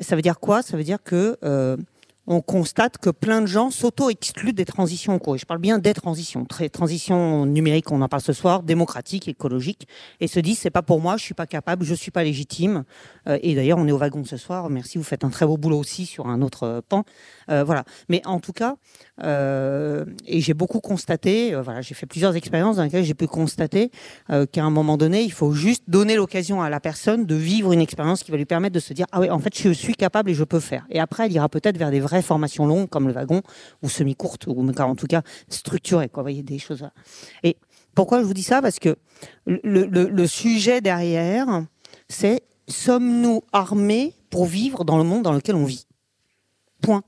Ça 0.00 0.16
veut 0.16 0.22
dire 0.22 0.40
quoi? 0.40 0.62
Ça 0.62 0.76
veut 0.76 0.84
dire 0.84 1.02
que 1.02 1.38
euh, 1.44 1.76
on 2.26 2.40
constate 2.40 2.98
que 2.98 3.10
plein 3.10 3.40
de 3.40 3.46
gens 3.46 3.70
s'auto-excluent 3.70 4.52
des 4.52 4.64
transitions 4.64 5.14
en 5.14 5.18
cours. 5.18 5.34
Et 5.34 5.38
je 5.38 5.46
parle 5.46 5.60
bien 5.60 5.78
des 5.78 5.94
transitions, 5.94 6.44
très 6.44 6.68
transition 6.68 7.46
numérique, 7.46 7.90
on 7.90 8.00
en 8.00 8.08
parle 8.08 8.22
ce 8.22 8.32
soir, 8.32 8.62
démocratique, 8.62 9.28
écologique, 9.28 9.88
et 10.20 10.28
se 10.28 10.38
disent 10.40 10.58
c'est 10.58 10.70
pas 10.70 10.82
pour 10.82 11.00
moi, 11.00 11.16
je 11.16 11.24
suis 11.24 11.34
pas 11.34 11.46
capable, 11.46 11.84
je 11.84 11.94
suis 11.94 12.10
pas 12.10 12.22
légitime. 12.22 12.84
Euh, 13.28 13.38
et 13.42 13.54
d'ailleurs, 13.54 13.78
on 13.78 13.88
est 13.88 13.92
au 13.92 13.98
wagon 13.98 14.24
ce 14.24 14.36
soir. 14.36 14.70
Merci, 14.70 14.98
vous 14.98 15.04
faites 15.04 15.24
un 15.24 15.30
très 15.30 15.46
beau 15.46 15.56
boulot 15.56 15.78
aussi 15.78 16.06
sur 16.06 16.26
un 16.26 16.42
autre 16.42 16.64
euh, 16.64 16.80
pan. 16.86 17.04
Euh, 17.50 17.64
voilà. 17.64 17.84
Mais 18.08 18.22
en 18.24 18.40
tout 18.40 18.52
cas, 18.52 18.76
et 19.22 20.40
j'ai 20.40 20.54
beaucoup 20.54 20.80
constaté, 20.80 21.54
voilà, 21.54 21.80
j'ai 21.80 21.94
fait 21.94 22.06
plusieurs 22.06 22.34
expériences 22.34 22.76
dans 22.76 22.82
lesquelles 22.82 23.04
j'ai 23.04 23.14
pu 23.14 23.26
constater 23.26 23.90
qu'à 24.28 24.64
un 24.64 24.70
moment 24.70 24.96
donné, 24.96 25.22
il 25.22 25.30
faut 25.32 25.52
juste 25.52 25.84
donner 25.86 26.16
l'occasion 26.16 26.60
à 26.60 26.70
la 26.70 26.80
personne 26.80 27.24
de 27.24 27.34
vivre 27.34 27.72
une 27.72 27.80
expérience 27.80 28.22
qui 28.22 28.30
va 28.30 28.36
lui 28.36 28.44
permettre 28.46 28.74
de 28.74 28.80
se 28.80 28.92
dire 28.92 29.06
ah 29.12 29.20
oui, 29.20 29.30
en 29.30 29.38
fait, 29.38 29.56
je 29.56 29.70
suis 29.70 29.94
capable 29.94 30.30
et 30.30 30.34
je 30.34 30.44
peux 30.44 30.60
faire. 30.60 30.86
Et 30.90 30.98
après, 30.98 31.26
elle 31.26 31.32
ira 31.32 31.48
peut-être 31.48 31.78
vers 31.78 31.90
des 31.90 32.00
vraies 32.12 32.22
formations 32.22 32.66
longues 32.66 32.88
comme 32.88 33.08
le 33.08 33.14
wagon 33.14 33.42
ou 33.82 33.88
semi-courtes 33.88 34.46
ou 34.46 34.70
en 34.78 34.94
tout 34.94 35.06
cas 35.06 35.22
structurées. 35.48 36.08
Quoi, 36.08 36.22
voyez 36.22 36.42
des 36.42 36.58
choses. 36.58 36.86
Et 37.42 37.56
pourquoi 37.94 38.20
je 38.20 38.26
vous 38.26 38.34
dis 38.34 38.42
ça? 38.42 38.60
Parce 38.60 38.78
que 38.78 38.96
le, 39.46 39.86
le, 39.86 40.26
sujet 40.26 40.80
derrière, 40.80 41.64
c'est 42.08 42.42
sommes-nous 42.68 43.42
armés 43.52 44.14
pour 44.30 44.44
vivre 44.44 44.84
dans 44.84 44.98
le 44.98 45.04
monde 45.04 45.22
dans 45.22 45.32
lequel 45.32 45.54
on 45.54 45.64
vit? 45.64 45.86
Point. 46.82 47.02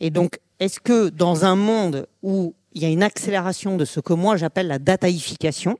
Et 0.00 0.10
donc, 0.10 0.40
est-ce 0.58 0.80
que 0.80 1.10
dans 1.10 1.44
un 1.44 1.56
monde 1.56 2.06
où 2.22 2.54
il 2.72 2.82
y 2.82 2.86
a 2.86 2.88
une 2.88 3.02
accélération 3.02 3.76
de 3.76 3.84
ce 3.84 4.00
que 4.00 4.14
moi 4.14 4.36
j'appelle 4.36 4.68
la 4.68 4.78
dataïfication, 4.78 5.78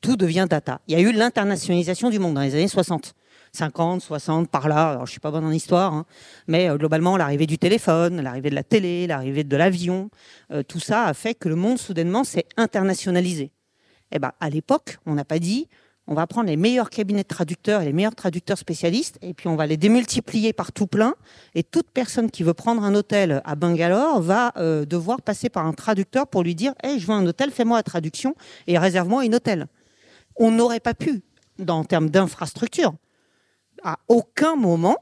tout 0.00 0.16
devient 0.16 0.46
data? 0.48 0.80
Il 0.88 0.94
y 0.94 0.96
a 0.96 1.00
eu 1.00 1.12
l'internationalisation 1.12 2.10
du 2.10 2.18
monde 2.18 2.34
dans 2.34 2.40
les 2.40 2.54
années 2.54 2.68
60. 2.68 3.14
50, 3.52 4.00
60, 4.00 4.48
par 4.48 4.68
là, 4.68 4.90
alors 4.90 5.06
je 5.06 5.10
suis 5.10 5.20
pas 5.20 5.30
bonne 5.30 5.44
en 5.44 5.50
histoire, 5.50 5.92
hein, 5.92 6.06
mais 6.46 6.70
euh, 6.70 6.76
globalement 6.76 7.16
l'arrivée 7.16 7.46
du 7.46 7.58
téléphone, 7.58 8.20
l'arrivée 8.20 8.50
de 8.50 8.54
la 8.54 8.62
télé, 8.62 9.06
l'arrivée 9.06 9.44
de 9.44 9.56
l'avion, 9.56 10.10
euh, 10.52 10.62
tout 10.62 10.80
ça 10.80 11.04
a 11.04 11.14
fait 11.14 11.34
que 11.34 11.48
le 11.48 11.56
monde 11.56 11.78
soudainement 11.78 12.24
s'est 12.24 12.46
internationalisé. 12.56 13.52
Eh 14.10 14.18
ben, 14.18 14.32
à 14.40 14.48
l'époque, 14.48 14.98
on 15.06 15.14
n'a 15.14 15.24
pas 15.24 15.38
dit 15.38 15.68
on 16.08 16.14
va 16.14 16.26
prendre 16.26 16.48
les 16.48 16.56
meilleurs 16.56 16.90
cabinets 16.90 17.22
de 17.22 17.28
traducteurs 17.28 17.80
et 17.80 17.84
les 17.84 17.92
meilleurs 17.92 18.14
traducteurs 18.14 18.58
spécialistes, 18.58 19.18
et 19.22 19.34
puis 19.34 19.48
on 19.48 19.54
va 19.54 19.66
les 19.66 19.76
démultiplier 19.76 20.52
par 20.52 20.72
tout 20.72 20.88
plein. 20.88 21.14
Et 21.54 21.62
toute 21.62 21.90
personne 21.90 22.30
qui 22.30 22.42
veut 22.42 22.54
prendre 22.54 22.82
un 22.82 22.94
hôtel 22.94 23.40
à 23.44 23.54
Bangalore 23.54 24.20
va 24.20 24.52
euh, 24.56 24.84
devoir 24.84 25.22
passer 25.22 25.48
par 25.48 25.64
un 25.64 25.72
traducteur 25.72 26.26
pour 26.26 26.42
lui 26.42 26.54
dire 26.54 26.74
hey, 26.82 26.98
je 26.98 27.06
veux 27.06 27.12
un 27.12 27.26
hôtel, 27.26 27.50
fais-moi 27.50 27.78
la 27.78 27.82
traduction 27.82 28.34
et 28.66 28.78
réserve-moi 28.78 29.22
un 29.22 29.32
hôtel. 29.32 29.66
On 30.36 30.50
n'aurait 30.50 30.80
pas 30.80 30.94
pu, 30.94 31.22
dans, 31.58 31.78
en 31.78 31.84
termes 31.84 32.10
d'infrastructure, 32.10 32.94
à 33.84 33.98
aucun 34.08 34.56
moment, 34.56 34.96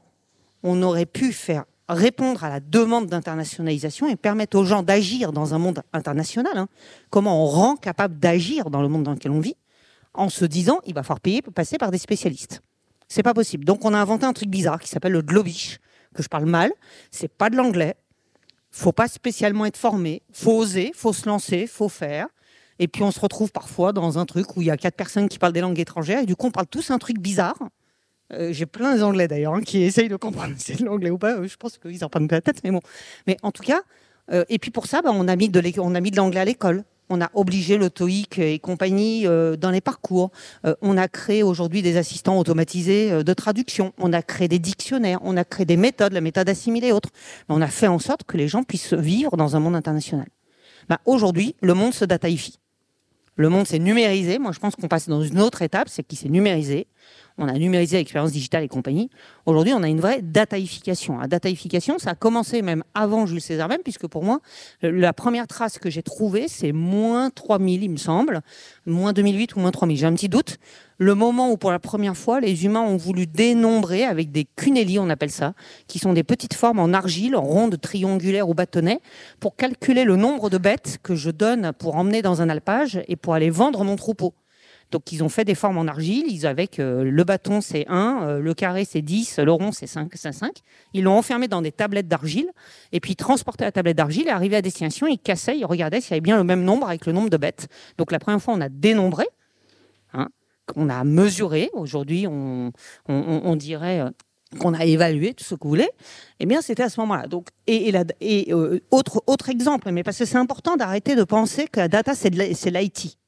on 0.63 0.75
n'aurait 0.75 1.05
pu 1.05 1.33
faire 1.33 1.65
répondre 1.89 2.43
à 2.43 2.49
la 2.49 2.59
demande 2.59 3.07
d'internationalisation 3.07 4.07
et 4.07 4.15
permettre 4.15 4.57
aux 4.57 4.65
gens 4.65 4.83
d'agir 4.83 5.33
dans 5.33 5.53
un 5.53 5.57
monde 5.57 5.81
international. 5.93 6.57
Hein. 6.57 6.67
Comment 7.09 7.43
on 7.43 7.47
rend 7.47 7.75
capable 7.75 8.17
d'agir 8.17 8.69
dans 8.69 8.81
le 8.81 8.87
monde 8.87 9.03
dans 9.03 9.11
lequel 9.11 9.31
on 9.31 9.39
vit 9.39 9.55
en 10.13 10.29
se 10.29 10.45
disant 10.45 10.79
il 10.85 10.93
va 10.93 11.03
falloir 11.03 11.19
payer 11.19 11.41
pour 11.41 11.53
passer 11.53 11.77
par 11.77 11.91
des 11.91 11.97
spécialistes. 11.97 12.61
C'est 13.07 13.23
pas 13.23 13.33
possible. 13.33 13.65
Donc 13.65 13.83
on 13.83 13.93
a 13.93 13.97
inventé 13.97 14.25
un 14.25 14.33
truc 14.33 14.49
bizarre 14.49 14.79
qui 14.79 14.87
s'appelle 14.87 15.11
le 15.11 15.21
globish, 15.21 15.79
que 16.13 16.23
je 16.23 16.29
parle 16.29 16.45
mal. 16.45 16.71
C'est 17.11 17.27
pas 17.27 17.49
de 17.49 17.57
l'anglais. 17.57 17.95
Faut 18.71 18.93
pas 18.93 19.09
spécialement 19.09 19.65
être 19.65 19.77
formé. 19.77 20.21
Faut 20.31 20.53
oser, 20.53 20.93
faut 20.95 21.11
se 21.11 21.27
lancer, 21.27 21.67
faut 21.67 21.89
faire. 21.89 22.27
Et 22.79 22.87
puis 22.87 23.03
on 23.03 23.11
se 23.11 23.19
retrouve 23.19 23.51
parfois 23.51 23.91
dans 23.91 24.17
un 24.17 24.25
truc 24.25 24.55
où 24.55 24.61
il 24.61 24.67
y 24.67 24.71
a 24.71 24.77
quatre 24.77 24.95
personnes 24.95 25.27
qui 25.27 25.39
parlent 25.39 25.53
des 25.53 25.61
langues 25.61 25.79
étrangères 25.79 26.21
et 26.21 26.25
du 26.25 26.35
coup 26.35 26.47
on 26.47 26.51
parle 26.51 26.67
tous 26.67 26.89
un 26.89 26.97
truc 26.97 27.19
bizarre. 27.19 27.57
Euh, 28.33 28.53
J'ai 28.53 28.65
plein 28.65 28.97
d'anglais 28.97 29.27
d'ailleurs 29.27 29.55
hein, 29.55 29.61
qui 29.61 29.81
essayent 29.81 30.09
de 30.09 30.15
comprendre 30.15 30.53
si 30.57 30.73
c'est 30.73 30.79
de 30.79 30.85
l'anglais 30.85 31.09
ou 31.09 31.17
pas. 31.17 31.45
Je 31.45 31.55
pense 31.55 31.77
qu'ils 31.77 32.03
en 32.03 32.09
prennent 32.09 32.27
pas 32.27 32.35
la 32.35 32.41
tête, 32.41 32.61
mais 32.63 32.71
bon. 32.71 32.81
Mais 33.27 33.37
en 33.43 33.51
tout 33.51 33.63
cas, 33.63 33.81
euh, 34.31 34.45
et 34.49 34.59
puis 34.59 34.71
pour 34.71 34.85
ça, 34.85 35.01
bah, 35.01 35.11
on 35.13 35.27
a 35.27 35.35
mis 35.35 35.49
de 35.49 36.17
l'anglais 36.17 36.39
à 36.39 36.45
l'école 36.45 36.83
on 37.11 37.21
a 37.21 37.29
obligé 37.33 37.77
le 37.77 37.89
TOEIC 37.89 38.39
et 38.39 38.59
compagnie 38.59 39.27
euh, 39.27 39.57
dans 39.57 39.69
les 39.69 39.81
parcours. 39.81 40.31
Euh, 40.65 40.75
on 40.81 40.97
a 40.97 41.07
créé 41.07 41.43
aujourd'hui 41.43 41.81
des 41.81 41.97
assistants 41.97 42.39
automatisés 42.39 43.11
euh, 43.11 43.23
de 43.23 43.33
traduction. 43.33 43.93
On 43.97 44.13
a 44.13 44.21
créé 44.21 44.47
des 44.47 44.59
dictionnaires. 44.59 45.19
On 45.21 45.37
a 45.37 45.43
créé 45.43 45.65
des 45.65 45.77
méthodes, 45.77 46.13
la 46.13 46.21
méthode 46.21 46.47
assimilée 46.49 46.87
et 46.87 46.91
autres. 46.93 47.09
On 47.49 47.61
a 47.61 47.67
fait 47.67 47.87
en 47.87 47.99
sorte 47.99 48.23
que 48.23 48.37
les 48.37 48.47
gens 48.47 48.63
puissent 48.63 48.93
vivre 48.93 49.35
dans 49.37 49.55
un 49.55 49.59
monde 49.59 49.75
international. 49.75 50.27
Bah, 50.89 50.99
aujourd'hui, 51.05 51.55
le 51.61 51.73
monde 51.73 51.93
se 51.93 52.05
dataifie. 52.05 52.59
Le 53.35 53.49
monde 53.49 53.67
s'est 53.67 53.79
numérisé. 53.79 54.39
Moi, 54.39 54.51
je 54.53 54.59
pense 54.59 54.75
qu'on 54.75 54.87
passe 54.87 55.09
dans 55.09 55.21
une 55.21 55.41
autre 55.41 55.61
étape, 55.61 55.89
c'est 55.89 56.03
qu'il 56.03 56.17
s'est 56.17 56.29
numérisé 56.29 56.87
on 57.37 57.47
a 57.47 57.53
numérisé 57.53 57.97
l'expérience 57.97 58.31
digitale 58.31 58.63
et 58.63 58.67
compagnie. 58.67 59.09
Aujourd'hui, 59.45 59.73
on 59.73 59.83
a 59.83 59.87
une 59.87 59.99
vraie 59.99 60.21
dataïfication. 60.21 61.17
La 61.17 61.27
dataïfication, 61.27 61.97
ça 61.97 62.11
a 62.11 62.15
commencé 62.15 62.61
même 62.61 62.83
avant 62.93 63.25
Jules 63.25 63.41
César 63.41 63.67
même, 63.67 63.81
puisque 63.83 64.07
pour 64.07 64.23
moi, 64.23 64.39
la 64.81 65.13
première 65.13 65.47
trace 65.47 65.79
que 65.79 65.89
j'ai 65.89 66.03
trouvée, 66.03 66.47
c'est 66.47 66.71
moins 66.71 67.29
3000, 67.29 67.83
il 67.83 67.89
me 67.89 67.97
semble, 67.97 68.41
moins 68.85 69.13
2008 69.13 69.55
ou 69.55 69.59
moins 69.59 69.71
3000. 69.71 69.97
J'ai 69.97 70.05
un 70.05 70.13
petit 70.13 70.29
doute. 70.29 70.57
Le 70.97 71.15
moment 71.15 71.51
où, 71.51 71.57
pour 71.57 71.71
la 71.71 71.79
première 71.79 72.15
fois, 72.15 72.39
les 72.39 72.65
humains 72.65 72.81
ont 72.81 72.97
voulu 72.97 73.25
dénombrer 73.25 74.03
avec 74.03 74.31
des 74.31 74.45
cunelli, 74.55 74.99
on 74.99 75.09
appelle 75.09 75.31
ça, 75.31 75.53
qui 75.87 75.97
sont 75.97 76.13
des 76.13 76.23
petites 76.23 76.53
formes 76.53 76.79
en 76.79 76.93
argile, 76.93 77.35
rondes, 77.35 77.81
triangulaires 77.81 78.47
ou 78.49 78.53
bâtonnets, 78.53 78.99
pour 79.39 79.55
calculer 79.55 80.03
le 80.03 80.15
nombre 80.15 80.51
de 80.51 80.59
bêtes 80.59 80.99
que 81.01 81.15
je 81.15 81.31
donne 81.31 81.71
pour 81.73 81.95
emmener 81.95 82.21
dans 82.21 82.43
un 82.43 82.49
alpage 82.49 83.01
et 83.07 83.15
pour 83.15 83.33
aller 83.33 83.49
vendre 83.49 83.83
mon 83.83 83.95
troupeau. 83.95 84.35
Donc 84.91 85.11
ils 85.11 85.23
ont 85.23 85.29
fait 85.29 85.45
des 85.45 85.55
formes 85.55 85.77
en 85.77 85.87
argile, 85.87 86.25
ils 86.27 86.45
avec 86.45 86.79
euh, 86.79 87.03
le 87.03 87.23
bâton 87.23 87.61
c'est 87.61 87.85
1, 87.87 88.23
euh, 88.23 88.39
le 88.39 88.53
carré 88.53 88.85
c'est 88.85 89.01
10, 89.01 89.39
le 89.39 89.51
rond 89.51 89.71
c'est 89.71 89.87
5, 89.87 90.11
c'est 90.13 90.31
5. 90.31 90.51
Ils 90.93 91.03
l'ont 91.03 91.17
enfermé 91.17 91.47
dans 91.47 91.61
des 91.61 91.71
tablettes 91.71 92.09
d'argile 92.09 92.51
et 92.91 92.99
puis 92.99 93.13
ils 93.13 93.15
transportaient 93.15 93.63
la 93.63 93.71
tablette 93.71 93.97
d'argile 93.97 94.27
et 94.27 94.31
arrivaient 94.31 94.57
à 94.57 94.61
destination, 94.61 95.07
ils 95.07 95.17
cassaient, 95.17 95.57
ils 95.57 95.65
regardaient 95.65 96.01
s'il 96.01 96.11
y 96.11 96.13
avait 96.13 96.21
bien 96.21 96.37
le 96.37 96.43
même 96.43 96.63
nombre 96.63 96.87
avec 96.87 97.05
le 97.05 97.13
nombre 97.13 97.29
de 97.29 97.37
bêtes. 97.37 97.69
Donc 97.97 98.11
la 98.11 98.19
première 98.19 98.41
fois 98.41 98.53
on 98.53 98.61
a 98.61 98.69
dénombré, 98.69 99.25
hein, 100.13 100.27
on 100.75 100.89
a 100.89 101.03
mesuré, 101.03 101.69
aujourd'hui 101.73 102.27
on, 102.27 102.71
dirait... 103.55 104.01
Euh, 104.01 104.09
qu'on 104.59 104.73
a 104.73 104.83
évalué 104.83 105.33
tout 105.33 105.45
ce 105.45 105.55
que 105.55 105.63
vous 105.63 105.69
voulez, 105.69 105.89
eh 106.41 106.45
bien 106.45 106.61
c'était 106.61 106.83
à 106.83 106.89
ce 106.89 106.99
moment-là. 106.99 107.25
Donc 107.27 107.47
et, 107.67 107.93
euh, 108.51 108.81
autre 108.91 109.49
exemple, 109.49 109.89
mais 109.91 110.03
parce 110.03 110.17
que 110.17 110.25
c'est 110.25 110.37
important 110.37 110.75
d'arrêter 110.75 111.15
de 111.15 111.23
penser 111.23 111.69
que 111.71 111.79
la 111.79 111.87
data 111.87 112.13
c'est 112.15 112.29
l'IT. 112.29 113.20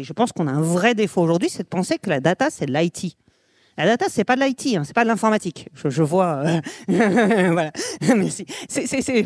Et 0.00 0.02
je 0.02 0.14
pense 0.14 0.32
qu'on 0.32 0.46
a 0.46 0.50
un 0.50 0.62
vrai 0.62 0.94
défaut 0.94 1.20
aujourd'hui, 1.20 1.50
c'est 1.50 1.62
de 1.62 1.68
penser 1.68 1.98
que 1.98 2.08
la 2.08 2.20
data, 2.20 2.48
c'est 2.48 2.64
de 2.64 2.72
l'IT. 2.72 3.18
La 3.76 3.84
data, 3.84 4.06
c'est 4.08 4.24
pas 4.24 4.34
de 4.34 4.42
l'IT, 4.42 4.76
hein, 4.78 4.82
c'est 4.82 4.94
pas 4.94 5.02
de 5.02 5.08
l'informatique. 5.08 5.68
Je, 5.74 6.02
vois, 6.02 6.42
euh, 6.46 6.60
merci. 8.16 8.46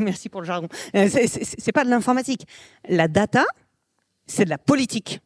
Merci 0.00 0.28
pour 0.28 0.40
le 0.40 0.46
jargon. 0.48 0.66
Euh, 0.96 1.08
c'est, 1.08 1.70
pas 1.70 1.84
de 1.84 1.90
l'informatique. 1.90 2.48
La 2.88 3.06
data, 3.06 3.44
c'est 4.26 4.44
de 4.44 4.50
la 4.50 4.58
politique. 4.58 5.20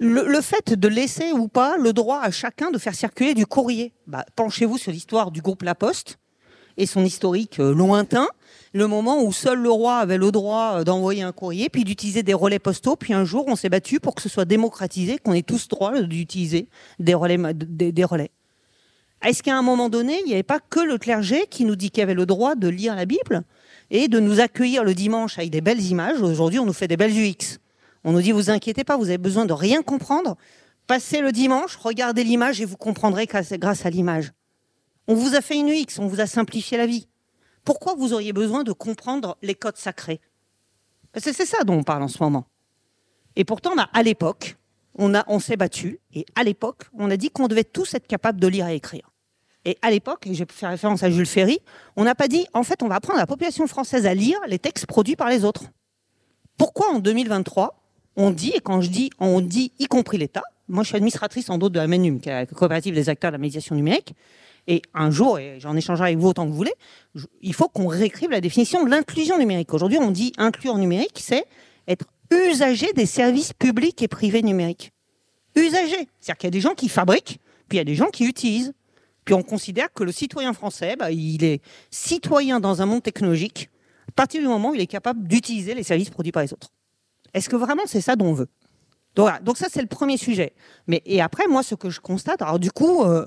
Le, 0.00 0.26
le, 0.26 0.40
fait 0.40 0.72
de 0.72 0.88
laisser 0.88 1.32
ou 1.32 1.46
pas 1.46 1.76
le 1.76 1.92
droit 1.92 2.20
à 2.20 2.30
chacun 2.30 2.70
de 2.70 2.78
faire 2.78 2.94
circuler 2.94 3.34
du 3.34 3.44
courrier. 3.44 3.92
Bah, 4.06 4.24
penchez-vous 4.34 4.78
sur 4.78 4.92
l'histoire 4.92 5.30
du 5.30 5.42
groupe 5.42 5.62
La 5.62 5.74
Poste 5.74 6.18
et 6.78 6.86
son 6.86 7.04
historique 7.04 7.60
euh, 7.60 7.74
lointain 7.74 8.28
le 8.74 8.88
moment 8.88 9.22
où 9.22 9.32
seul 9.32 9.60
le 9.60 9.70
roi 9.70 9.98
avait 9.98 10.18
le 10.18 10.32
droit 10.32 10.80
euh, 10.80 10.84
d'envoyer 10.84 11.22
un 11.22 11.30
courrier, 11.30 11.68
puis 11.68 11.84
d'utiliser 11.84 12.24
des 12.24 12.34
relais 12.34 12.58
postaux. 12.58 12.96
Puis 12.96 13.14
un 13.14 13.24
jour, 13.24 13.44
on 13.46 13.54
s'est 13.54 13.68
battu 13.68 14.00
pour 14.00 14.16
que 14.16 14.20
ce 14.20 14.28
soit 14.28 14.44
démocratisé, 14.44 15.18
qu'on 15.18 15.32
ait 15.32 15.42
tous 15.42 15.68
droit 15.68 16.02
d'utiliser 16.02 16.68
des 16.98 17.14
relais. 17.14 17.38
Des, 17.54 17.92
des 17.92 18.04
relais. 18.04 18.32
Est-ce 19.24 19.44
qu'à 19.44 19.56
un 19.56 19.62
moment 19.62 19.88
donné, 19.88 20.18
il 20.20 20.26
n'y 20.26 20.34
avait 20.34 20.42
pas 20.42 20.58
que 20.58 20.80
le 20.80 20.98
clergé 20.98 21.46
qui 21.48 21.64
nous 21.64 21.76
dit 21.76 21.90
qu'il 21.90 22.02
avait 22.02 22.14
le 22.14 22.26
droit 22.26 22.56
de 22.56 22.68
lire 22.68 22.96
la 22.96 23.06
Bible 23.06 23.42
et 23.90 24.08
de 24.08 24.18
nous 24.18 24.40
accueillir 24.40 24.82
le 24.82 24.92
dimanche 24.92 25.38
avec 25.38 25.50
des 25.50 25.60
belles 25.60 25.80
images 25.80 26.20
Aujourd'hui, 26.20 26.58
on 26.58 26.66
nous 26.66 26.72
fait 26.72 26.88
des 26.88 26.96
belles 26.96 27.16
UX. 27.16 27.58
On 28.02 28.12
nous 28.12 28.20
dit, 28.20 28.32
vous 28.32 28.50
inquiétez 28.50 28.82
pas, 28.82 28.96
vous 28.96 29.08
avez 29.08 29.18
besoin 29.18 29.46
de 29.46 29.52
rien 29.52 29.82
comprendre. 29.82 30.36
Passez 30.88 31.20
le 31.20 31.30
dimanche, 31.30 31.76
regardez 31.76 32.24
l'image 32.24 32.60
et 32.60 32.64
vous 32.64 32.76
comprendrez 32.76 33.26
grâce 33.26 33.86
à 33.86 33.90
l'image. 33.90 34.32
On 35.06 35.14
vous 35.14 35.36
a 35.36 35.40
fait 35.40 35.56
une 35.56 35.68
UX, 35.68 35.98
on 36.00 36.06
vous 36.08 36.20
a 36.20 36.26
simplifié 36.26 36.76
la 36.76 36.86
vie 36.86 37.06
Pourquoi 37.64 37.94
vous 37.94 38.12
auriez 38.12 38.32
besoin 38.32 38.62
de 38.62 38.72
comprendre 38.72 39.36
les 39.42 39.54
codes 39.54 39.76
sacrés? 39.76 40.20
C'est 41.16 41.32
ça 41.32 41.64
dont 41.64 41.74
on 41.74 41.82
parle 41.82 42.02
en 42.02 42.08
ce 42.08 42.22
moment. 42.22 42.46
Et 43.36 43.44
pourtant, 43.44 43.72
à 43.92 44.02
l'époque, 44.02 44.56
on, 44.96 45.12
on 45.26 45.38
s'est 45.38 45.56
battu, 45.56 46.00
et 46.12 46.24
à 46.34 46.44
l'époque, 46.44 46.84
on 46.98 47.10
a 47.10 47.16
dit 47.16 47.30
qu'on 47.30 47.48
devait 47.48 47.64
tous 47.64 47.94
être 47.94 48.06
capables 48.06 48.40
de 48.40 48.46
lire 48.46 48.68
et 48.68 48.76
écrire. 48.76 49.10
Et 49.64 49.78
à 49.82 49.90
l'époque, 49.90 50.26
et 50.26 50.34
je 50.34 50.44
vais 50.44 50.52
faire 50.52 50.70
référence 50.70 51.02
à 51.02 51.10
Jules 51.10 51.26
Ferry, 51.26 51.58
on 51.96 52.04
n'a 52.04 52.14
pas 52.14 52.28
dit, 52.28 52.46
en 52.52 52.62
fait, 52.62 52.82
on 52.82 52.88
va 52.88 52.96
apprendre 52.96 53.18
à 53.18 53.22
la 53.22 53.26
population 53.26 53.66
française 53.66 54.06
à 54.06 54.14
lire 54.14 54.38
les 54.46 54.58
textes 54.58 54.86
produits 54.86 55.16
par 55.16 55.30
les 55.30 55.44
autres. 55.44 55.64
Pourquoi 56.58 56.92
en 56.92 56.98
2023, 56.98 57.82
on 58.16 58.30
dit, 58.30 58.52
et 58.54 58.60
quand 58.60 58.80
je 58.80 58.90
dis 58.90 59.10
on 59.18 59.40
dit, 59.40 59.72
y 59.78 59.86
compris 59.86 60.18
l'État, 60.18 60.42
moi 60.68 60.82
je 60.82 60.88
suis 60.88 60.96
administratrice 60.96 61.50
en 61.50 61.58
d'autres 61.58 61.74
de 61.74 61.80
la 61.80 61.86
MENUM, 61.86 62.20
qui 62.20 62.28
est 62.28 62.32
la 62.32 62.46
coopérative 62.46 62.94
des 62.94 63.08
acteurs 63.08 63.30
de 63.30 63.34
la 63.34 63.40
médiation 63.40 63.74
numérique, 63.74 64.14
et 64.66 64.82
un 64.94 65.10
jour, 65.10 65.38
et 65.38 65.58
j'en 65.60 65.76
échangerai 65.76 66.08
avec 66.08 66.18
vous 66.18 66.28
autant 66.28 66.44
que 66.44 66.50
vous 66.50 66.56
voulez, 66.56 66.74
il 67.42 67.54
faut 67.54 67.68
qu'on 67.68 67.86
réécrive 67.86 68.30
la 68.30 68.40
définition 68.40 68.84
de 68.84 68.90
l'inclusion 68.90 69.38
numérique. 69.38 69.72
Aujourd'hui, 69.74 69.98
on 69.98 70.10
dit 70.10 70.32
inclure 70.38 70.78
numérique, 70.78 71.18
c'est 71.20 71.44
être 71.86 72.06
usager 72.30 72.92
des 72.94 73.06
services 73.06 73.52
publics 73.52 74.00
et 74.02 74.08
privés 74.08 74.42
numériques. 74.42 74.92
Usager, 75.54 76.08
c'est-à-dire 76.20 76.36
qu'il 76.38 76.46
y 76.46 76.48
a 76.48 76.50
des 76.50 76.60
gens 76.60 76.74
qui 76.74 76.88
fabriquent, 76.88 77.38
puis 77.68 77.76
il 77.76 77.78
y 77.78 77.80
a 77.80 77.84
des 77.84 77.94
gens 77.94 78.08
qui 78.08 78.24
utilisent. 78.24 78.72
Puis 79.24 79.34
on 79.34 79.42
considère 79.42 79.92
que 79.92 80.04
le 80.04 80.12
citoyen 80.12 80.52
français, 80.52 80.96
bah, 80.96 81.10
il 81.10 81.44
est 81.44 81.62
citoyen 81.90 82.60
dans 82.60 82.82
un 82.82 82.86
monde 82.86 83.02
technologique 83.02 83.70
à 84.08 84.12
partir 84.12 84.40
du 84.42 84.48
moment 84.48 84.70
où 84.70 84.74
il 84.74 84.80
est 84.80 84.86
capable 84.86 85.26
d'utiliser 85.26 85.74
les 85.74 85.82
services 85.82 86.10
produits 86.10 86.32
par 86.32 86.42
les 86.42 86.52
autres. 86.52 86.70
Est-ce 87.32 87.48
que 87.48 87.56
vraiment 87.56 87.82
c'est 87.86 88.00
ça 88.00 88.16
dont 88.16 88.26
on 88.26 88.32
veut? 88.34 88.48
Donc, 89.14 89.24
voilà. 89.24 89.40
Donc 89.40 89.56
ça 89.56 89.68
c'est 89.70 89.80
le 89.80 89.88
premier 89.88 90.16
sujet. 90.16 90.52
Mais 90.86 91.02
et 91.06 91.20
après 91.20 91.46
moi 91.46 91.62
ce 91.62 91.74
que 91.74 91.90
je 91.90 92.00
constate, 92.00 92.42
alors 92.42 92.58
du 92.58 92.70
coup 92.70 93.02
euh, 93.02 93.26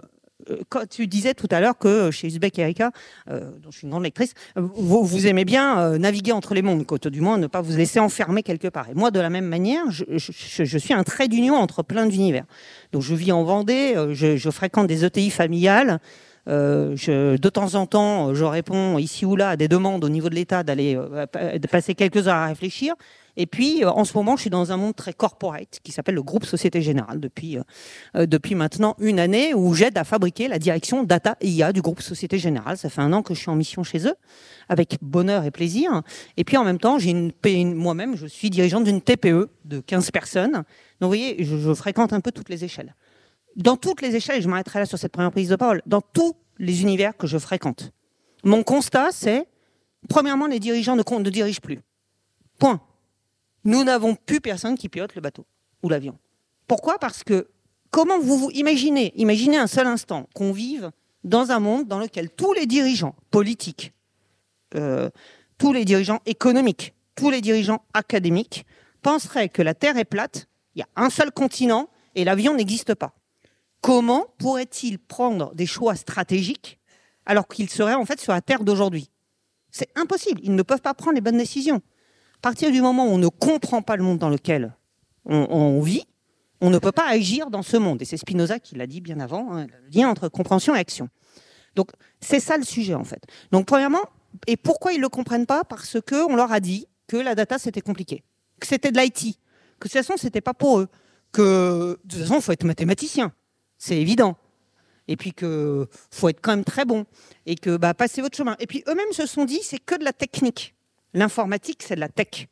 quand 0.70 0.88
tu 0.90 1.08
disais 1.08 1.34
tout 1.34 1.48
à 1.52 1.60
l'heure 1.60 1.78
que 1.78 2.12
chez 2.12 2.28
Uzbek 2.28 2.60
Erika, 2.60 2.92
euh, 3.30 3.52
dont 3.62 3.72
je 3.72 3.78
suis 3.78 3.86
une 3.86 3.92
grande 3.92 4.04
lectrice, 4.04 4.34
vous, 4.56 5.28
aimez 5.28 5.46
bien 5.46 5.98
naviguer 5.98 6.32
entre 6.32 6.54
les 6.54 6.62
mondes, 6.62 6.86
du 7.12 7.22
moins 7.22 7.38
ne 7.38 7.48
pas 7.48 7.62
vous 7.62 7.76
laisser 7.76 8.00
enfermer 8.00 8.44
quelque 8.44 8.68
part. 8.68 8.90
Et 8.90 8.94
moi, 8.94 9.12
de 9.12 9.20
la 9.20 9.30
même 9.30 9.46
manière, 9.46 9.90
je, 9.90 10.06
je, 10.18 10.78
suis 10.78 10.94
un 10.94 11.04
trait 11.04 11.28
d'union 11.28 11.56
entre 11.56 11.84
plein 11.84 12.06
d'univers. 12.06 12.46
Donc 12.92 13.02
je 13.02 13.16
vis 13.16 13.32
en 13.32 13.44
Vendée, 13.44 13.96
je, 14.12 14.38
je 14.38 14.50
fréquente 14.50 14.88
des 14.88 15.06
ETI 15.06 15.30
familiales. 15.30 16.00
Euh, 16.48 16.96
je, 16.96 17.38
de 17.38 17.50
temps 17.50 17.76
en 17.76 17.86
temps, 17.86 18.34
je 18.34 18.44
réponds 18.44 18.98
ici 18.98 19.26
ou 19.26 19.36
là 19.36 19.50
à 19.50 19.56
des 19.58 19.68
demandes 19.68 20.04
au 20.04 20.10
niveau 20.10 20.30
de 20.30 20.36
l'État 20.36 20.64
d'aller 20.64 20.96
de 20.96 21.68
passer 21.68 21.96
quelques 21.96 22.28
heures 22.28 22.36
à 22.36 22.48
réfléchir. 22.48 22.96
Et 23.38 23.46
puis, 23.46 23.84
euh, 23.84 23.90
en 23.90 24.04
ce 24.04 24.18
moment, 24.18 24.36
je 24.36 24.42
suis 24.42 24.50
dans 24.50 24.72
un 24.72 24.78
monde 24.78 24.96
très 24.96 25.14
corporate 25.14 25.80
qui 25.84 25.92
s'appelle 25.92 26.16
le 26.16 26.24
groupe 26.24 26.44
Société 26.44 26.82
Générale 26.82 27.20
depuis, 27.20 27.58
euh, 27.58 27.62
euh, 28.16 28.26
depuis 28.26 28.56
maintenant 28.56 28.96
une 29.00 29.20
année 29.20 29.54
où 29.54 29.74
j'aide 29.76 29.98
à 29.98 30.04
fabriquer 30.04 30.48
la 30.48 30.60
direction 30.60 31.04
data 31.04 31.38
IA 31.42 31.72
du 31.72 31.82
groupe 31.82 32.02
Société 32.02 32.40
Générale. 32.40 32.78
Ça 32.78 32.90
fait 32.90 33.02
un 33.02 33.14
an 33.14 33.22
que 33.22 33.36
je 33.36 33.40
suis 33.40 33.50
en 33.50 33.56
mission 33.56 33.84
chez 33.84 34.08
eux 34.08 34.16
avec 34.68 34.98
bonheur 35.02 35.46
et 35.46 35.52
plaisir. 35.52 36.02
Et 36.36 36.44
puis 36.44 36.58
en 36.58 36.66
même 36.66 36.80
temps, 36.80 36.98
j'ai 36.98 37.12
une, 37.12 37.32
moi-même, 37.76 38.18
je 38.18 38.26
suis 38.26 38.50
dirigeante 38.50 38.84
d'une 38.84 39.02
TPE 39.02 39.50
de 39.66 39.80
15 39.80 40.12
personnes. 40.12 40.52
Donc 40.52 40.64
vous 41.02 41.08
voyez, 41.08 41.44
je, 41.44 41.58
je, 41.58 41.74
fréquente 41.76 42.12
un 42.14 42.20
peu 42.20 42.32
toutes 42.32 42.50
les 42.50 42.66
échelles. 42.66 42.96
Dans 43.58 43.76
toutes 43.76 44.02
les 44.02 44.16
échelles, 44.16 44.38
et 44.38 44.42
je 44.42 44.48
m'arrêterai 44.48 44.80
là 44.80 44.86
sur 44.86 44.98
cette 44.98 45.12
première 45.12 45.32
prise 45.32 45.50
de 45.50 45.56
parole, 45.56 45.82
dans 45.86 46.02
tous 46.02 46.36
les 46.58 46.82
univers 46.82 47.18
que 47.18 47.28
je 47.28 47.38
fréquente, 47.38 47.92
mon 48.44 48.64
constat, 48.64 49.10
c'est, 49.12 49.48
premièrement, 50.08 50.48
les 50.48 50.60
dirigeants 50.60 50.96
ne, 50.96 51.04
ne 51.04 51.30
dirigent 51.30 51.60
plus. 51.62 51.80
Point 52.60 52.82
nous 53.68 53.84
n'avons 53.84 54.16
plus 54.16 54.40
personne 54.40 54.78
qui 54.78 54.88
pilote 54.88 55.14
le 55.16 55.22
bateau 55.22 55.46
ou 55.84 55.90
l'avion. 55.90 56.18
Pourquoi? 56.68 57.00
Parce 57.00 57.26
que 57.26 57.50
comment 57.92 58.18
vous 58.18 58.38
vous 58.38 58.52
imaginez, 58.52 59.12
imaginez 59.18 59.58
un 59.58 59.68
seul 59.68 59.88
instant 59.88 60.30
qu'on 60.34 60.54
vive 60.54 60.92
dans 61.26 61.52
un 61.52 61.60
monde 61.60 61.86
dans 61.86 62.00
lequel 62.00 62.30
tous 62.30 62.54
les 62.54 62.66
dirigeants 62.66 63.14
politiques, 63.30 63.92
euh, 64.76 65.10
tous 65.58 65.74
les 65.74 65.84
dirigeants 65.84 66.22
économiques, 66.26 66.94
tous 67.16 67.30
les 67.30 67.42
dirigeants 67.42 67.84
académiques 67.94 68.66
penseraient 69.02 69.50
que 69.50 69.62
la 69.62 69.74
Terre 69.74 69.98
est 69.98 70.06
plate, 70.06 70.48
il 70.74 70.80
y 70.80 70.84
a 70.84 70.88
un 70.96 71.10
seul 71.10 71.32
continent 71.32 71.90
et 72.16 72.24
l'avion 72.24 72.54
n'existe 72.54 72.96
pas. 72.96 73.14
Comment 73.82 74.26
pourraient-ils 74.38 75.00
prendre 75.00 75.54
des 75.56 75.66
choix 75.66 75.96
stratégiques 75.96 76.80
alors 77.26 77.48
qu'ils 77.48 77.70
seraient 77.70 77.94
en 77.94 78.06
fait 78.06 78.20
sur 78.20 78.34
la 78.34 78.42
Terre 78.42 78.64
d'aujourd'hui? 78.64 79.10
C'est 79.72 79.90
impossible, 79.96 80.42
ils 80.44 80.56
ne 80.56 80.64
peuvent 80.64 80.82
pas 80.82 80.94
prendre 80.94 81.16
les 81.16 81.22
bonnes 81.22 81.38
décisions. 81.38 81.82
À 82.38 82.42
partir 82.42 82.72
du 82.72 82.82
moment 82.82 83.06
où 83.06 83.10
on 83.10 83.18
ne 83.18 83.28
comprend 83.28 83.82
pas 83.82 83.96
le 83.96 84.04
monde 84.04 84.18
dans 84.18 84.30
lequel 84.30 84.76
on, 85.26 85.82
vit, 85.82 86.06
on 86.62 86.70
ne 86.70 86.80
peut 86.80 86.92
pas 86.92 87.08
agir 87.08 87.50
dans 87.50 87.64
ce 87.64 87.78
monde. 87.78 88.02
Et 88.02 88.06
c'est 88.06 88.18
Spinoza 88.18 88.60
qui 88.60 88.76
l'a 88.76 88.88
dit 88.88 89.02
bien 89.02 89.20
avant, 89.20 89.54
hein, 89.54 89.68
le 89.68 89.90
lien 89.90 90.10
entre 90.10 90.30
compréhension 90.30 90.76
et 90.76 90.80
action. 90.80 91.10
Donc 91.76 91.92
c'est 92.22 92.40
ça 92.40 92.58
le 92.58 92.64
sujet 92.64 92.96
en 92.96 93.04
fait. 93.04 93.24
Donc 93.52 93.66
premièrement, 93.66 94.04
et 94.48 94.58
pourquoi 94.58 94.94
ils 94.94 94.98
ne 94.98 95.04
le 95.04 95.10
comprennent 95.10 95.46
pas? 95.46 95.64
Parce 95.64 95.98
qu'on 96.02 96.36
leur 96.36 96.52
a 96.52 96.60
dit 96.60 96.88
que 97.08 97.18
la 97.18 97.36
data 97.36 97.58
c'était 97.60 97.82
compliqué, 97.82 98.24
que 98.60 98.68
c'était 98.68 98.92
de 98.92 99.00
l'IT, 99.00 99.38
que 99.80 99.88
de 99.88 99.92
toute 99.92 99.92
façon 99.92 100.18
c'était 100.18 100.42
pas 100.42 100.54
pour 100.54 100.80
eux, 100.80 100.88
que 101.32 102.00
de 102.04 102.16
toute 102.16 102.24
façon 102.24 102.36
il 102.36 102.42
faut 102.42 102.52
être 102.52 102.64
mathématicien, 102.64 103.32
c'est 103.78 103.98
évident. 103.98 104.38
Et 105.08 105.16
puis 105.16 105.34
que 105.34 105.88
faut 106.12 106.28
être 106.30 106.42
quand 106.42 106.52
même 106.52 106.66
très 106.66 106.84
bon 106.84 107.06
et 107.46 107.56
que 107.56 107.78
bah 107.78 107.94
passez 107.94 108.22
votre 108.22 108.36
chemin. 108.36 108.56
Et 108.60 108.68
puis 108.68 108.84
eux-mêmes 108.88 109.14
se 109.14 109.26
sont 109.26 109.46
dit 109.46 109.60
c'est 109.64 109.80
que 109.80 109.96
de 109.96 110.04
la 110.04 110.14
technique. 110.14 110.76
L'informatique, 111.14 111.84
c'est 111.84 111.96
de 111.96 112.02
la 112.02 112.10
tech. 112.10 112.48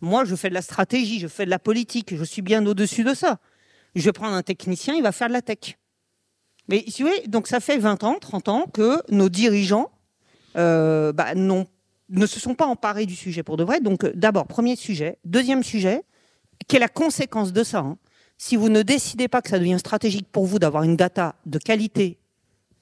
Moi, 0.00 0.24
je 0.24 0.34
fais 0.34 0.48
de 0.48 0.54
la 0.54 0.62
stratégie, 0.62 1.20
je 1.20 1.28
fais 1.28 1.44
de 1.44 1.50
la 1.50 1.58
politique, 1.58 2.16
je 2.16 2.24
suis 2.24 2.42
bien 2.42 2.64
au-dessus 2.66 3.04
de 3.04 3.14
ça. 3.14 3.38
Je 3.94 4.02
vais 4.02 4.12
prendre 4.12 4.34
un 4.34 4.42
technicien, 4.42 4.94
il 4.94 5.02
va 5.02 5.12
faire 5.12 5.28
de 5.28 5.32
la 5.32 5.42
tech. 5.42 5.78
Mais 6.68 6.84
si 6.88 7.02
vous 7.02 7.08
voyez, 7.08 7.26
donc 7.28 7.48
ça 7.48 7.60
fait 7.60 7.78
20 7.78 8.04
ans, 8.04 8.18
30 8.18 8.48
ans 8.48 8.66
que 8.72 9.02
nos 9.12 9.28
dirigeants 9.28 9.90
euh, 10.56 11.12
bah, 11.12 11.34
ne 11.34 12.26
se 12.26 12.40
sont 12.40 12.54
pas 12.54 12.66
emparés 12.66 13.06
du 13.06 13.16
sujet 13.16 13.42
pour 13.42 13.56
de 13.56 13.64
vrai. 13.64 13.80
Donc 13.80 14.06
d'abord, 14.06 14.46
premier 14.46 14.76
sujet. 14.76 15.18
Deuxième 15.24 15.62
sujet, 15.62 16.02
quelle 16.68 16.78
est 16.78 16.80
la 16.80 16.88
conséquence 16.88 17.52
de 17.52 17.64
ça 17.64 17.80
hein? 17.80 17.98
Si 18.44 18.56
vous 18.56 18.70
ne 18.70 18.82
décidez 18.82 19.28
pas 19.28 19.40
que 19.40 19.48
ça 19.48 19.60
devient 19.60 19.78
stratégique 19.78 20.26
pour 20.32 20.46
vous 20.46 20.58
d'avoir 20.58 20.82
une 20.82 20.96
data 20.96 21.36
de 21.46 21.58
qualité, 21.58 22.18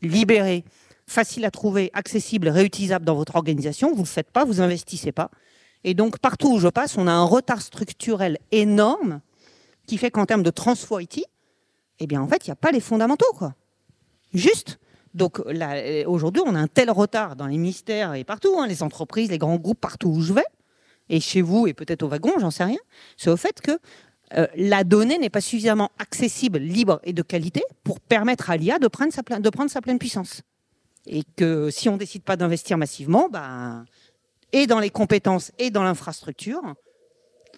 libérée, 0.00 0.64
facile 1.06 1.44
à 1.44 1.50
trouver, 1.50 1.90
accessible, 1.92 2.48
réutilisable 2.48 3.04
dans 3.04 3.14
votre 3.14 3.36
organisation. 3.36 3.90
Vous 3.90 3.96
ne 3.96 4.00
le 4.00 4.06
faites 4.06 4.30
pas, 4.30 4.46
vous 4.46 4.62
investissez 4.62 5.12
pas. 5.12 5.30
Et 5.84 5.92
donc, 5.92 6.18
partout 6.18 6.54
où 6.54 6.58
je 6.58 6.68
passe, 6.68 6.96
on 6.96 7.06
a 7.06 7.12
un 7.12 7.24
retard 7.24 7.60
structurel 7.60 8.38
énorme 8.52 9.20
qui 9.86 9.98
fait 9.98 10.10
qu'en 10.10 10.24
termes 10.24 10.42
de 10.42 10.48
transfo 10.48 10.98
IT, 10.98 11.26
eh 11.98 12.06
bien, 12.06 12.22
en 12.22 12.26
fait, 12.26 12.46
il 12.46 12.48
n'y 12.48 12.52
a 12.52 12.56
pas 12.56 12.70
les 12.70 12.80
fondamentaux, 12.80 13.30
quoi. 13.34 13.54
Juste. 14.32 14.80
Donc, 15.12 15.40
aujourd'hui, 16.06 16.42
on 16.46 16.54
a 16.54 16.58
un 16.58 16.68
tel 16.68 16.90
retard 16.90 17.36
dans 17.36 17.46
les 17.46 17.58
ministères 17.58 18.14
et 18.14 18.24
partout, 18.24 18.58
hein, 18.58 18.66
les 18.66 18.82
entreprises, 18.82 19.30
les 19.30 19.36
grands 19.36 19.56
groupes, 19.56 19.80
partout 19.82 20.08
où 20.08 20.22
je 20.22 20.32
vais, 20.32 20.46
et 21.10 21.20
chez 21.20 21.42
vous, 21.42 21.66
et 21.66 21.74
peut-être 21.74 22.02
au 22.02 22.08
wagon, 22.08 22.32
j'en 22.38 22.50
sais 22.50 22.64
rien, 22.64 22.78
c'est 23.18 23.28
au 23.28 23.36
fait 23.36 23.60
que 23.60 23.78
euh, 24.36 24.46
la 24.56 24.84
donnée 24.84 25.18
n'est 25.18 25.30
pas 25.30 25.40
suffisamment 25.40 25.90
accessible, 25.98 26.58
libre 26.58 27.00
et 27.04 27.12
de 27.12 27.22
qualité 27.22 27.62
pour 27.82 28.00
permettre 28.00 28.50
à 28.50 28.56
l'IA 28.56 28.78
de 28.78 28.88
prendre 28.88 29.12
sa, 29.12 29.22
de 29.22 29.50
prendre 29.50 29.70
sa 29.70 29.80
pleine 29.80 29.98
puissance. 29.98 30.42
Et 31.06 31.22
que 31.36 31.70
si 31.70 31.88
on 31.88 31.96
décide 31.96 32.22
pas 32.22 32.36
d'investir 32.36 32.78
massivement, 32.78 33.28
ben, 33.28 33.84
et 34.52 34.66
dans 34.66 34.80
les 34.80 34.90
compétences 34.90 35.52
et 35.58 35.70
dans 35.70 35.82
l'infrastructure, 35.82 36.62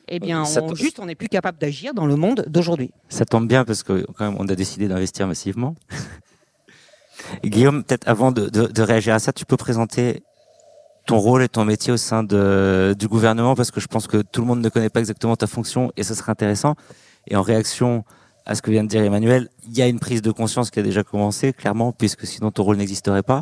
eh 0.09 0.19
bien, 0.19 0.45
on, 0.45 0.75
juste, 0.75 0.99
on 0.99 1.07
n'est 1.07 1.15
plus 1.15 1.29
capable 1.29 1.59
d'agir 1.59 1.95
dans 1.95 2.07
le 2.07 2.17
monde 2.17 2.45
d'aujourd'hui. 2.49 2.91
Ça 3.09 3.25
tombe 3.25 3.47
bien 3.47 3.65
parce 3.65 3.83
que 3.83 4.05
quand 4.17 4.31
même, 4.31 4.37
on 4.39 4.49
a 4.49 4.55
décidé 4.55 4.89
d'investir 4.89 5.27
massivement. 5.27 5.75
Guillaume, 7.45 7.85
peut-être 7.85 8.09
avant 8.09 8.33
de, 8.33 8.49
de, 8.49 8.67
de, 8.67 8.83
réagir 8.83 9.15
à 9.15 9.19
ça, 9.19 9.33
tu 9.33 9.45
peux 9.45 9.57
présenter 9.57 10.23
ton 11.07 11.19
rôle 11.19 11.43
et 11.43 11.49
ton 11.49 11.65
métier 11.65 11.93
au 11.93 11.97
sein 11.97 12.23
de, 12.23 12.95
du 12.99 13.09
gouvernement 13.09 13.55
parce 13.55 13.71
que 13.71 13.81
je 13.81 13.87
pense 13.87 14.07
que 14.07 14.19
tout 14.19 14.41
le 14.41 14.47
monde 14.47 14.61
ne 14.61 14.69
connaît 14.69 14.91
pas 14.91 15.01
exactement 15.01 15.37
ta 15.37 15.47
fonction 15.47 15.93
et 15.97 16.03
ce 16.03 16.15
serait 16.15 16.33
intéressant. 16.33 16.75
Et 17.27 17.37
en 17.37 17.43
réaction 17.43 18.05
à 18.47 18.55
ce 18.55 18.63
que 18.63 18.71
vient 18.71 18.83
de 18.83 18.89
dire 18.89 19.03
Emmanuel, 19.03 19.49
il 19.67 19.77
y 19.77 19.83
a 19.83 19.87
une 19.87 20.01
prise 20.01 20.23
de 20.23 20.31
conscience 20.31 20.71
qui 20.71 20.81
a 20.81 20.83
déjà 20.83 21.03
commencé, 21.03 21.53
clairement, 21.53 21.93
puisque 21.93 22.27
sinon 22.27 22.51
ton 22.51 22.65
rôle 22.65 22.77
n'existerait 22.77 23.23
pas. 23.23 23.41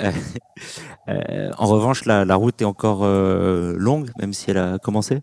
Euh, 0.00 0.10
euh, 1.08 1.50
en 1.58 1.66
revanche, 1.66 2.04
la, 2.04 2.24
la 2.24 2.34
route 2.34 2.60
est 2.60 2.64
encore 2.64 3.00
euh, 3.02 3.74
longue, 3.76 4.10
même 4.18 4.32
si 4.32 4.50
elle 4.50 4.58
a 4.58 4.78
commencé. 4.78 5.22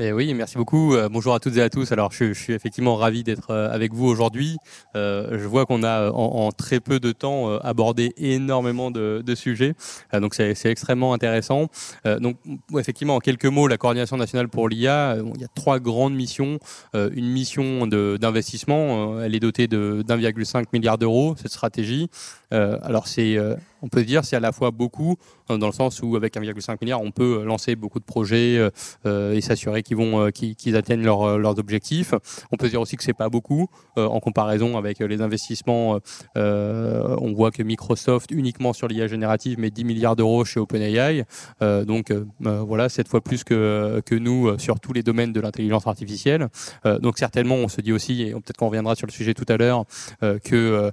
Eh 0.00 0.12
oui, 0.12 0.32
merci 0.32 0.56
beaucoup. 0.56 0.94
Euh, 0.94 1.08
bonjour 1.08 1.34
à 1.34 1.40
toutes 1.40 1.56
et 1.56 1.60
à 1.60 1.70
tous. 1.70 1.90
Alors, 1.90 2.12
je, 2.12 2.32
suis 2.32 2.52
effectivement 2.52 2.94
ravi 2.94 3.24
d'être 3.24 3.50
euh, 3.50 3.68
avec 3.72 3.92
vous 3.92 4.06
aujourd'hui. 4.06 4.56
Euh, 4.94 5.36
je 5.40 5.44
vois 5.48 5.66
qu'on 5.66 5.82
a 5.82 6.12
en, 6.12 6.52
très 6.52 6.78
peu 6.78 7.00
de 7.00 7.10
temps 7.10 7.58
abordé 7.58 8.12
énormément 8.16 8.92
de, 8.92 9.34
sujets, 9.34 9.74
donc 10.12 10.34
c'est 10.34 10.54
extrêmement 10.66 11.12
intéressant. 11.12 11.68
donc, 12.20 12.36
effectivement, 12.76 13.16
en 13.16 13.18
quelques 13.18 13.46
mots, 13.46 13.66
la 13.66 13.76
coordination 13.76 14.16
nationale 14.16 14.48
pour 14.48 14.68
l'IA, 14.68 15.16
il 15.34 15.40
y 15.40 15.44
a 15.44 15.48
trois 15.54 15.78
grandes 15.80 16.14
missions. 16.14 16.58
une 16.94 17.28
mission 17.28 17.86
d'investissement, 17.86 19.20
elle 19.20 19.34
est 19.34 19.40
dotée 19.40 19.66
de 19.66 20.02
d'1,5 20.06 20.66
milliard 20.72 20.98
d'euros 20.98 21.34
cette 21.36 21.52
stratégie. 21.52 22.08
alors, 22.50 23.06
c'est 23.06 23.36
on 23.82 23.88
peut 23.88 24.04
dire 24.04 24.24
c'est 24.24 24.36
à 24.36 24.40
la 24.40 24.52
fois 24.52 24.70
beaucoup 24.70 25.16
dans 25.48 25.66
le 25.66 25.72
sens 25.72 26.02
où 26.02 26.16
avec 26.16 26.34
1,5 26.34 26.76
milliard 26.80 27.00
on 27.00 27.10
peut 27.10 27.42
lancer 27.44 27.76
beaucoup 27.76 27.98
de 27.98 28.04
projets 28.04 28.58
et 29.04 29.40
s'assurer 29.40 29.82
qu'ils 29.82 30.76
atteignent 30.76 31.02
leurs 31.02 31.58
objectifs. 31.58 32.14
On 32.52 32.56
peut 32.56 32.68
dire 32.68 32.80
aussi 32.80 32.96
que 32.96 33.02
c'est 33.02 33.12
pas 33.12 33.28
beaucoup 33.28 33.68
en 33.96 34.20
comparaison 34.20 34.76
avec 34.76 34.98
les 34.98 35.20
investissements. 35.20 35.98
on 36.36 37.32
voit 37.34 37.50
que 37.50 37.62
Microsoft 37.62 38.30
uniquement 38.30 38.72
sur 38.72 38.88
l'IA 38.88 39.06
générative 39.06 39.58
met 39.58 39.70
10 39.70 39.84
milliards 39.84 40.16
d'euros 40.16 40.44
chez 40.44 40.60
OpenAI. 40.60 41.24
donc 41.86 42.12
voilà, 42.40 42.88
cette 42.88 43.08
fois 43.08 43.20
plus 43.20 43.44
que 43.44 44.02
que 44.04 44.14
nous 44.14 44.58
sur 44.58 44.80
tous 44.80 44.92
les 44.92 45.02
domaines 45.02 45.32
de 45.32 45.40
l'intelligence 45.40 45.86
artificielle. 45.86 46.48
donc 47.00 47.18
certainement 47.18 47.56
on 47.56 47.68
se 47.68 47.80
dit 47.80 47.92
aussi 47.92 48.22
et 48.22 48.32
peut-être 48.32 48.56
qu'on 48.56 48.68
reviendra 48.68 48.94
sur 48.94 49.06
le 49.06 49.12
sujet 49.12 49.34
tout 49.34 49.46
à 49.48 49.56
l'heure 49.56 49.84
que 50.44 50.92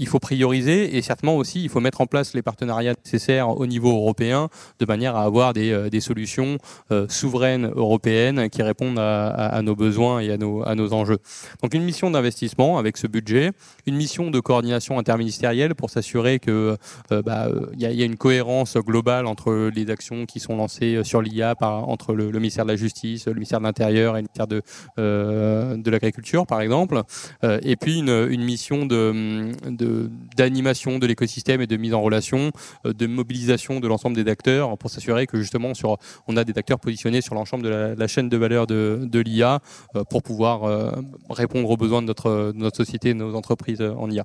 il 0.00 0.08
faut 0.08 0.18
prioriser 0.18 0.96
et 0.96 1.02
certainement 1.02 1.36
aussi 1.36 1.62
il 1.62 1.68
faut 1.68 1.78
mettre 1.78 2.00
en 2.00 2.06
place 2.06 2.34
les 2.34 2.42
partenariats 2.42 2.94
nécessaires 3.04 3.50
au 3.50 3.66
niveau 3.66 3.92
européen 3.92 4.48
de 4.78 4.86
manière 4.86 5.14
à 5.14 5.22
avoir 5.22 5.52
des, 5.52 5.70
euh, 5.70 5.90
des 5.90 6.00
solutions 6.00 6.56
euh, 6.90 7.06
souveraines 7.08 7.70
européennes 7.76 8.48
qui 8.48 8.62
répondent 8.62 8.98
à, 8.98 9.60
nos 9.62 9.76
besoins 9.76 10.20
et 10.20 10.32
à 10.32 10.38
nos, 10.38 10.66
à 10.66 10.74
nos 10.74 10.94
enjeux. 10.94 11.18
Donc 11.62 11.74
une 11.74 11.84
mission 11.84 12.10
d'investissement 12.10 12.78
avec 12.78 12.96
ce 12.96 13.06
budget, 13.06 13.52
une 13.86 13.94
mission 13.94 14.30
de 14.30 14.40
coordination 14.40 14.98
interministérielle 14.98 15.74
pour 15.74 15.90
s'assurer 15.90 16.38
que 16.38 16.76
euh, 17.12 17.22
bah, 17.22 17.48
y, 17.76 17.84
a, 17.84 17.90
une 17.90 18.16
cohérence 18.16 18.78
globale 18.78 19.26
entre 19.26 19.70
les 19.74 19.90
actions 19.90 20.24
qui 20.24 20.40
sont 20.40 20.56
lancées 20.56 21.04
sur 21.04 21.20
l'IA 21.20 21.54
entre 21.60 22.14
le, 22.14 22.30
ministère 22.38 22.64
de 22.64 22.70
la 22.70 22.76
Justice, 22.76 23.26
le 23.26 23.34
ministère 23.34 23.58
de 23.58 23.64
l'Intérieur 23.64 24.16
et 24.16 24.22
le 24.22 24.28
ministère 24.28 24.46
de, 24.46 24.62
de 24.96 25.90
l'Agriculture 25.90 26.46
par 26.46 26.62
exemple, 26.62 27.02
et 27.42 27.76
puis 27.76 27.98
une, 27.98 28.28
une 28.30 28.44
mission 28.44 28.86
de 28.86 29.89
d'animation 30.36 30.98
de, 30.98 31.06
l'écosystème 31.06 31.60
et 31.60 31.66
de 31.66 31.76
mise 31.76 31.94
en 31.94 32.00
relation, 32.00 32.52
euh, 32.86 32.92
de 32.92 33.06
mobilisation 33.06 33.80
de 33.80 33.88
l'ensemble 33.88 34.16
des 34.16 34.30
acteurs 34.30 34.76
pour 34.78 34.90
s'assurer 34.90 35.26
que 35.26 35.38
justement 35.38 35.74
sur, 35.74 35.98
on 36.28 36.36
a 36.36 36.44
des 36.44 36.56
acteurs 36.56 36.80
positionnés 36.80 37.20
sur 37.20 37.34
l'ensemble 37.34 37.64
de 37.64 37.94
la, 37.96 38.06
chaîne 38.06 38.28
de 38.28 38.36
valeur 38.36 38.66
de, 38.66 39.00
de 39.02 39.20
l'IA 39.20 39.60
euh, 39.96 40.04
pour 40.04 40.22
pouvoir 40.22 40.64
euh, 40.64 40.90
répondre 41.28 41.68
aux 41.70 41.76
besoins 41.76 42.02
de 42.02 42.06
notre, 42.06 42.52
notre 42.54 42.76
société 42.76 43.10
et 43.10 43.14
de 43.14 43.18
nos 43.18 43.34
entreprises 43.34 43.82
en 43.82 44.10
IA. 44.10 44.24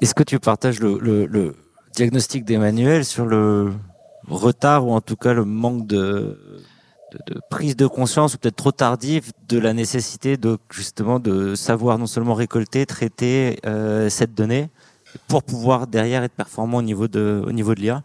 Est-ce 0.00 0.14
que 0.14 0.22
tu 0.22 0.38
partages 0.38 0.80
le, 0.80 1.54
diagnostic 1.94 2.44
d'Emmanuel 2.44 3.04
sur 3.04 3.26
le 3.26 3.72
retard 4.28 4.86
ou 4.86 4.92
en 4.92 5.00
tout 5.00 5.16
cas 5.16 5.32
le 5.32 5.44
manque 5.44 5.86
de 5.86 6.38
de, 7.26 7.40
prise 7.50 7.74
de 7.76 7.88
conscience 7.88 8.34
ou 8.34 8.38
peut-être 8.38 8.54
trop 8.54 8.70
tardive 8.70 9.32
de 9.48 9.58
la 9.58 9.72
nécessité 9.72 10.36
de 10.36 10.58
justement 10.70 11.18
de 11.18 11.56
savoir 11.56 11.98
non 11.98 12.06
seulement 12.06 12.34
récolter, 12.34 12.86
traiter 12.86 13.58
cette 14.08 14.32
donnée? 14.32 14.70
Pour 15.28 15.42
pouvoir 15.42 15.86
derrière 15.86 16.22
être 16.22 16.34
performant 16.34 16.78
au 16.78 16.82
niveau 16.82 17.08
de 17.08 17.42
au 17.46 17.52
niveau 17.52 17.74
de 17.74 17.80
l'IA. 17.80 18.02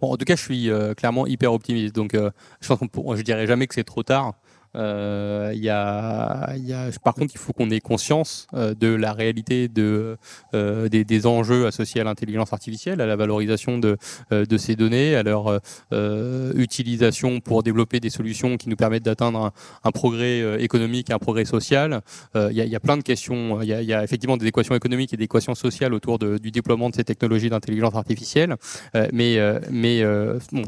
Bon, 0.00 0.12
en 0.12 0.16
tout 0.16 0.24
cas, 0.24 0.36
je 0.36 0.42
suis 0.42 0.70
euh, 0.70 0.94
clairement 0.94 1.26
hyper 1.26 1.52
optimiste. 1.52 1.94
Donc, 1.94 2.14
euh, 2.14 2.30
je 2.60 2.68
pense 2.68 2.78
je 3.16 3.22
dirais 3.22 3.46
jamais 3.46 3.66
que 3.66 3.74
c'est 3.74 3.84
trop 3.84 4.02
tard. 4.02 4.34
Euh, 4.76 5.52
y 5.54 5.68
a, 5.68 6.56
par 7.02 7.14
contre, 7.14 7.34
il 7.34 7.38
faut 7.38 7.52
qu'on 7.52 7.70
ait 7.70 7.80
conscience 7.80 8.46
euh, 8.54 8.74
de 8.74 8.88
la 8.88 9.12
réalité 9.12 9.68
de, 9.68 10.16
euh, 10.54 10.88
des, 10.88 11.26
enjeux 11.26 11.66
associés 11.66 12.00
à 12.00 12.04
l'intelligence 12.04 12.52
artificielle, 12.52 13.00
à 13.00 13.06
la 13.06 13.16
valorisation 13.16 13.78
de, 13.78 13.96
euh, 14.32 14.46
de 14.46 14.56
ces 14.56 14.76
données, 14.76 15.16
à 15.16 15.22
leur 15.22 15.60
utilisation 16.54 17.40
pour 17.40 17.62
développer 17.62 18.00
des 18.00 18.10
solutions 18.10 18.56
qui 18.56 18.68
nous 18.68 18.76
permettent 18.76 19.04
d'atteindre 19.04 19.52
un, 19.84 19.90
progrès 19.90 20.62
économique, 20.62 21.10
un 21.10 21.18
progrès 21.18 21.44
social. 21.44 22.00
Il 22.34 22.52
y 22.52 22.76
a, 22.76 22.80
plein 22.80 22.96
de 22.96 23.02
questions. 23.02 23.60
Il 23.62 23.68
y, 23.68 23.92
a, 23.92 24.04
effectivement 24.04 24.36
des 24.36 24.46
équations 24.46 24.74
économiques 24.74 25.12
et 25.12 25.16
des 25.16 25.24
équations 25.24 25.54
sociales 25.54 25.94
autour 25.94 26.18
du 26.18 26.50
déploiement 26.50 26.90
de 26.90 26.94
ces 26.94 27.04
technologies 27.04 27.50
d'intelligence 27.50 27.94
artificielle. 27.94 28.56
mais 29.12 29.38
mais 29.70 30.02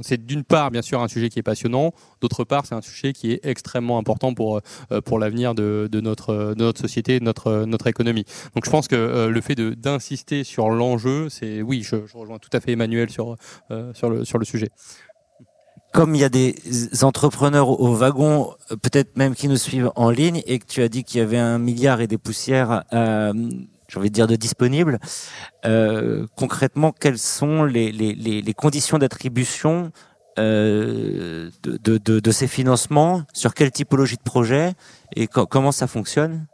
c'est 0.02 0.24
d'une 0.24 0.44
part, 0.44 0.70
bien 0.70 0.82
sûr, 0.82 1.00
un 1.02 1.08
sujet 1.08 1.28
qui 1.28 1.38
est 1.38 1.44
passionnant. 1.44 1.92
D'autre 2.20 2.44
part, 2.44 2.66
c'est 2.66 2.74
un 2.74 2.82
sujet 2.82 3.12
qui 3.12 3.32
est 3.32 3.40
extrêmement 3.44 3.91
important 3.98 4.34
pour, 4.34 4.60
euh, 4.90 5.00
pour 5.00 5.18
l'avenir 5.18 5.54
de, 5.54 5.88
de, 5.90 6.00
notre, 6.00 6.54
de 6.54 6.62
notre 6.62 6.80
société, 6.80 7.18
de 7.18 7.24
notre, 7.24 7.64
notre 7.64 7.86
économie. 7.86 8.24
Donc 8.54 8.64
je 8.64 8.70
pense 8.70 8.88
que 8.88 8.96
euh, 8.96 9.28
le 9.28 9.40
fait 9.40 9.54
d'insister 9.54 10.44
sur 10.44 10.70
l'enjeu, 10.70 11.28
c'est 11.28 11.62
oui, 11.62 11.82
je, 11.82 11.96
rejoins 12.14 12.38
tout 12.38 12.50
à 12.52 12.60
fait 12.60 12.72
Emmanuel 12.72 13.10
sur, 13.10 13.36
euh, 13.70 13.92
sur, 13.94 14.10
le, 14.10 14.24
sur 14.24 14.38
le 14.38 14.44
sujet 14.44 14.70
comme 15.92 16.14
il 16.14 16.22
y 16.22 16.24
a 16.24 16.30
des 16.30 16.54
entrepreneurs 17.02 17.68
au 17.68 17.92
wagon, 17.92 18.54
peut-être 18.80 19.14
même 19.18 19.34
qui 19.34 19.46
nous 19.46 19.58
suivent 19.58 19.90
en 19.94 20.08
ligne, 20.08 20.40
et 20.46 20.58
que 20.58 20.64
tu 20.64 20.80
as 20.80 20.88
dit 20.88 21.04
qu'il 21.04 21.20
y 21.20 21.22
avait 21.22 21.36
un 21.36 21.58
milliard 21.58 22.00
et 22.00 22.06
des 22.06 22.16
poussières, 22.16 22.84
j'ai 22.92 23.98
envie 23.98 24.08
de 24.08 24.14
dire, 24.14 24.26
de 24.26 24.36
disponibles, 24.36 25.00
concrètement, 26.34 26.92
quelles 26.92 27.18
sont 27.18 27.64
les, 27.64 27.92
les, 27.92 28.14
les 28.14 28.54
conditions 28.54 28.96
d'attribution 28.96 29.92
euh, 30.38 31.50
de, 31.62 32.30
ces 32.30 32.46
financements, 32.46 33.22
sur 33.32 33.54
quelle 33.54 33.70
typologie 33.70 34.16
de 34.16 34.22
projet 34.22 34.72
et 35.14 35.26
comment 35.26 35.72
ça 35.72 35.86
fonctionne? 35.86 36.46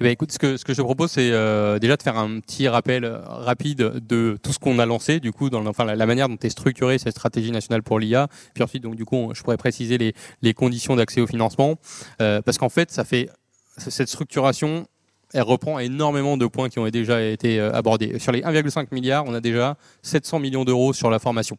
Eh 0.00 0.04
ben, 0.04 0.10
écoute, 0.10 0.32
ce 0.32 0.38
que, 0.38 0.56
je 0.56 0.74
te 0.74 0.82
propose, 0.82 1.10
c'est 1.10 1.30
euh, 1.32 1.78
déjà 1.78 1.96
de 1.96 2.02
faire 2.02 2.16
un 2.16 2.40
petit 2.40 2.66
rappel 2.66 3.04
euh, 3.04 3.18
rapide 3.24 3.78
de 4.08 4.38
tout 4.42 4.52
ce 4.52 4.58
qu'on 4.58 4.78
a 4.78 4.86
lancé, 4.86 5.20
du 5.20 5.32
coup, 5.32 5.50
dans 5.50 5.62
la, 5.62 6.06
manière 6.06 6.28
dont 6.28 6.38
est 6.42 6.48
structurée 6.48 6.98
cette 6.98 7.12
stratégie 7.12 7.50
nationale 7.50 7.82
pour 7.82 7.98
l'IA. 7.98 8.28
Puis 8.54 8.64
ensuite, 8.64 8.82
donc, 8.82 8.96
du 8.96 9.04
coup, 9.04 9.30
je 9.34 9.42
pourrais 9.42 9.58
préciser 9.58 9.98
les, 9.98 10.54
conditions 10.54 10.96
d'accès 10.96 11.20
au 11.20 11.26
financement. 11.26 11.76
Parce 12.18 12.58
qu'en 12.58 12.70
fait, 12.70 12.90
fait 13.04 13.30
cette 13.76 14.08
structuration, 14.08 14.86
elle 15.34 15.42
reprend 15.42 15.78
énormément 15.78 16.36
de 16.36 16.46
points 16.46 16.70
qui 16.70 16.78
ont 16.78 16.88
déjà 16.88 17.22
été 17.22 17.60
abordés. 17.60 18.18
Sur 18.18 18.32
les 18.32 18.40
1,5 18.40 18.88
milliard, 18.92 19.24
on 19.26 19.34
a 19.34 19.40
déjà 19.40 19.76
700 20.02 20.38
millions 20.38 20.64
d'euros 20.64 20.94
sur 20.94 21.10
la 21.10 21.18
formation. 21.18 21.58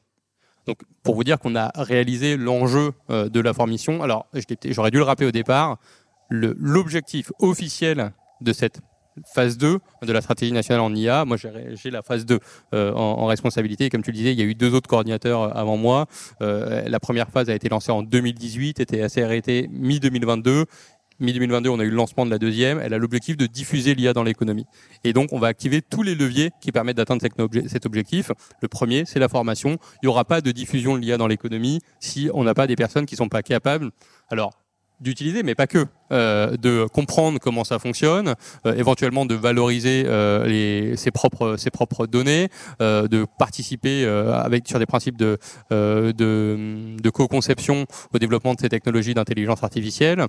Donc, 0.68 0.80
pour 1.02 1.16
vous 1.16 1.24
dire 1.24 1.40
qu'on 1.40 1.56
a 1.56 1.72
réalisé 1.76 2.36
l'enjeu 2.36 2.92
euh, 3.10 3.30
de 3.30 3.40
la 3.40 3.54
formation, 3.54 4.04
alors 4.04 4.28
j'aurais 4.66 4.92
dû 4.92 4.98
le 4.98 5.04
rappeler 5.04 5.28
au 5.28 5.32
départ, 5.32 5.78
l'objectif 6.30 7.32
officiel 7.40 8.12
de 8.42 8.52
cette 8.52 8.82
phase 9.34 9.58
2 9.58 9.80
de 10.04 10.12
la 10.12 10.22
stratégie 10.22 10.52
nationale 10.52 10.82
en 10.82 10.94
IA. 10.94 11.26
Moi, 11.26 11.38
j'ai 11.38 11.90
la 11.90 12.04
phase 12.04 12.26
2 12.26 12.40
euh, 12.76 12.94
en, 12.94 13.26
responsabilité. 13.26 13.90
comme 13.90 14.04
tu 14.04 14.12
le 14.12 14.18
disais, 14.18 14.34
il 14.34 14.40
y 14.40 14.44
a 14.44 14.46
eu 14.46 14.54
deux 14.54 14.76
autres 14.76 14.90
coordinateurs 14.90 15.42
euh, 15.42 15.50
avant 15.56 15.78
moi. 15.78 16.06
la 16.42 17.00
première 17.00 17.30
phase 17.30 17.50
a 17.50 17.56
été 17.56 17.70
lancée 17.70 17.92
en 17.92 18.04
2018, 18.04 18.82
était 18.82 19.02
assez 19.02 19.24
arrêtée 19.24 19.70
mi-2022 19.72 20.66
mi-2022, 21.20 21.70
on 21.70 21.80
a 21.80 21.84
eu 21.84 21.90
le 21.90 21.96
lancement 21.96 22.26
de 22.26 22.32
la 22.32 22.38
deuxième. 22.38 22.80
Elle 22.80 22.94
a 22.94 22.98
l'objectif 22.98 23.38
de 23.38 23.46
diffuser 23.46 23.96
l'IA 23.96 24.14
dans 24.14 24.24
l'économie. 24.24 24.66
Et 25.04 25.14
donc, 25.14 25.34
on 25.34 25.40
va 25.40 25.48
activer 25.48 25.82
tous 25.82 26.04
les 26.04 26.16
leviers 26.16 26.52
qui 26.62 26.72
permettent 26.72 26.98
d'atteindre 26.98 27.22
cet 27.68 27.86
objectif. 27.86 28.32
Le 28.62 28.68
premier, 28.68 29.04
c'est 29.06 29.20
la 29.20 29.30
formation. 29.30 29.78
Il 30.02 30.06
n'y 30.06 30.10
aura 30.10 30.26
pas 30.26 30.42
de 30.42 30.52
diffusion 30.52 30.96
de 30.96 31.02
l'IA 31.02 31.18
dans 31.18 31.28
l'économie 31.28 31.80
si 32.00 32.30
on 32.34 32.44
n'a 32.44 32.54
pas 32.54 32.68
des 32.68 32.76
personnes 32.76 33.06
qui 33.06 33.16
sont 33.16 33.30
pas 33.30 33.44
capables. 33.44 33.92
Alors, 34.30 34.52
d'utiliser, 35.00 35.44
mais 35.44 35.56
pas 35.56 35.68
que, 35.68 35.86
euh, 36.12 36.58
de 36.58 36.88
comprendre 36.92 37.40
comment 37.40 37.64
ça 37.64 37.78
fonctionne, 37.80 38.34
euh, 38.66 38.74
éventuellement 38.76 39.26
de 39.26 39.36
valoriser 39.36 40.04
euh, 40.08 40.46
les, 40.46 40.98
ses 40.98 41.12
propres 41.12 41.56
ses 41.58 41.70
propres 41.70 42.08
données, 42.08 42.50
euh, 42.82 43.08
de 43.08 43.26
participer 43.38 44.06
euh, 44.06 44.34
avec 44.34 44.68
sur 44.68 44.80
des 44.80 44.86
principes 44.86 45.18
de 45.18 45.38
euh, 45.72 46.12
de, 46.14 47.00
de 47.02 47.10
co-conception 47.10 47.86
au 48.14 48.18
développement 48.18 48.56
de 48.56 48.60
ces 48.60 48.70
technologies 48.70 49.14
d'intelligence 49.14 49.64
artificielle. 49.64 50.26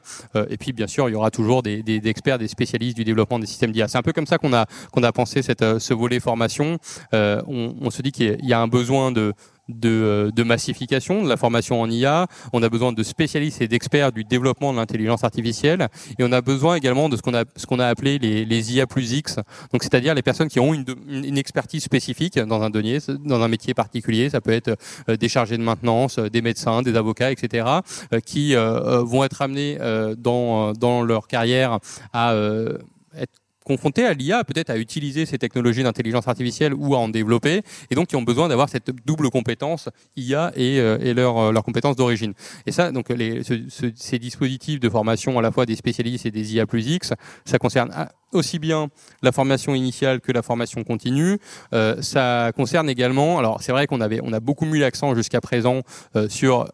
et 0.51 0.57
puis 0.57 0.73
bien 0.73 0.87
sûr, 0.87 1.09
il 1.09 1.13
y 1.13 1.15
aura 1.15 1.31
toujours 1.31 1.63
des, 1.63 1.83
des, 1.83 2.01
des 2.01 2.09
experts, 2.11 2.39
des 2.39 2.49
spécialistes 2.49 2.97
du 2.97 3.05
développement 3.05 3.39
des 3.39 3.47
systèmes 3.47 3.73
d'IA. 3.73 3.89
C'est 3.89 3.99
un 3.99 4.03
peu 4.03 4.13
comme 4.13 4.27
ça 4.27 4.39
qu'on 4.39 4.53
a 4.53 4.67
qu'on 4.93 5.03
a 5.03 5.13
pensé 5.13 5.43
cette 5.43 5.79
ce 5.79 5.95
volet 5.95 6.21
formation. 6.21 6.79
On, 7.13 7.75
on, 7.81 7.91
se 7.91 8.03
dit 8.03 8.13
qu'il 8.13 8.45
y 8.45 8.53
a 8.53 8.61
un 8.61 8.69
besoin 8.69 9.13
de 9.13 9.33
de, 9.69 9.89
euh, 9.89 10.31
de, 10.31 10.43
massification 10.43 11.23
de 11.23 11.29
la 11.29 11.37
formation 11.37 11.81
en 11.81 11.91
IA, 11.91 12.27
on 12.53 12.63
a 12.63 12.69
besoin 12.69 12.93
de 12.93 13.03
spécialistes 13.03 13.61
et 13.61 13.69
d'experts 13.69 14.13
du 14.13 14.25
développement 14.25 14.73
de 14.73 14.79
l'intelligence 14.79 15.25
artificielle, 15.25 15.89
et 16.19 16.25
on 16.25 16.33
a 16.33 16.41
besoin 16.41 16.77
également 16.77 17.09
de 17.09 17.17
ce 17.17 17.23
qu'on 17.23 17.35
a, 17.35 17.45
ce 17.57 17.67
qu'on 17.67 17.79
a 17.79 17.87
appelé 17.87 18.19
les, 18.19 18.45
les, 18.45 18.75
IA 18.75 18.87
plus 18.87 19.13
X, 19.13 19.37
donc 19.73 19.83
c'est-à-dire 19.83 20.15
les 20.15 20.23
personnes 20.23 20.49
qui 20.49 20.61
ont 20.61 20.75
une, 20.75 20.85
une, 21.09 21.39
expertise 21.39 21.85
spécifique 21.85 22.39
dans 22.39 22.63
un 22.63 22.71
donnier, 22.71 22.99
dans 23.25 23.43
un 23.43 23.49
métier 23.49 23.75
particulier, 23.75 24.31
ça 24.31 24.41
peut 24.41 24.51
être 24.51 24.77
euh, 25.09 25.17
des 25.17 25.29
chargés 25.29 25.57
de 25.57 25.63
maintenance, 25.63 26.19
euh, 26.19 26.29
des 26.29 26.43
médecins, 26.43 26.83
des 26.83 26.97
avocats, 26.97 27.31
etc., 27.31 27.67
qui 28.25 28.55
vont 28.55 29.25
être 29.25 29.43
amenés 29.43 29.79
dans, 30.17 30.73
dans 30.73 31.03
leur 31.03 31.27
carrière 31.27 31.79
à 32.13 32.35
être 33.17 33.41
confrontés 33.69 34.07
à 34.07 34.15
l'IA, 34.15 34.43
peut-être 34.45 34.71
à 34.71 34.79
utiliser 34.79 35.27
ces 35.27 35.39
technologies 35.39 35.83
d'intelligence 35.85 36.27
artificielle 36.27 36.73
ou 36.75 36.95
à 36.95 36.99
en 36.99 37.09
développer, 37.09 37.63
et 37.91 37.95
donc 37.95 38.09
qui 38.09 38.17
ont 38.17 38.23
besoin 38.23 38.49
d'avoir 38.49 38.69
cette 38.69 38.91
double 39.07 39.31
compétence 39.31 39.91
IA 40.17 40.51
et, 40.57 40.81
euh, 40.81 40.99
et 41.01 41.13
leur, 41.13 41.39
euh, 41.39 41.53
leur 41.53 41.63
compétence 41.63 41.95
d'origine. 41.95 42.33
Et 42.67 42.73
ça, 42.73 42.91
donc 42.91 43.07
ces 43.95 44.19
dispositifs 44.19 44.81
de 44.81 44.89
formation 44.89 45.39
à 45.39 45.43
la 45.43 45.53
fois 45.53 45.67
des 45.67 45.77
spécialistes 45.77 46.27
et 46.27 46.31
des 46.31 46.55
IA 46.55 46.67
plus 46.67 46.89
X, 46.89 47.13
ça 47.45 47.59
concerne 47.59 47.91
aussi 48.33 48.59
bien 48.59 48.89
la 49.23 49.33
formation 49.33 49.75
initiale 49.75 50.21
que 50.21 50.33
la 50.33 50.43
formation 50.43 50.83
continue. 50.83 51.39
Euh, 51.75 52.01
ça 52.01 52.51
concerne 52.57 52.89
également, 52.89 53.39
alors 53.39 53.63
c'est 53.63 53.73
vrai 53.73 53.87
qu'on 53.87 54.01
avait, 54.01 54.21
on 54.23 54.33
a 54.33 54.41
beaucoup 54.41 54.65
mis 54.65 54.79
l'accent 54.79 55.15
jusqu'à 55.15 55.41
présent 55.41 55.83
sur 56.29 56.67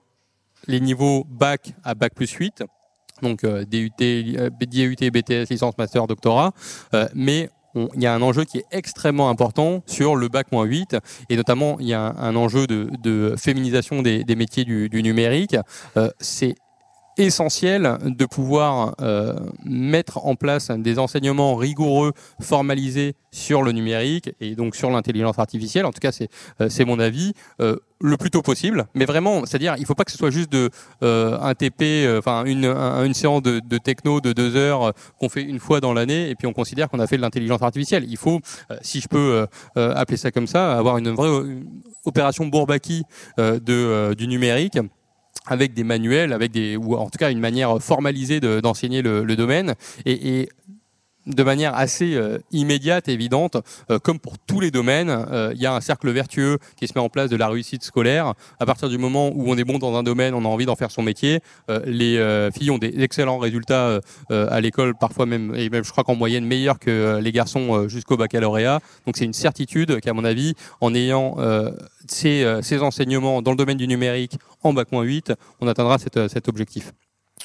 les 0.69 0.81
niveaux 0.81 1.27
bac 1.29 1.75
à 1.83 1.95
bac 1.95 2.15
plus 2.15 2.31
8 2.31 2.65
donc 3.23 3.45
euh, 3.45 3.65
DUT, 3.65 3.91
DUT, 3.99 5.11
BTS, 5.11 5.51
licence, 5.51 5.77
master, 5.79 6.07
doctorat. 6.07 6.53
Euh, 6.95 7.09
mais 7.15 7.49
il 7.75 8.03
y 8.03 8.07
a 8.07 8.15
un 8.15 8.23
enjeu 8.23 8.45
qui 8.45 8.59
est 8.59 8.67
extrêmement 8.71 9.29
important 9.29 9.83
sur 9.87 10.15
le 10.15 10.29
bac 10.29 10.49
8 10.53 10.97
et 11.29 11.37
notamment 11.37 11.77
il 11.81 11.89
y 11.89 11.95
a 11.95 12.15
un, 12.19 12.37
enjeu 12.37 12.67
de, 12.67 13.35
féminisation 13.37 14.03
des, 14.03 14.25
métiers 14.37 14.65
du, 14.65 15.03
numérique. 15.03 15.57
Euh, 15.97 16.09
c'est 16.21 16.55
essentiel 17.17 17.99
de 18.05 18.27
pouvoir 18.27 18.95
euh, 19.01 19.35
mettre 19.65 20.25
en 20.27 20.35
place 20.35 20.71
des 20.71 20.99
enseignements 20.99 21.55
rigoureux, 21.57 22.13
formalisés 22.41 23.15
sur 23.31 23.63
le 23.63 23.73
numérique 23.73 24.31
et 24.41 24.55
donc 24.55 24.77
sur 24.77 24.91
l'intelligence 24.91 25.39
artificielle. 25.39 25.87
En 25.87 25.93
tout 25.93 26.01
cas, 26.01 26.13
c'est 26.13 26.29
euh, 26.61 26.87
mon 26.87 26.99
avis. 26.99 27.33
Euh, 27.61 27.77
le 28.01 28.19
plus 28.19 28.31
tôt 28.31 28.43
possible, 28.43 28.85
mais 28.95 29.07
vraiment, 29.07 29.47
c'est-à-dire, 29.47 29.77
il 29.79 29.83
ne 29.83 29.87
faut 29.87 29.95
pas 29.95 30.05
que 30.05 30.11
ce 30.11 30.19
soit 30.19 30.29
juste 30.29 30.53
de 30.53 30.69
un 31.01 31.55
TP, 31.55 32.07
enfin 32.19 32.45
une, 32.45 32.67
une 32.67 33.15
séance 33.15 33.41
de, 33.41 33.61
de, 33.65 33.79
techno 33.79 34.21
de 34.21 34.35
deux 34.35 34.57
heures 34.57 34.93
qu'on 35.19 35.31
fait 35.31 35.43
une 35.43 35.59
fois 35.59 35.81
dans 35.81 35.95
l'année 35.95 36.29
et 36.29 36.35
puis 36.35 36.47
on 36.47 36.53
considère 36.53 36.91
qu'on 36.91 36.99
a 36.99 37.07
fait 37.07 37.17
de 37.17 37.23
l'intelligence 37.23 37.63
artificielle. 37.63 38.05
Il 38.07 38.19
faut, 38.19 38.41
si 38.83 39.01
je 39.01 39.09
peux 39.09 39.47
appeler 39.75 40.19
ça 40.19 40.31
comme 40.33 40.49
ça, 40.49 40.77
avoir 40.77 40.99
une 40.99 41.11
vraie 41.11 41.31
opération 42.05 42.47
Bourbaki 42.47 43.05
de, 43.39 44.13
du 44.13 44.27
numérique 44.27 44.79
avec 45.47 45.75
des 45.75 45.85
manuels, 45.85 46.33
avec 46.33 46.53
des 46.53 46.77
ou 46.77 46.95
en 46.97 47.11
tout 47.11 47.19
cas 47.19 47.31
une 47.31 47.41
manière 47.41 47.83
formalisée 47.83 48.41
d'enseigner 48.41 49.03
le, 49.03 49.37
domaine. 49.37 49.75
Et 50.07 50.49
de 51.27 51.43
manière 51.43 51.75
assez 51.75 52.15
euh, 52.15 52.39
immédiate 52.53 53.09
évidente, 53.09 53.57
euh, 53.91 53.99
comme 53.99 54.19
pour 54.19 54.39
tous 54.39 54.61
les 54.61 54.71
domaines, 54.71 55.11
euh, 55.11 55.53
il 55.55 55.61
y 55.61 55.67
a 55.67 55.75
un 55.75 55.81
cercle 55.81 56.11
vertueux 56.11 56.59
qui 56.77 56.87
se 56.87 56.93
met 56.95 57.01
en 57.01 57.09
place 57.09 57.31
de 57.31 57.37
la 57.37 57.49
réussite 57.49 57.83
scolaire. 57.83 58.35
À 58.61 58.67
partir 58.67 58.89
du 58.89 58.99
moment 58.99 59.29
où 59.35 59.51
on 59.51 59.57
est 59.57 59.65
bon 59.65 59.79
dans 59.79 59.97
un 59.97 60.03
domaine, 60.03 60.35
on 60.35 60.45
a 60.45 60.49
envie 60.49 60.67
d'en 60.67 60.77
faire 60.77 60.91
son 60.91 61.03
métier. 61.03 61.41
les 61.87 62.51
filles 62.55 62.71
ont 62.71 62.79
des 62.79 63.03
excellents 63.03 63.39
résultats 63.39 64.01
à 64.31 64.61
l'école, 64.61 64.95
parfois 64.95 65.27
même, 65.27 65.55
et 65.55 65.69
même 65.71 65.85
je 65.85 65.91
crois 65.91 66.05
qu'en 66.05 66.15
moyenne 66.15 66.45
meilleurs 66.45 66.79
que 66.79 67.19
les 67.21 67.33
garçons 67.33 67.89
jusqu'au 67.89 68.17
baccalauréat. 68.17 68.81
Donc 69.07 69.17
c'est 69.17 69.25
une 69.25 69.33
certitude 69.33 70.01
qu'à 70.01 70.13
mon 70.13 70.25
avis, 70.25 70.55
en 70.81 70.95
ayant 70.95 71.37
ces, 72.07 72.81
enseignements 72.81 73.43
dans 73.43 73.51
le 73.51 73.57
domaine 73.57 73.79
du 73.79 73.89
numérique 73.89 74.39
en 74.63 74.73
bac 74.73 74.89
8, 74.93 75.33
on 75.61 75.69
atteindra 75.69 75.99
cet 75.99 76.49
objectif. 76.49 76.93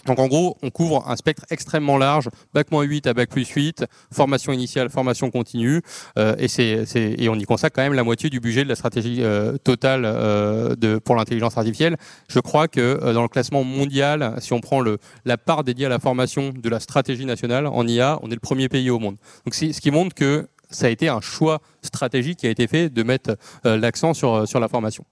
Donc 0.05 0.19
en 0.19 0.27
gros, 0.27 0.57
on 0.62 0.69
couvre 0.69 1.07
un 1.07 1.15
spectre 1.15 1.45
extrêmement 1.49 1.97
large, 1.97 2.29
bac 2.53 2.67
8 2.71 3.07
à 3.07 3.13
bac 3.13 3.29
plus 3.29 3.47
8, 3.47 3.85
formation 4.12 4.53
initiale, 4.53 4.89
formation 4.89 5.29
continue, 5.31 5.81
euh, 6.17 6.35
et, 6.38 7.23
et 7.23 7.29
on 7.29 7.35
y 7.35 7.43
consacre 7.43 7.75
quand 7.75 7.81
même 7.81 7.93
la 7.93 8.03
moitié 8.03 8.29
du 8.29 8.39
budget 8.39 8.63
de 8.63 8.69
la 8.69 8.75
stratégie 8.75 9.23
euh, 9.23 9.57
totale 9.57 10.03
euh, 10.05 10.75
de, 10.75 10.97
pour 10.97 11.15
l'intelligence 11.15 11.57
artificielle. 11.57 11.97
Je 12.27 12.39
crois 12.39 12.67
que 12.67 13.13
dans 13.13 13.21
le 13.21 13.27
classement 13.27 13.63
mondial, 13.63 14.35
si 14.39 14.53
on 14.53 14.62
prend 14.62 14.81
le, 14.81 14.97
la 15.25 15.38
part 15.38 15.63
dédiée 15.63 15.88
à 15.88 15.89
la 15.89 15.99
formation 15.99 16.53
de 16.55 16.69
la 16.69 16.79
stratégie 16.79 17.25
nationale 17.25 17.67
en 17.67 17.88
IA, 17.88 18.19
on 18.21 18.31
est 18.31 18.35
le 18.35 18.39
premier 18.39 18.69
pays 18.69 18.89
au 18.89 18.99
monde. 18.99 19.17
Donc 19.45 19.53
ce 19.55 19.79
qui 19.79 19.91
montre 19.91 20.15
que 20.15 20.47
ça 20.69 20.85
a 20.85 20.89
été 20.89 21.09
un 21.09 21.21
choix 21.21 21.62
stratégique 21.81 22.39
qui 22.39 22.47
a 22.47 22.49
été 22.51 22.67
fait 22.67 22.89
de 22.89 23.03
mettre 23.03 23.38
l'accent 23.63 24.13
sur, 24.13 24.47
sur 24.47 24.59
la 24.59 24.67
formation. 24.67 25.03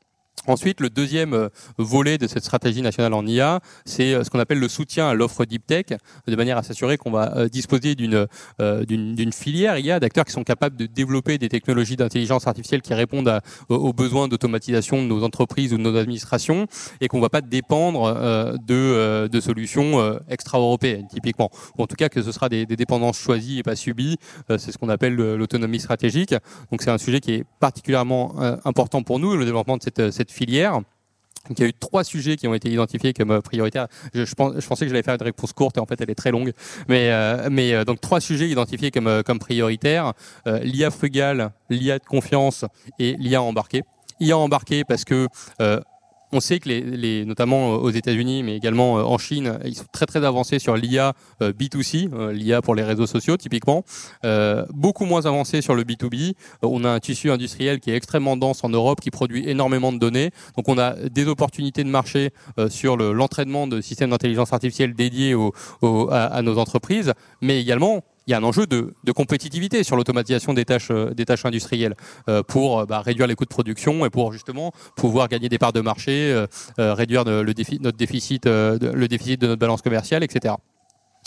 Ensuite, 0.45 0.79
le 0.81 0.89
deuxième 0.89 1.33
euh, 1.33 1.49
volet 1.77 2.17
de 2.17 2.27
cette 2.27 2.43
stratégie 2.43 2.81
nationale 2.81 3.13
en 3.13 3.25
IA, 3.25 3.59
c'est 3.85 4.13
euh, 4.13 4.23
ce 4.23 4.29
qu'on 4.29 4.39
appelle 4.39 4.59
le 4.59 4.67
soutien 4.67 5.09
à 5.09 5.13
l'offre 5.13 5.45
deep 5.45 5.65
tech, 5.65 5.85
de 6.27 6.35
manière 6.35 6.57
à 6.57 6.63
s'assurer 6.63 6.97
qu'on 6.97 7.11
va 7.11 7.35
euh, 7.35 7.49
disposer 7.49 7.95
d'une 7.95 8.27
d'une 8.59 9.31
filière 9.33 9.77
IA 9.77 9.99
d'acteurs 9.99 10.25
qui 10.25 10.31
sont 10.31 10.43
capables 10.43 10.75
de 10.75 10.85
développer 10.85 11.37
des 11.37 11.49
technologies 11.49 11.95
d'intelligence 11.95 12.47
artificielle 12.47 12.81
qui 12.81 12.93
répondent 12.93 13.39
aux 13.69 13.93
besoins 13.93 14.27
d'automatisation 14.27 15.01
de 15.01 15.07
nos 15.07 15.23
entreprises 15.23 15.73
ou 15.73 15.77
de 15.77 15.81
nos 15.81 15.95
administrations, 15.95 16.67
et 17.01 17.07
qu'on 17.07 17.17
ne 17.17 17.21
va 17.21 17.29
pas 17.29 17.41
dépendre 17.41 18.13
de, 18.65 19.39
solutions 19.39 20.19
extra-européennes, 20.29 21.07
typiquement. 21.07 21.49
Ou 21.77 21.83
en 21.83 21.87
tout 21.87 21.95
cas 21.95 22.09
que 22.09 22.21
ce 22.21 22.31
sera 22.31 22.49
des, 22.49 22.65
dépendances 22.65 23.19
choisies 23.19 23.59
et 23.59 23.63
pas 23.63 23.75
subies. 23.75 24.17
c'est 24.49 24.71
ce 24.71 24.77
qu'on 24.77 24.89
appelle 24.89 25.15
l'autonomie 25.15 25.79
stratégique. 25.79 26.33
Donc 26.71 26.81
c'est 26.81 26.91
un 26.91 26.97
sujet 26.97 27.19
qui 27.19 27.33
est 27.33 27.43
particulièrement 27.59 28.35
important 28.65 29.03
pour 29.03 29.19
nous, 29.19 29.35
le 29.35 29.45
développement 29.45 29.77
de 29.77 29.83
cette 30.11 30.26
filière. 30.27 30.81
il 31.49 31.59
y 31.59 31.63
a 31.63 31.67
eu 31.67 31.73
trois 31.73 32.03
sujets 32.03 32.35
qui 32.35 32.47
ont 32.47 32.53
été 32.53 32.69
identifiés 32.69 33.13
comme 33.13 33.31
euh, 33.31 33.41
prioritaires. 33.41 33.87
Je, 34.13 34.33
pensais 34.33 34.85
que 34.85 34.89
j'allais 34.89 35.03
faire 35.03 35.15
une 35.15 35.23
réponse 35.23 35.53
courte 35.53 35.77
et 35.77 35.79
en 35.79 35.85
fait 35.85 35.99
elle 36.01 36.09
est 36.09 36.15
très 36.15 36.31
longue. 36.31 36.53
Mais, 36.87 37.11
euh, 37.11 37.49
euh, 37.49 37.85
donc 37.85 38.01
trois 38.01 38.19
sujets 38.19 38.49
identifiés 38.49 38.91
comme, 38.91 39.23
comme 39.23 39.39
prioritaires 39.39 40.13
l'IA 40.45 40.91
frugale, 40.91 41.51
l'IA 41.69 41.99
de 41.99 42.05
confiance 42.05 42.65
et 42.99 43.15
l'IA 43.17 43.41
embarqué. 43.41 43.83
IA 44.19 44.37
embarqué 44.37 44.83
parce 44.83 45.05
que 45.05 45.27
on 46.31 46.39
sait 46.39 46.59
que 46.59 46.69
les, 46.69 47.25
notamment 47.25 47.73
euh, 47.73 47.77
aux 47.77 47.89
États-Unis, 47.89 48.43
mais 48.43 48.55
également 48.55 48.99
euh, 48.99 49.03
en 49.03 49.17
Chine, 49.17 49.59
ils 49.65 49.75
sont 49.75 49.85
très 49.91 50.05
très 50.05 50.23
avancés 50.25 50.59
sur 50.59 50.75
l'IA 50.75 51.13
euh, 51.41 51.53
B2C, 51.53 52.31
l'IA 52.31 52.61
pour 52.61 52.75
les 52.75 52.83
réseaux 52.83 53.07
sociaux 53.07 53.37
typiquement, 53.37 53.83
beaucoup 54.73 55.05
moins 55.05 55.25
avancés 55.25 55.61
sur 55.61 55.75
le 55.75 55.83
B2B. 55.83 56.33
On 56.61 56.83
a 56.83 56.89
un 56.89 56.99
tissu 56.99 57.31
industriel 57.31 57.79
qui 57.79 57.91
est 57.91 57.95
extrêmement 57.95 58.37
dense 58.37 58.63
en 58.63 58.69
Europe, 58.69 58.99
qui 59.01 59.11
produit 59.11 59.47
énormément 59.49 59.91
de 59.91 59.97
données. 59.97 60.31
Donc 60.55 60.67
on 60.67 60.77
a 60.77 60.93
des 61.09 61.27
opportunités 61.27 61.83
de 61.83 61.89
marché 61.89 62.31
sur 62.69 62.97
l'entraînement 62.97 63.67
de 63.67 63.81
systèmes 63.81 64.09
d'intelligence 64.09 64.53
artificielle 64.53 64.93
dédiés 64.93 65.35
à 66.11 66.41
nos 66.41 66.57
entreprises, 66.57 67.13
mais 67.41 67.61
également 67.61 68.03
il 68.27 68.31
y 68.31 68.33
a 68.33 68.37
un 68.37 68.43
enjeu 68.43 68.67
de, 68.67 68.93
compétitivité 69.15 69.83
sur 69.83 69.95
l'automatisation 69.95 70.53
des 70.53 70.65
tâches, 70.65 70.91
euh, 70.91 71.13
industrielles 71.45 71.95
euh, 72.27 72.43
pour 72.43 72.79
euh, 72.79 72.85
bah, 72.85 72.99
réduire 72.99 73.25
les 73.25 73.35
coûts 73.35 73.45
de 73.45 73.49
production 73.49 74.05
et 74.05 74.09
pour 74.09 74.33
justement 74.33 74.73
pouvoir 74.97 75.29
gagner 75.29 75.47
des 75.49 75.57
parts 75.57 75.73
de 75.73 75.81
marché, 75.81 76.45
réduire 76.77 77.23
le 77.23 77.53
notre 77.79 77.97
déficit, 77.97 78.45
le 78.45 79.05
déficit 79.07 79.39
de 79.41 79.47
notre 79.47 79.59
balance 79.59 79.81
commerciale, 79.81 80.23
etc. 80.23 80.55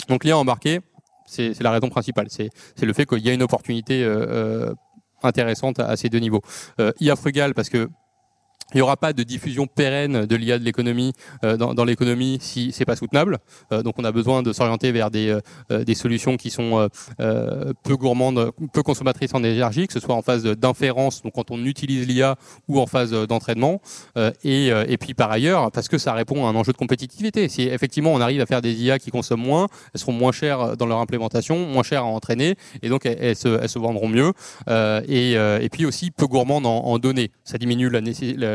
Donc 0.07 0.23
l'IA 0.23 0.37
embarqué, 0.37 0.79
c'est 1.25 1.59
la 1.61 1.71
raison 1.71 1.89
principale. 1.89 2.27
C'est 2.29 2.49
le 2.81 2.93
fait 2.93 3.05
qu'il 3.05 3.19
y 3.19 3.29
a 3.29 3.33
une 3.33 3.43
opportunité 3.43 4.05
intéressante 5.23 5.79
à, 5.79 5.95
ces 5.97 6.09
deux 6.09 6.19
niveaux. 6.19 6.41
IA 6.99 7.15
frugal 7.15 7.53
parce 7.53 7.69
que 7.69 7.89
il 8.73 8.77
n'y 8.77 8.81
aura 8.81 8.97
pas 8.97 9.13
de 9.13 9.23
diffusion 9.23 9.67
pérenne 9.67 10.25
de 10.25 10.35
l'IA 10.35 10.57
de 10.57 10.63
l'économie 10.63 11.13
euh, 11.43 11.57
dans, 11.57 11.83
l'économie 11.83 12.37
si 12.41 12.71
c'est 12.71 12.85
pas 12.85 12.95
soutenable. 12.95 13.39
Euh, 13.71 13.83
donc 13.83 13.95
on 13.97 14.03
a 14.03 14.11
besoin 14.11 14.43
de 14.43 14.53
s'orienter 14.53 14.91
vers 14.91 15.11
des, 15.11 15.37
euh, 15.71 15.93
solutions 15.93 16.37
qui 16.37 16.49
sont 16.49 16.89
peu 17.83 17.95
gourmandes, 17.97 18.51
peu 18.73 18.81
consommatrices 18.81 19.33
en 19.33 19.43
énergie, 19.43 19.87
que 19.87 19.93
ce 19.93 19.99
soit 19.99 20.15
en 20.15 20.21
phase 20.21 20.43
d'inférence, 20.43 21.21
donc 21.21 21.33
quand 21.33 21.51
on 21.51 21.63
utilise 21.65 22.07
l'IA 22.07 22.37
ou 22.67 22.79
en 22.79 22.87
phase 22.87 23.11
d'entraînement. 23.11 23.81
et, 24.43 24.97
puis 24.99 25.13
par 25.13 25.31
ailleurs, 25.31 25.69
parce 25.71 25.89
que 25.89 25.97
ça 25.97 26.13
répond 26.13 26.45
à 26.45 26.49
un 26.49 26.55
enjeu 26.55 26.71
de 26.71 26.77
compétitivité. 26.77 27.49
Si 27.49 27.63
effectivement 27.63 28.13
on 28.13 28.21
arrive 28.21 28.41
à 28.41 28.45
faire 28.45 28.61
des 28.61 28.73
IA 28.73 28.99
qui 28.99 29.11
consomment 29.11 29.43
moins, 29.43 29.67
elles 29.93 29.99
seront 29.99 30.13
moins 30.13 30.31
chères 30.31 30.77
dans 30.77 30.85
leur 30.85 30.99
implémentation, 30.99 31.67
moins 31.67 31.83
chères 31.83 32.03
à 32.03 32.07
entraîner, 32.07 32.55
et 32.81 32.89
donc 32.89 33.05
elles, 33.05 33.35
se, 33.35 33.77
vendront 33.79 34.07
mieux. 34.07 34.31
et, 34.67 35.69
puis 35.71 35.85
aussi 35.85 36.09
peu 36.09 36.25
gourmandes 36.25 36.65
en, 36.65 36.85
en 36.85 36.99
données. 36.99 37.31
Ça 37.43 37.57
diminue 37.57 37.89
la, 37.89 38.01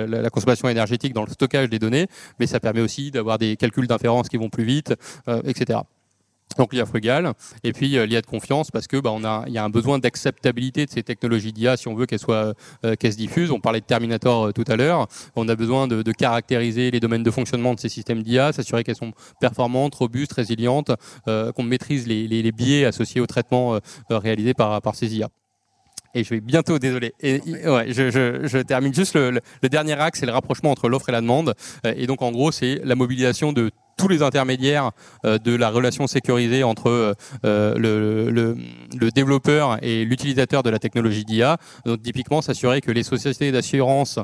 la 0.05 0.23
la, 0.23 0.31
consommation 0.31 0.69
énergétique 0.69 1.13
dans 1.13 1.25
le 1.25 1.31
stockage 1.31 1.69
des 1.71 1.79
données, 1.79 2.07
mais 2.39 2.47
ça 2.47 2.61
permet 2.61 2.81
aussi 2.81 3.11
d'avoir 3.11 3.39
des 3.39 3.57
calculs 3.57 3.87
d'inférence 3.87 4.29
qui 4.29 4.37
vont 4.37 4.51
plus 4.51 4.65
vite, 4.65 4.95
euh, 5.29 5.41
etc. 5.45 5.81
Donc 6.59 6.73
l'IA 6.73 6.87
frugale, 6.87 7.33
et 7.65 7.73
puis 7.73 7.99
euh, 7.99 8.07
l'IA 8.07 8.21
de 8.21 8.27
confiance 8.27 8.71
parce 8.71 8.87
que 8.87 8.99
bah, 8.99 9.11
on 9.13 9.25
a, 9.25 9.45
y 9.49 9.59
a 9.59 9.65
un 9.65 9.69
besoin 9.69 9.99
d'acceptabilité 9.99 10.87
de 10.87 10.91
ces 10.91 11.03
technologies 11.03 11.53
d'IA 11.53 11.77
si 11.77 11.89
on 11.89 11.95
veut 11.95 12.07
qu'elles 12.07 12.21
soient, 12.21 12.55
euh, 12.85 12.95
qu'elles 12.95 13.13
se 13.13 13.19
diffusent. 13.19 13.51
On 13.51 13.61
parlait 13.61 13.81
de 13.81 13.85
Terminator 13.85 14.53
tout 14.53 14.65
à 14.69 14.77
l'heure. 14.77 15.09
On 15.35 15.49
a 15.49 15.57
besoin 15.57 15.89
de, 15.89 16.13
caractériser 16.13 16.91
les 16.91 17.01
domaines 17.01 17.25
de 17.25 17.31
fonctionnement 17.31 17.75
de 17.75 17.81
ces 17.81 17.89
systèmes 17.89 18.23
d'IA, 18.23 18.53
s'assurer 18.53 18.85
qu'elles 18.85 18.97
sont 18.97 19.13
performantes, 19.41 19.95
robustes, 19.97 20.33
résilientes, 20.33 20.93
qu'on 21.27 21.63
maîtrise 21.63 22.07
les, 22.07 22.53
biais 22.53 22.85
associés 22.85 23.21
au 23.21 23.27
traitement 23.27 23.79
réalisé 24.09 24.55
par 24.55 24.95
ces 24.95 25.17
IA 25.17 25.29
et 26.16 26.24
je 26.24 26.31
vais 26.31 26.40
bientôt, 26.40 26.79
désolé. 26.79 27.14
Et, 27.20 27.40
ouais, 27.44 27.92
je, 27.92 28.11
je, 28.11 28.46
je, 28.46 28.59
termine 28.59 28.94
juste 28.94 29.14
le, 29.14 29.40
le, 29.62 29.68
dernier 29.68 29.92
axe, 29.92 30.20
c'est 30.20 30.26
le 30.26 30.33
rapprochement 30.33 30.70
entre 30.70 30.88
l'offre 30.88 31.11
et 31.11 31.12
la 31.12 31.20
demande. 31.20 31.55
Euh, 31.85 31.92
et 31.94 32.07
donc, 32.07 32.22
en 32.22 32.33
gros, 32.33 32.50
c'est 32.50 32.81
la 32.85 32.94
mobilisation 32.94 33.52
de 33.52 33.70
tous 33.98 34.09
les 34.09 34.22
intermédiaires 34.22 34.92
euh, 35.24 35.38
de 35.38 35.55
la 35.55 35.68
relation 35.68 36.07
sécurisée 36.07 36.64
entre 36.64 37.14
euh, 37.44 37.74
le, 37.79 38.31
le, 38.31 38.57
le, 38.98 39.11
développeur 39.11 39.79
et 39.83 40.05
l'utilisateur 40.05 40.62
de 40.62 40.70
la 40.70 40.79
technologie 40.79 41.24
d'IA. 41.24 41.59
Donc 41.85 42.02
typiquement, 42.02 42.40
s'assurer 42.40 42.81
que 42.81 42.90
les 42.90 43.02
sociétés 43.02 43.52
d'assurance 43.52 44.18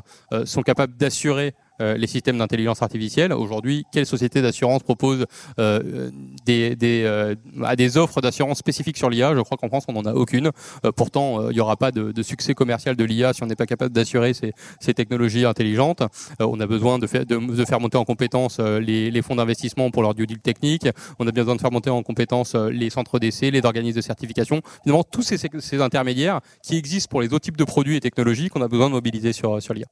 sont 0.45 0.61
capables 0.61 0.95
d'assurer 0.95 1.53
les 1.97 2.07
systèmes 2.07 2.37
d'intelligence 2.37 2.81
artificielle. 2.81 3.33
Aujourd'hui, 3.33 3.85
quelle 3.91 4.05
société 4.05 4.41
d'assurance 4.41 4.83
propose 4.83 5.25
euh, 5.59 6.09
des, 6.45 6.75
euh, 6.83 7.35
des 7.77 7.97
offres 7.97 8.21
d'assurance 8.21 8.57
spécifiques 8.57 8.97
sur 8.97 9.09
l'IA 9.09 9.35
Je 9.35 9.41
crois 9.41 9.57
qu'en 9.57 9.67
France, 9.67 9.85
on 9.87 9.93
n'en 9.93 10.05
a 10.05 10.13
aucune. 10.13 10.51
pourtant, 10.95 11.49
il 11.49 11.53
n'y 11.53 11.59
aura 11.59 11.77
pas 11.77 11.91
de, 11.91 12.23
succès 12.23 12.53
commercial 12.53 12.95
de 12.95 13.03
l'IA 13.03 13.33
si 13.33 13.43
on 13.43 13.47
n'est 13.47 13.55
pas 13.55 13.65
capable 13.65 13.93
d'assurer 13.93 14.33
ces, 14.33 14.53
technologies 14.93 15.45
intelligentes. 15.45 16.03
on 16.39 16.59
a 16.59 16.67
besoin 16.67 16.99
de, 16.99 17.07
faire, 17.07 17.79
monter 17.79 17.97
en 17.97 18.05
compétence 18.05 18.59
les, 18.59 19.21
fonds 19.21 19.35
d'investissement 19.35 19.91
pour 19.91 20.01
leur 20.01 20.13
due 20.13 20.27
deal 20.27 20.39
technique. 20.39 20.87
On 21.19 21.27
a 21.27 21.31
besoin 21.31 21.55
de 21.55 21.61
faire 21.61 21.71
monter 21.71 21.89
en 21.89 22.03
compétence 22.03 22.55
les 22.55 22.89
centres 22.89 23.19
d'essai, 23.19 23.51
les 23.51 23.65
organismes 23.65 23.97
de 23.97 24.01
certification. 24.01 24.61
Finalement, 24.83 25.03
tous 25.03 25.21
ces, 25.21 25.81
intermédiaires 25.81 26.41
qui 26.61 26.77
existent 26.77 27.09
pour 27.09 27.21
les 27.21 27.27
autres 27.27 27.45
types 27.45 27.57
de 27.57 27.63
produits 27.63 27.95
et 27.95 27.99
technologies 27.99 28.49
qu'on 28.49 28.61
a 28.61 28.67
besoin 28.67 28.87
de 28.87 28.93
mobiliser 28.93 29.33
sur 29.33 29.57
l'IA. 29.57 29.87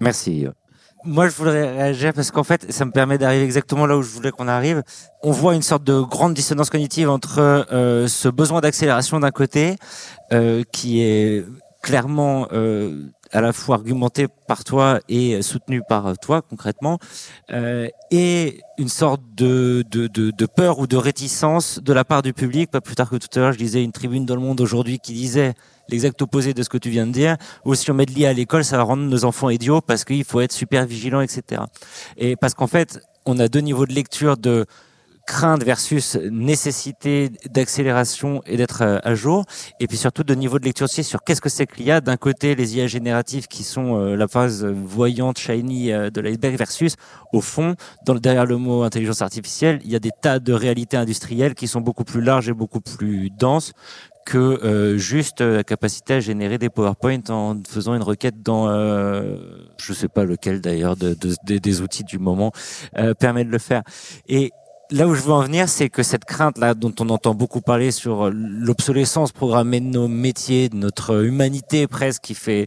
Merci. 0.00 0.46
Moi, 1.04 1.28
je 1.28 1.34
voudrais 1.34 1.70
réagir 1.72 2.12
parce 2.12 2.30
qu'en 2.30 2.44
fait, 2.44 2.72
ça 2.72 2.84
me 2.84 2.90
permet 2.90 3.18
d'arriver 3.18 3.44
exactement 3.44 3.86
là 3.86 3.96
où 3.96 4.02
je 4.02 4.10
voulais 4.10 4.30
qu'on 4.30 4.48
arrive. 4.48 4.82
On 5.22 5.30
voit 5.30 5.54
une 5.54 5.62
sorte 5.62 5.84
de 5.84 6.00
grande 6.00 6.34
dissonance 6.34 6.70
cognitive 6.70 7.08
entre 7.08 7.66
euh, 7.72 8.08
ce 8.08 8.28
besoin 8.28 8.60
d'accélération 8.60 9.20
d'un 9.20 9.30
côté, 9.30 9.76
euh, 10.32 10.62
qui 10.72 11.02
est 11.02 11.44
clairement 11.82 12.48
euh, 12.52 13.06
à 13.32 13.40
la 13.40 13.52
fois 13.52 13.76
argumenté 13.76 14.26
par 14.46 14.64
toi 14.64 15.00
et 15.08 15.40
soutenu 15.42 15.82
par 15.88 16.18
toi 16.18 16.42
concrètement, 16.42 16.98
euh, 17.50 17.88
et 18.10 18.60
une 18.78 18.88
sorte 18.88 19.22
de, 19.34 19.84
de, 19.90 20.06
de, 20.08 20.30
de, 20.30 20.46
peur 20.46 20.78
ou 20.78 20.86
de 20.86 20.96
réticence 20.96 21.78
de 21.82 21.92
la 21.92 22.04
part 22.04 22.22
du 22.22 22.32
public. 22.32 22.70
Pas 22.70 22.80
plus 22.80 22.94
tard 22.94 23.08
que 23.08 23.16
tout 23.16 23.28
à 23.36 23.38
l'heure, 23.40 23.52
je 23.52 23.58
lisais 23.58 23.82
une 23.82 23.92
tribune 23.92 24.26
dans 24.26 24.34
le 24.34 24.40
Monde 24.40 24.60
aujourd'hui 24.60 24.98
qui 24.98 25.12
disait 25.12 25.54
l'exact 25.88 26.20
opposé 26.22 26.54
de 26.54 26.62
ce 26.62 26.68
que 26.68 26.78
tu 26.78 26.90
viens 26.90 27.06
de 27.06 27.12
dire. 27.12 27.36
Ou 27.64 27.74
si 27.74 27.90
on 27.90 27.94
met 27.94 28.06
de 28.06 28.12
l'IA 28.12 28.30
à 28.30 28.32
l'école, 28.32 28.64
ça 28.64 28.76
va 28.76 28.82
rendre 28.82 29.02
nos 29.02 29.24
enfants 29.24 29.50
idiots 29.50 29.80
parce 29.80 30.04
qu'il 30.04 30.24
faut 30.24 30.40
être 30.40 30.52
super 30.52 30.86
vigilant, 30.86 31.20
etc. 31.20 31.62
Et 32.16 32.36
parce 32.36 32.54
qu'en 32.54 32.66
fait, 32.66 33.00
on 33.26 33.38
a 33.38 33.48
deux 33.48 33.60
niveaux 33.60 33.86
de 33.86 33.92
lecture 33.92 34.36
de 34.36 34.66
crainte 35.28 35.62
versus 35.62 36.16
nécessité 36.30 37.30
d'accélération 37.50 38.40
et 38.46 38.56
d'être 38.56 38.80
euh, 38.80 38.98
à 39.04 39.14
jour. 39.14 39.44
Et 39.78 39.86
puis 39.86 39.98
surtout 39.98 40.24
de 40.24 40.34
niveau 40.34 40.58
de 40.58 40.64
lecture 40.64 40.86
aussi 40.86 41.04
sur 41.04 41.22
qu'est-ce 41.22 41.42
que 41.42 41.50
c'est 41.50 41.66
que 41.66 41.76
l'IA. 41.76 42.00
D'un 42.00 42.16
côté, 42.16 42.54
les 42.54 42.78
IA 42.78 42.86
génératives 42.86 43.46
qui 43.46 43.62
sont 43.62 44.00
euh, 44.00 44.16
la 44.16 44.26
phase 44.26 44.64
voyante, 44.64 45.38
shiny 45.38 45.92
euh, 45.92 46.08
de 46.08 46.22
l'iceberg 46.22 46.56
versus, 46.56 46.94
au 47.34 47.42
fond, 47.42 47.74
dans, 48.06 48.14
derrière 48.14 48.46
le 48.46 48.56
mot 48.56 48.82
intelligence 48.82 49.20
artificielle, 49.20 49.80
il 49.84 49.90
y 49.90 49.96
a 49.96 49.98
des 49.98 50.12
tas 50.22 50.38
de 50.38 50.54
réalités 50.54 50.96
industrielles 50.96 51.54
qui 51.54 51.68
sont 51.68 51.82
beaucoup 51.82 52.04
plus 52.04 52.22
larges 52.22 52.48
et 52.48 52.54
beaucoup 52.54 52.80
plus 52.80 53.28
denses 53.28 53.72
que 54.28 54.36
euh, 54.36 54.98
juste 54.98 55.40
la 55.40 55.64
capacité 55.64 56.14
à 56.14 56.20
générer 56.20 56.58
des 56.58 56.68
PowerPoint 56.68 57.22
en 57.30 57.56
faisant 57.66 57.94
une 57.94 58.02
requête 58.02 58.42
dans, 58.42 58.68
euh, 58.68 59.38
je 59.78 59.94
sais 59.94 60.08
pas 60.08 60.24
lequel 60.24 60.60
d'ailleurs, 60.60 60.96
de, 60.96 61.16
de, 61.18 61.56
des 61.56 61.80
outils 61.80 62.04
du 62.04 62.18
moment 62.18 62.52
euh, 62.98 63.14
permet 63.14 63.46
de 63.46 63.50
le 63.50 63.56
faire. 63.56 63.82
Et 64.28 64.50
là 64.90 65.08
où 65.08 65.14
je 65.14 65.22
veux 65.22 65.32
en 65.32 65.40
venir, 65.40 65.70
c'est 65.70 65.88
que 65.88 66.02
cette 66.02 66.26
crainte-là, 66.26 66.74
dont 66.74 66.94
on 67.00 67.08
entend 67.08 67.34
beaucoup 67.34 67.62
parler 67.62 67.90
sur 67.90 68.30
l'obsolescence 68.30 69.32
programmée 69.32 69.80
de 69.80 69.86
nos 69.86 70.08
métiers, 70.08 70.68
de 70.68 70.76
notre 70.76 71.24
humanité 71.24 71.86
presque, 71.86 72.20
qui 72.24 72.34
fait 72.34 72.66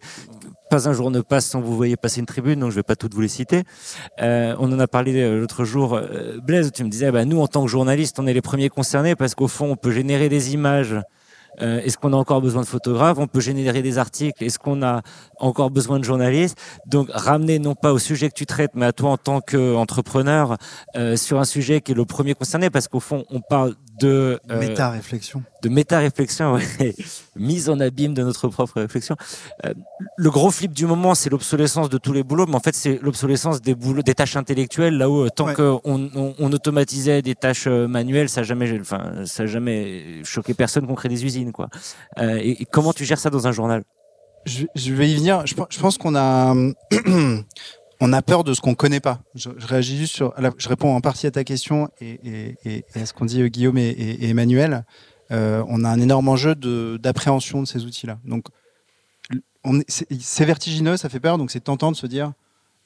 pas 0.71 0.89
un 0.89 0.93
jour 0.93 1.11
ne 1.11 1.19
passe 1.19 1.45
sans 1.45 1.61
vous 1.61 1.75
voyez 1.75 1.97
passer 1.97 2.21
une 2.21 2.25
tribune, 2.25 2.61
donc 2.61 2.71
je 2.71 2.77
vais 2.77 2.83
pas 2.83 2.95
toutes 2.95 3.13
vous 3.13 3.21
les 3.21 3.27
citer. 3.27 3.63
Euh, 4.21 4.55
on 4.57 4.71
en 4.71 4.79
a 4.79 4.87
parlé 4.87 5.13
euh, 5.21 5.41
l'autre 5.41 5.65
jour, 5.65 5.93
euh, 5.93 6.39
Blaise, 6.41 6.71
tu 6.73 6.83
me 6.85 6.89
disais, 6.89 7.11
bah, 7.11 7.25
nous 7.25 7.39
en 7.39 7.47
tant 7.47 7.61
que 7.61 7.69
journalistes, 7.69 8.17
on 8.19 8.25
est 8.25 8.33
les 8.33 8.41
premiers 8.41 8.69
concernés 8.69 9.15
parce 9.15 9.35
qu'au 9.35 9.49
fond, 9.49 9.71
on 9.71 9.75
peut 9.75 9.91
générer 9.91 10.29
des 10.29 10.53
images 10.53 10.95
euh, 11.61 11.81
Est-ce 11.81 11.97
qu'on 11.97 12.13
a 12.13 12.15
encore 12.15 12.41
besoin 12.41 12.61
de 12.61 12.67
photographes? 12.67 13.17
On 13.17 13.27
peut 13.27 13.39
générer 13.39 13.81
des 13.81 13.97
articles. 13.97 14.43
Est-ce 14.43 14.59
qu'on 14.59 14.81
a 14.83 15.01
encore 15.39 15.71
besoin 15.71 15.99
de 15.99 16.03
journalistes? 16.03 16.57
Donc 16.85 17.09
ramener 17.11 17.59
non 17.59 17.75
pas 17.75 17.93
au 17.93 17.99
sujet 17.99 18.29
que 18.29 18.35
tu 18.35 18.45
traites, 18.45 18.71
mais 18.75 18.85
à 18.85 18.93
toi 18.93 19.11
en 19.11 19.17
tant 19.17 19.41
qu'entrepreneur 19.41 20.57
euh, 20.95 21.15
sur 21.15 21.39
un 21.39 21.45
sujet 21.45 21.81
qui 21.81 21.91
est 21.91 21.95
le 21.95 22.05
premier 22.05 22.33
concerné, 22.33 22.69
parce 22.69 22.87
qu'au 22.87 22.99
fond, 22.99 23.25
on 23.29 23.41
parle 23.41 23.75
de 24.01 24.39
euh, 24.49 24.59
méta-réflexion. 24.59 25.43
De 25.61 25.69
méta-réflexion, 25.69 26.53
ouais. 26.79 26.95
mise 27.35 27.69
en 27.69 27.79
abîme 27.79 28.13
de 28.13 28.23
notre 28.23 28.47
propre 28.47 28.81
réflexion. 28.81 29.15
Euh, 29.65 29.73
le 30.17 30.29
gros 30.29 30.51
flip 30.51 30.73
du 30.73 30.85
moment, 30.85 31.15
c'est 31.15 31.29
l'obsolescence 31.29 31.89
de 31.89 31.97
tous 31.97 32.13
les 32.13 32.23
boulots, 32.23 32.47
mais 32.47 32.55
en 32.55 32.59
fait, 32.59 32.75
c'est 32.75 32.99
l'obsolescence 33.01 33.61
des 33.61 33.75
boulots, 33.75 34.01
des 34.01 34.15
tâches 34.15 34.35
intellectuelles. 34.35 34.97
Là 34.97 35.09
où 35.09 35.21
euh, 35.21 35.29
tant 35.29 35.53
qu'on 35.53 35.81
on, 35.85 36.33
on, 36.37 36.51
automatisait 36.51 37.21
des 37.21 37.35
tâches 37.35 37.67
manuelles, 37.67 38.29
ça 38.29 38.41
n'a 38.41 38.45
jamais, 38.45 38.79
enfin, 38.79 39.25
ça 39.25 39.45
jamais 39.45 40.21
choqué 40.23 40.53
personne 40.53 40.87
qu'on 40.87 40.95
crée 40.95 41.09
des 41.09 41.23
usines, 41.23 41.51
quoi. 41.51 41.69
Et, 42.19 42.61
et, 42.61 42.65
comment 42.65 42.93
tu 42.93 43.05
gères 43.05 43.19
ça 43.19 43.29
dans 43.29 43.47
un 43.47 43.51
journal? 43.51 43.83
Je, 44.45 44.65
je, 44.75 44.93
vais 44.93 45.09
y 45.09 45.15
venir. 45.15 45.45
Je, 45.45 45.53
je 45.69 45.79
pense 45.79 45.97
qu'on 45.97 46.15
a 46.15 46.55
on 48.01 48.11
a 48.13 48.21
peur 48.23 48.43
de 48.43 48.53
ce 48.55 48.61
qu'on 48.61 48.73
connaît 48.73 48.99
pas. 48.99 49.21
Je, 49.35 49.49
réponds 50.67 50.95
en 50.95 51.01
partie 51.01 51.27
à 51.27 51.31
ta 51.31 51.43
question 51.43 51.87
et, 52.01 52.57
à 52.95 53.05
ce 53.05 53.13
qu'ont 53.13 53.25
dit 53.25 53.41
euh, 53.41 53.47
Guillaume 53.47 53.77
et, 53.77 54.27
Emmanuel. 54.27 54.85
Euh, 55.31 55.63
on 55.67 55.85
a 55.85 55.89
un 55.89 56.01
énorme 56.01 56.27
enjeu 56.27 56.55
d'appréhension 56.97 57.61
de, 57.61 57.67
ces 57.67 57.85
outils-là. 57.85 58.17
Donc, 58.25 58.47
c'est 59.87 60.45
vertigineux, 60.45 60.97
ça 60.97 61.07
fait 61.07 61.19
peur, 61.19 61.37
donc 61.37 61.51
c'est 61.51 61.61
tentant 61.61 61.91
de 61.91 61.95
se 61.95 62.07
dire 62.07 62.33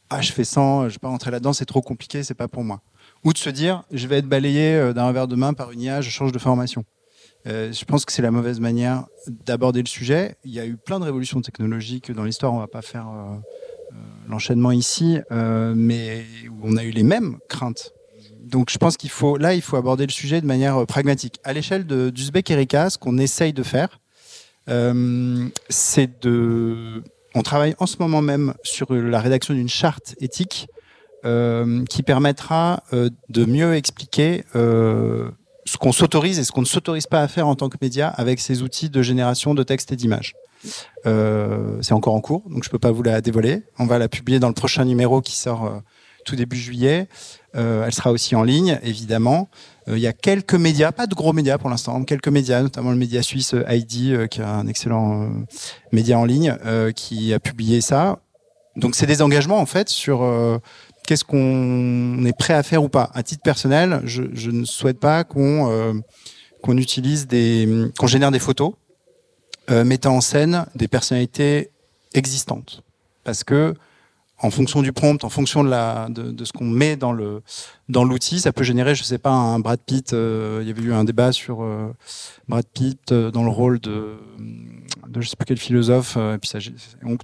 ah 0.09 0.22
je 0.22 0.34
fais 0.34 0.43
100, 0.43 0.89
je 0.89 0.95
vais 0.95 0.99
pas 0.99 1.07
rentrer 1.07 1.32
là-dedans, 1.32 1.53
c'est 1.53 1.66
trop 1.66 1.82
compliqué, 1.82 2.22
c'est 2.22 2.36
pas 2.36 2.49
pour 2.49 2.63
moi. 2.63 2.82
Ou 3.24 3.32
de 3.32 3.38
se 3.38 3.49
dire 3.49 3.84
je 3.91 4.05
vais 4.07 4.18
être 4.18 4.28
balayé 4.28 4.76
euh, 4.76 4.93
d'un 4.93 5.07
revers 5.07 5.30
de 5.30 5.36
main 5.38 5.53
par 5.53 5.72
une 5.72 5.82
IA, 5.82 6.01
je 6.01 6.09
change 6.09 6.34
de 6.34 6.39
formation. 6.39 6.84
je 7.45 7.86
pense 7.86 8.03
que 8.03 8.11
c'est 8.11 8.22
la 8.22 8.32
mauvaise 8.32 8.59
manière 8.59 9.05
d'aborder 9.45 9.82
le 9.82 9.88
sujet. 9.88 10.36
Il 10.43 10.51
y 10.51 10.59
a 10.59 10.66
eu 10.66 10.76
plein 10.76 10.99
de 10.99 11.05
révolutions 11.05 11.41
technologiques 11.41 12.11
dans 12.11 12.26
l'histoire, 12.26 12.53
on 12.53 12.59
va 12.59 12.68
pas 12.68 12.82
faire 12.82 13.07
l'enchaînement 14.30 14.71
ici, 14.71 15.19
euh, 15.32 15.73
mais 15.76 16.26
on 16.61 16.78
a 16.78 16.84
eu 16.84 16.91
les 16.91 17.03
mêmes 17.03 17.38
craintes. 17.49 17.93
Donc 18.43 18.69
je 18.69 18.78
pense 18.78 18.97
qu'il 18.97 19.09
faut, 19.09 19.38
là, 19.38 19.53
il 19.53 19.61
faut 19.61 19.78
aborder 19.78 20.05
le 20.05 20.11
sujet 20.11 20.41
de 20.41 20.45
manière 20.45 20.78
euh, 20.78 20.86
pragmatique. 20.86 21.39
À 21.43 21.53
l'échelle 21.53 21.86
d'Uzbek 21.86 22.49
Erika, 22.51 22.89
ce 22.89 22.97
qu'on 22.97 23.17
essaye 23.17 23.53
de 23.53 23.63
faire, 23.63 23.99
c'est 25.69 26.23
de... 26.23 27.03
On 27.36 27.43
travaille 27.43 27.76
en 27.80 27.86
ce 27.86 27.97
moment 27.99 28.21
même 28.21 28.53
sur 28.63 28.93
la 28.93 29.19
rédaction 29.19 29.53
d'une 29.53 29.69
charte 29.69 30.15
éthique 30.19 30.67
qui 31.23 32.03
permettra 32.03 32.84
de 32.91 33.45
mieux 33.45 33.76
expliquer 33.76 34.43
ce 34.53 35.78
qu'on 35.80 35.91
s'autorise 35.91 36.39
et 36.39 36.43
ce 36.43 36.51
qu'on 36.51 36.61
ne 36.61 36.67
s'autorise 36.67 37.07
pas 37.07 37.21
à 37.21 37.28
faire 37.28 37.47
en 37.47 37.55
tant 37.55 37.69
que 37.69 37.78
média 37.82 38.07
avec 38.07 38.39
ces 38.39 38.61
outils 38.61 38.89
de 38.89 39.01
génération 39.01 39.53
de 39.53 39.63
textes 39.63 39.91
et 39.91 39.95
d'images. 39.95 40.34
Euh, 41.05 41.78
c'est 41.82 41.93
encore 41.93 42.16
en 42.16 42.22
cours, 42.22 42.43
donc 42.49 42.63
je 42.63 42.70
peux 42.70 42.80
pas 42.80 42.91
vous 42.91 43.03
la 43.03 43.22
dévoiler. 43.22 43.63
On 43.80 43.86
va 43.86 43.99
la 43.99 44.07
publier 44.07 44.39
dans 44.39 44.47
le 44.47 44.53
prochain 44.53 44.86
numéro 44.86 45.22
qui 45.22 45.36
sort 45.36 45.66
euh, 45.66 45.80
tout 46.26 46.36
début 46.36 46.57
juillet. 46.57 47.07
Euh, 47.55 47.86
elle 47.86 47.93
sera 47.93 48.11
aussi 48.11 48.36
en 48.36 48.43
ligne, 48.43 48.80
évidemment. 48.84 49.49
Il 49.88 49.99
y 49.99 50.07
a 50.07 50.13
quelques 50.13 50.55
médias, 50.55 50.91
pas 50.91 51.05
de 51.05 51.13
gros 51.13 51.32
médias 51.32 51.59
pour 51.59 51.70
l'instant, 51.70 52.03
quelques 52.03 52.28
médias, 52.28 52.63
notamment 52.63 52.89
le 52.89 52.97
média 52.97 53.22
suisse 53.22 53.53
ID, 53.70 54.28
qui 54.30 54.41
a 54.41 54.49
un 54.49 54.66
excellent 54.68 55.30
média 55.91 56.18
en 56.18 56.26
ligne, 56.26 56.57
qui 56.95 57.32
a 57.36 57.39
publié 57.39 57.82
ça. 57.82 58.18
Donc 58.76 58.95
c'est 58.95 59.05
des 59.05 59.22
engagements 59.22 59.59
en 59.59 59.68
fait 59.68 59.89
sur 59.89 60.28
qu'est-ce 61.05 61.24
qu'on 61.24 62.26
est 62.26 62.36
prêt 62.36 62.55
à 62.55 62.63
faire 62.63 62.84
ou 62.84 62.89
pas. 62.89 63.11
À 63.13 63.22
titre 63.22 63.43
personnel, 63.43 64.01
je, 64.05 64.49
ne 64.49 64.66
souhaite 64.66 64.99
pas 64.99 65.24
qu'on 65.24 66.03
utilise 66.68 67.28
qu'on 67.95 68.07
génère 68.07 68.32
des 68.32 68.39
photos 68.39 68.74
euh, 69.70 69.84
mettant 69.84 70.16
en 70.16 70.22
scène 70.22 70.66
des 70.76 70.88
personnalités 70.88 71.72
existantes. 72.13 72.84
Parce 73.24 73.43
que, 73.43 73.74
en 74.39 74.51
fonction 74.51 74.82
du 74.82 74.91
prompt, 74.91 75.24
en 75.24 75.30
fonction 75.30 75.63
de, 75.63 76.45
ce 76.45 76.51
qu'on 76.51 76.66
met 76.66 76.95
dans 76.97 77.16
dans 77.88 78.03
l'outil, 78.03 78.39
ça 78.39 78.51
peut 78.51 78.63
générer, 78.63 78.93
je 78.93 79.03
sais 79.03 79.18
pas, 79.18 79.32
un 79.32 79.59
Brad 79.59 79.80
Pitt. 79.80 80.13
Euh, 80.13 80.59
il 80.61 80.68
y 80.68 80.72
avait 80.72 80.84
eu 80.84 80.93
un 80.93 81.03
débat 81.03 81.32
sur 81.32 81.63
euh, 81.63 81.93
Brad 82.47 82.66
Pitt 82.66 83.13
dans 83.13 83.43
le 83.43 83.49
rôle 83.49 83.80
de, 83.80 84.18
de 85.07 85.22
je 85.22 85.30
sais 85.30 85.36
plus 85.36 85.45
quel 85.45 85.57
philosophe. 85.57 86.18
et 86.18 86.38
puis 86.38 86.51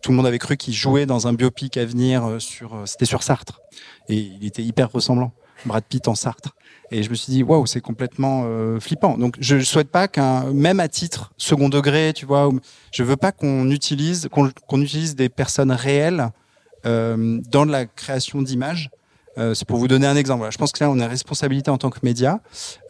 tout 0.01 0.11
le 0.11 0.17
monde 0.17 0.25
avait 0.25 0.39
cru 0.39 0.57
qu'il 0.57 0.73
jouait 0.73 1.05
dans 1.05 1.27
un 1.27 1.33
biopic 1.33 1.77
à 1.77 1.85
venir 1.85 2.37
sur, 2.39 2.81
c'était 2.85 3.05
sur 3.05 3.23
Sartre, 3.23 3.61
et 4.07 4.15
il 4.15 4.45
était 4.45 4.63
hyper 4.63 4.91
ressemblant. 4.91 5.33
Brad 5.65 5.83
Pitt 5.83 6.07
en 6.07 6.15
Sartre. 6.15 6.55
Et 6.91 7.03
je 7.03 7.09
me 7.09 7.15
suis 7.15 7.31
dit, 7.31 7.41
waouh, 7.41 7.65
c'est 7.65 7.79
complètement 7.79 8.43
euh, 8.45 8.79
flippant. 8.79 9.17
Donc, 9.17 9.37
je 9.39 9.55
ne 9.55 9.61
souhaite 9.61 9.89
pas 9.89 10.09
qu'un, 10.09 10.51
même 10.51 10.81
à 10.81 10.89
titre 10.89 11.31
second 11.37 11.69
degré, 11.69 12.11
tu 12.13 12.25
vois, 12.25 12.49
je 12.91 13.03
veux 13.03 13.15
pas 13.15 13.31
qu'on 13.31 13.71
utilise, 13.71 14.27
qu'on 14.31 14.81
utilise 14.81 15.15
des 15.15 15.29
personnes 15.29 15.71
réelles 15.71 16.29
euh, 16.85 17.39
dans 17.49 17.63
la 17.63 17.85
création 17.85 18.41
d'images 18.41 18.89
euh, 19.37 19.53
c'est 19.53 19.67
pour 19.67 19.77
vous 19.77 19.87
donner 19.87 20.07
un 20.07 20.15
exemple. 20.15 20.45
Je 20.51 20.57
pense 20.57 20.71
que 20.71 20.83
là, 20.83 20.89
on 20.89 20.99
a 20.99 21.07
responsabilité 21.07 21.71
en 21.71 21.77
tant 21.77 21.89
que 21.89 21.99
média. 22.03 22.41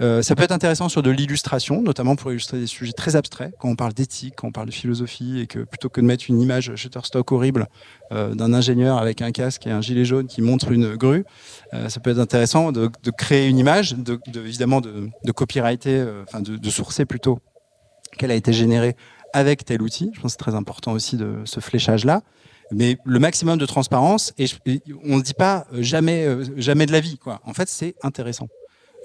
Euh, 0.01 0.21
ça 0.21 0.35
peut 0.35 0.43
être 0.43 0.51
intéressant 0.51 0.89
sur 0.89 1.03
de 1.03 1.11
l'illustration, 1.11 1.81
notamment 1.81 2.15
pour 2.15 2.31
illustrer 2.31 2.59
des 2.59 2.67
sujets 2.67 2.93
très 2.93 3.15
abstraits, 3.15 3.53
quand 3.59 3.69
on 3.69 3.75
parle 3.75 3.93
d'éthique, 3.93 4.35
quand 4.37 4.47
on 4.47 4.51
parle 4.51 4.67
de 4.67 4.73
philosophie, 4.73 5.39
et 5.39 5.47
que 5.47 5.59
plutôt 5.59 5.89
que 5.89 6.01
de 6.01 6.05
mettre 6.05 6.25
une 6.29 6.41
image 6.41 6.73
Shutterstock 6.75 7.31
horrible 7.31 7.67
euh, 8.11 8.33
d'un 8.33 8.53
ingénieur 8.53 8.97
avec 8.97 9.21
un 9.21 9.31
casque 9.31 9.67
et 9.67 9.71
un 9.71 9.81
gilet 9.81 10.05
jaune 10.05 10.27
qui 10.27 10.41
montre 10.41 10.71
une 10.71 10.95
grue, 10.95 11.25
ça 11.87 12.01
peut 12.01 12.09
être 12.09 12.19
intéressant 12.19 12.71
de, 12.71 12.89
créer 13.17 13.47
une 13.47 13.57
image, 13.57 13.95
de, 13.95 14.19
de 14.27 14.41
évidemment 14.41 14.81
de, 14.81 15.09
de 15.23 15.31
copyrighter, 15.31 16.05
enfin 16.23 16.41
de 16.41 16.69
sourcer 16.69 17.05
plutôt 17.05 17.39
qu'elle 18.17 18.31
a 18.31 18.35
été 18.35 18.51
générée 18.51 18.95
avec 19.33 19.63
tel 19.63 19.81
outil. 19.81 20.11
Je 20.13 20.19
pense 20.19 20.31
que 20.35 20.37
c'est 20.37 20.51
très 20.51 20.55
important 20.55 20.91
aussi 20.91 21.15
de 21.15 21.41
ce 21.45 21.59
fléchage-là 21.59 22.21
mais 22.71 22.97
le 23.05 23.19
maximum 23.19 23.57
de 23.57 23.65
transparence 23.65 24.33
et, 24.37 24.45
on 25.03 25.17
ne 25.17 25.21
dit 25.21 25.33
pas 25.33 25.67
euh, 25.73 25.81
jamais 25.81 26.25
euh, 26.25 26.43
jamais 26.57 26.85
de 26.85 26.91
la 26.91 26.99
vie 26.99 27.17
quoi. 27.17 27.41
En 27.45 27.53
fait, 27.53 27.69
c'est 27.69 27.95
intéressant. 28.01 28.47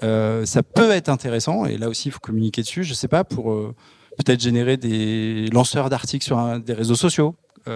Euh, 0.03 0.45
ça 0.45 0.63
peut 0.63 0.91
être 0.91 1.09
intéressant 1.09 1.65
et 1.65 1.77
là 1.77 1.89
aussi 1.89 2.09
il 2.09 2.11
faut 2.11 2.19
communiquer 2.19 2.61
dessus. 2.61 2.83
Je 2.83 2.93
sais 2.93 3.07
pas 3.07 3.23
pour 3.23 3.51
euh, 3.51 3.75
peut-être 4.17 4.41
générer 4.41 4.77
des 4.77 5.47
lanceurs 5.51 5.89
d'articles 5.89 6.25
sur 6.25 6.59
des 6.59 6.73
réseaux 6.73 6.95
sociaux 6.95 7.35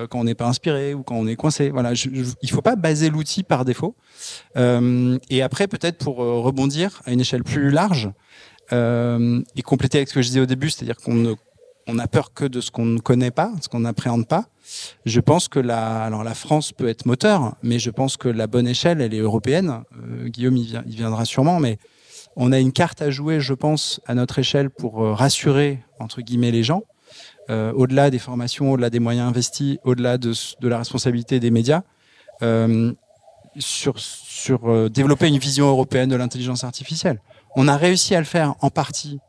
quand 0.10 0.22
on 0.22 0.24
n'est 0.24 0.36
pas 0.36 0.48
inspiré 0.48 0.94
ou 0.94 1.04
quand 1.04 1.16
on 1.16 1.28
est 1.28 1.36
coincé. 1.36 1.70
Voilà, 1.70 1.94
je, 1.94 2.08
je, 2.14 2.54
faut 2.54 2.62
pas 2.62 2.78
baser 2.78 3.10
l'outil 3.10 3.44
par 3.44 3.66
défaut. 3.66 3.94
et 4.56 5.42
après 5.42 5.68
peut-être 5.68 5.98
pour 5.98 6.16
rebondir 6.16 7.02
à 7.04 7.12
une 7.12 7.20
échelle 7.20 7.44
plus 7.44 7.72
large 7.72 8.10
et 8.72 9.62
compléter 9.66 9.98
avec 9.98 10.08
ce 10.08 10.14
que 10.14 10.22
je 10.22 10.28
disais 10.28 10.40
au 10.40 10.46
début, 10.46 10.70
c'est-à-dire 10.70 10.96
qu'on 10.96 11.16
ne 11.16 11.34
on 11.88 12.00
a 12.00 12.08
peur 12.08 12.34
que 12.34 12.46
de 12.46 12.62
ce 12.62 12.72
qu'on 12.72 12.86
ne 12.86 13.00
connaît 13.00 13.32
pas, 13.32 13.52
ce 13.62 13.68
qu'on 13.68 13.82
n'appréhende 13.82 14.28
pas. 14.28 14.46
Je 15.06 15.20
pense 15.20 15.48
que 15.48 15.60
la, 15.60 16.04
alors 16.04 16.24
la 16.24 16.34
France 16.34 16.72
peut 16.72 16.88
être 16.88 17.06
moteur, 17.06 17.56
mais 17.64 17.80
je 17.80 17.90
pense 17.90 18.18
que 18.18 18.30
la 18.30 18.48
bonne 18.48 18.68
échelle, 18.68 19.02
elle 19.02 19.14
est 19.14 19.20
européenne. 19.20 19.84
Euh, 19.98 20.28
Guillaume, 20.28 20.58
il, 20.58 20.82
il, 20.86 20.96
viendra 20.96 21.26
sûrement, 21.26 21.60
mais 21.60 21.78
on 22.36 22.52
a 22.52 22.60
une 22.60 22.72
carte 22.72 23.02
à 23.02 23.10
jouer, 23.10 23.40
je 23.40 23.54
pense, 23.54 24.00
à 24.06 24.16
notre 24.16 24.40
échelle 24.40 24.70
pour 24.70 25.04
euh, 25.04 25.14
rassurer 25.14 25.80
entre 26.00 26.22
guillemets 26.22 26.52
les 26.52 26.64
gens, 26.64 26.84
euh, 27.50 27.74
au-delà 27.74 28.10
des 28.10 28.20
formations, 28.20 28.72
au-delà 28.72 28.90
des 28.90 29.00
moyens 29.00 29.28
investis, 29.28 29.78
au-delà 29.84 30.18
de, 30.18 30.34
la 30.62 30.78
responsabilité 30.78 31.40
des 31.40 31.52
médias, 31.52 31.84
sur, 33.60 34.00
sur 34.00 34.90
développer 34.90 35.28
une 35.28 35.38
vision 35.38 35.68
européenne 35.68 36.10
de 36.10 36.16
l'intelligence 36.16 36.64
artificielle. 36.64 37.22
On 37.56 37.68
a 37.68 37.78
réussi 37.78 38.16
à 38.16 38.20
le 38.20 38.26
faire 38.26 38.56
en 38.62 38.72
partie 38.72 39.20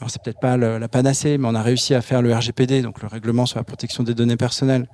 alors 0.00 0.10
c'est 0.10 0.22
peut-être 0.22 0.40
pas 0.40 0.56
la 0.56 0.88
panacée, 0.88 1.38
mais 1.38 1.48
on 1.48 1.54
a 1.54 1.62
réussi 1.62 1.94
à 1.94 2.00
faire 2.02 2.22
le 2.22 2.32
RGPD, 2.32 2.82
donc 2.82 3.02
le 3.02 3.08
règlement 3.08 3.46
sur 3.46 3.58
la 3.58 3.64
protection 3.64 4.04
des 4.04 4.14
données 4.14 4.36
personnelles, 4.36 4.88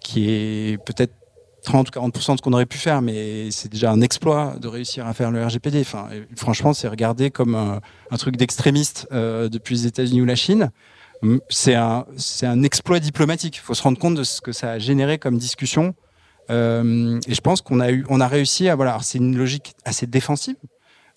qui 0.00 0.28
est 0.28 0.84
peut-être 0.84 1.14
30 1.62 1.88
ou 1.88 2.00
40% 2.00 2.32
de 2.32 2.36
ce 2.38 2.42
qu'on 2.42 2.52
aurait 2.52 2.66
pu 2.66 2.78
faire, 2.78 3.02
mais 3.02 3.50
c'est 3.50 3.70
déjà 3.70 3.90
un 3.92 4.00
exploit 4.00 4.56
de 4.60 4.66
réussir 4.66 5.06
à 5.06 5.14
faire 5.14 5.30
le 5.30 5.44
RGPD. 5.44 5.80
Enfin, 5.80 6.08
franchement, 6.36 6.72
c'est 6.72 6.88
regardé 6.88 7.30
comme 7.30 7.54
un, 7.54 8.16
truc 8.16 8.36
d'extrémiste 8.36 9.06
euh, 9.12 9.48
depuis 9.48 9.74
les 9.74 9.86
États-Unis 9.86 10.22
ou 10.22 10.24
la 10.24 10.36
Chine. 10.36 10.70
C'est 11.50 11.74
un, 11.74 12.06
c'est 12.16 12.46
un 12.46 12.62
exploit 12.62 12.98
diplomatique. 12.98 13.56
Il 13.56 13.60
faut 13.60 13.74
se 13.74 13.82
rendre 13.82 13.98
compte 13.98 14.14
de 14.14 14.24
ce 14.24 14.40
que 14.40 14.52
ça 14.52 14.72
a 14.72 14.78
généré 14.78 15.18
comme 15.18 15.36
discussion. 15.36 15.94
Euh, 16.48 17.20
et 17.28 17.34
je 17.34 17.40
pense 17.42 17.60
qu'on 17.60 17.78
a 17.78 17.88
a 17.88 18.28
réussi 18.28 18.68
à 18.68 18.74
voilà. 18.74 18.98
C'est 19.02 19.18
une 19.18 19.36
logique 19.36 19.74
assez 19.84 20.06
défensive 20.06 20.56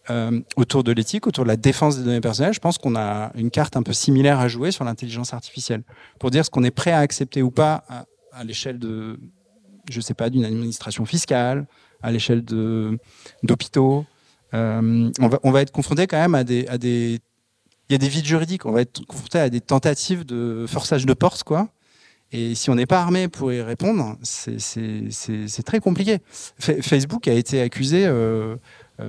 euh, 0.09 0.41
autour 0.57 0.83
de 0.83 0.91
l'éthique, 0.91 1.27
autour 1.27 1.45
de 1.45 1.49
la 1.49 1.55
défense 1.55 1.97
des 1.97 2.03
données 2.03 2.21
personnelles, 2.21 2.53
je 2.53 2.59
pense 2.59 2.77
qu'on 2.77 2.95
a 2.95 3.31
une 3.35 3.49
carte 3.49 3.77
un 3.77 3.83
peu 3.83 3.93
similaire 3.93 4.39
à 4.39 4.47
jouer 4.47 4.71
sur 4.71 4.83
l'intelligence 4.83 5.33
artificielle 5.33 5.83
pour 6.19 6.29
dire 6.29 6.45
ce 6.45 6.49
qu'on 6.49 6.63
est 6.63 6.71
prêt 6.71 6.91
à 6.91 6.99
accepter 6.99 7.41
ou 7.41 7.51
pas 7.51 7.85
à, 8.33 8.43
l'échelle 8.43 8.79
de, 8.79 9.19
je 9.89 10.01
sais 10.01 10.13
pas, 10.13 10.29
d'une 10.29 10.43
administration 10.43 11.05
fiscale, 11.05 11.67
à 12.01 12.11
l'échelle 12.11 12.43
de 12.43 12.99
d'hôpitaux. 13.43 14.05
Euh, 14.53 15.09
on 15.19 15.27
va 15.29 15.39
on 15.43 15.51
va 15.51 15.61
être 15.61 15.71
confronté 15.71 16.05
quand 16.05 16.19
même 16.19 16.35
à 16.35 16.43
des 16.43 16.67
à 16.67 16.77
des 16.77 17.19
il 17.89 17.93
y 17.93 17.95
a 17.95 17.97
des 17.97 18.09
vides 18.09 18.25
juridiques. 18.25 18.65
On 18.65 18.71
va 18.71 18.81
être 18.81 19.05
confronté 19.05 19.39
à 19.39 19.49
des 19.49 19.61
tentatives 19.61 20.25
de 20.25 20.65
forçage 20.67 21.05
de 21.05 21.13
porte, 21.13 21.43
quoi. 21.43 21.69
Et 22.31 22.55
si 22.55 22.71
on 22.71 22.75
n'est 22.75 22.87
pas 22.87 22.99
armé 22.99 23.27
pour 23.27 23.53
y 23.53 23.61
répondre, 23.61 24.17
c'est 24.23 25.63
très 25.63 25.79
compliqué. 25.79 26.17
Facebook 26.57 27.27
a 27.27 27.33
été 27.33 27.61
accusé. 27.61 28.05
Euh, 28.07 28.55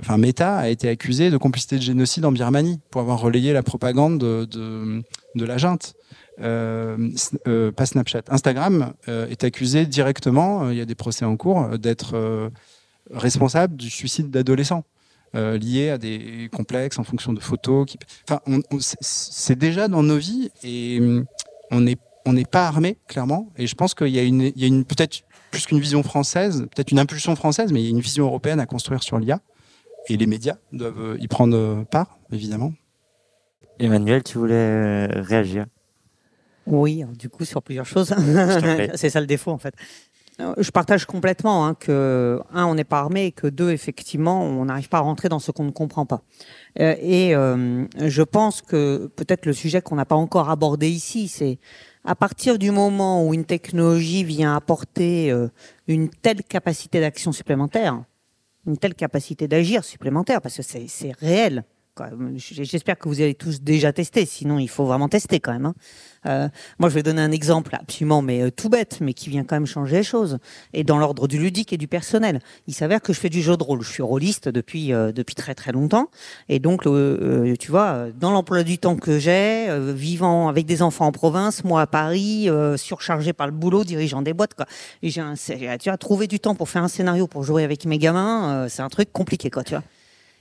enfin 0.00 0.18
Meta 0.18 0.56
a 0.56 0.68
été 0.68 0.88
accusé 0.88 1.30
de 1.30 1.36
complicité 1.36 1.76
de 1.76 1.82
génocide 1.82 2.24
en 2.24 2.32
Birmanie 2.32 2.80
pour 2.90 3.00
avoir 3.00 3.20
relayé 3.20 3.52
la 3.52 3.62
propagande 3.62 4.18
de, 4.18 5.04
la 5.34 5.58
junte. 5.58 5.94
Euh, 6.40 7.10
euh, 7.46 7.70
pas 7.70 7.86
Snapchat. 7.86 8.22
Instagram 8.28 8.92
euh, 9.08 9.28
est 9.28 9.44
accusé 9.44 9.86
directement, 9.86 10.70
il 10.70 10.76
y 10.76 10.80
a 10.80 10.84
des 10.84 10.96
procès 10.96 11.24
en 11.24 11.36
cours, 11.36 11.78
d'être 11.78 12.50
responsable 13.10 13.76
du 13.76 13.90
suicide 13.90 14.30
d'adolescents. 14.30 14.84
Liés 15.34 15.90
à 15.90 15.98
des 15.98 16.48
complexes 16.52 16.96
en 17.00 17.02
fonction 17.02 17.32
de 17.32 17.40
photos. 17.40 17.86
Qui... 17.86 17.98
Enfin, 18.28 18.40
c'est 19.00 19.58
déjà 19.58 19.88
dans 19.88 20.04
nos 20.04 20.16
vies 20.16 20.50
et 20.62 21.00
on 21.72 21.80
n'est 21.80 22.44
pas 22.44 22.68
armé 22.68 22.98
clairement. 23.08 23.50
Et 23.56 23.66
je 23.66 23.74
pense 23.74 23.94
qu'il 23.94 24.10
y 24.10 24.20
a 24.20 24.84
peut-être 24.84 25.24
plus 25.50 25.66
qu'une 25.66 25.80
vision 25.80 26.04
française, 26.04 26.66
peut-être 26.74 26.92
une 26.92 27.00
impulsion 27.00 27.34
française, 27.34 27.72
mais 27.72 27.80
il 27.80 27.84
y 27.84 27.86
a 27.88 27.90
une 27.90 28.00
vision 28.00 28.26
européenne 28.26 28.60
à 28.60 28.66
construire 28.66 29.02
sur 29.02 29.18
l'IA 29.18 29.40
et 30.08 30.16
les 30.16 30.26
médias 30.26 30.56
doivent 30.72 31.16
y 31.18 31.28
prendre 31.28 31.84
part, 31.84 32.18
évidemment. 32.32 32.72
Emmanuel, 33.78 34.22
tu 34.22 34.38
voulais 34.38 35.06
réagir? 35.06 35.66
Oui, 36.66 37.04
du 37.18 37.28
coup, 37.28 37.44
sur 37.44 37.62
plusieurs 37.62 37.86
choses. 37.86 38.14
C'est 38.94 39.10
ça 39.10 39.20
le 39.20 39.26
défaut, 39.26 39.50
en 39.50 39.58
fait. 39.58 39.74
Je 40.38 40.70
partage 40.72 41.04
complètement 41.04 41.64
hein, 41.64 41.74
que, 41.74 42.40
un, 42.52 42.66
on 42.66 42.74
n'est 42.74 42.84
pas 42.84 42.98
armé 42.98 43.26
et 43.26 43.32
que, 43.32 43.46
deux, 43.46 43.70
effectivement, 43.70 44.42
on 44.42 44.64
n'arrive 44.64 44.88
pas 44.88 44.98
à 44.98 45.02
rentrer 45.02 45.28
dans 45.28 45.38
ce 45.38 45.52
qu'on 45.52 45.64
ne 45.64 45.70
comprend 45.70 46.06
pas. 46.06 46.22
Euh, 46.80 46.96
et 47.00 47.36
euh, 47.36 47.86
je 47.98 48.22
pense 48.22 48.60
que 48.60 49.06
peut-être 49.14 49.46
le 49.46 49.52
sujet 49.52 49.80
qu'on 49.80 49.94
n'a 49.94 50.04
pas 50.04 50.16
encore 50.16 50.50
abordé 50.50 50.88
ici, 50.88 51.28
c'est 51.28 51.58
à 52.04 52.16
partir 52.16 52.58
du 52.58 52.72
moment 52.72 53.26
où 53.26 53.32
une 53.32 53.44
technologie 53.44 54.24
vient 54.24 54.56
apporter 54.56 55.30
euh, 55.30 55.48
une 55.86 56.08
telle 56.08 56.42
capacité 56.42 57.00
d'action 57.00 57.30
supplémentaire, 57.30 58.02
une 58.66 58.78
telle 58.78 58.94
capacité 58.94 59.48
d'agir 59.48 59.84
supplémentaire, 59.84 60.40
parce 60.40 60.56
que 60.56 60.62
c'est 60.62 61.12
réel. 61.12 61.64
J'espère 62.36 62.98
que 62.98 63.08
vous 63.08 63.20
avez 63.20 63.34
tous 63.34 63.62
déjà 63.62 63.92
testé, 63.92 64.26
sinon 64.26 64.58
il 64.58 64.68
faut 64.68 64.84
vraiment 64.84 65.08
tester 65.08 65.38
quand 65.38 65.52
même. 65.52 65.66
Hein. 65.66 65.74
Euh, 66.26 66.48
moi, 66.80 66.88
je 66.88 66.94
vais 66.94 67.04
donner 67.04 67.22
un 67.22 67.30
exemple 67.30 67.76
absolument, 67.80 68.20
mais 68.20 68.42
euh, 68.42 68.50
tout 68.50 68.68
bête, 68.68 68.98
mais 69.00 69.14
qui 69.14 69.30
vient 69.30 69.44
quand 69.44 69.54
même 69.54 69.66
changer 69.66 69.98
les 69.98 70.02
choses. 70.02 70.38
Et 70.72 70.82
dans 70.82 70.98
l'ordre 70.98 71.28
du 71.28 71.38
ludique 71.38 71.72
et 71.72 71.76
du 71.76 71.86
personnel, 71.86 72.40
il 72.66 72.74
s'avère 72.74 73.00
que 73.00 73.12
je 73.12 73.20
fais 73.20 73.28
du 73.28 73.42
jeu 73.42 73.56
de 73.56 73.62
rôle. 73.62 73.82
Je 73.82 73.90
suis 73.90 74.02
rôliste 74.02 74.48
depuis 74.48 74.92
euh, 74.92 75.12
depuis 75.12 75.36
très 75.36 75.54
très 75.54 75.70
longtemps, 75.70 76.10
et 76.48 76.58
donc 76.58 76.84
euh, 76.86 77.54
tu 77.60 77.70
vois, 77.70 78.08
dans 78.18 78.32
l'emploi 78.32 78.64
du 78.64 78.78
temps 78.78 78.96
que 78.96 79.20
j'ai, 79.20 79.68
vivant 79.94 80.48
avec 80.48 80.66
des 80.66 80.82
enfants 80.82 81.06
en 81.06 81.12
province, 81.12 81.62
moi 81.62 81.82
à 81.82 81.86
Paris, 81.86 82.48
surchargé 82.76 83.32
par 83.32 83.46
le 83.46 83.52
boulot, 83.52 83.84
dirigeant 83.84 84.22
des 84.22 84.32
boîtes, 84.32 84.54
quoi. 84.54 84.66
Et 85.02 85.10
j'ai 85.10 85.22
tu 85.78 85.88
vois, 85.88 85.96
trouver 85.96 86.26
du 86.26 86.40
temps 86.40 86.56
pour 86.56 86.68
faire 86.68 86.82
un 86.82 86.88
scénario 86.88 87.28
pour 87.28 87.44
jouer 87.44 87.62
avec 87.62 87.84
mes 87.86 87.98
gamins, 87.98 88.66
c'est 88.68 88.82
un 88.82 88.88
truc 88.88 89.12
compliqué, 89.12 89.50
quoi, 89.50 89.62
tu 89.62 89.74
vois. 89.74 89.84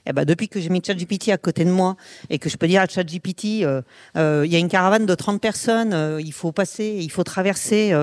Eh 0.06 0.12
ben, 0.12 0.24
depuis 0.24 0.48
que 0.48 0.60
j'ai 0.60 0.68
mis 0.68 0.82
ChatGPT 0.84 1.30
à 1.30 1.38
côté 1.38 1.64
de 1.64 1.70
moi 1.70 1.96
et 2.28 2.38
que 2.38 2.50
je 2.50 2.58
peux 2.58 2.68
dire 2.68 2.82
à 2.82 2.86
ChatGPT, 2.86 3.44
il 3.44 3.64
euh, 3.64 3.80
euh, 4.18 4.46
y 4.46 4.54
a 4.54 4.58
une 4.58 4.68
caravane 4.68 5.06
de 5.06 5.14
30 5.14 5.40
personnes, 5.40 5.94
euh, 5.94 6.20
il 6.20 6.32
faut 6.32 6.52
passer, 6.52 6.98
il 7.00 7.10
faut 7.10 7.24
traverser, 7.24 7.94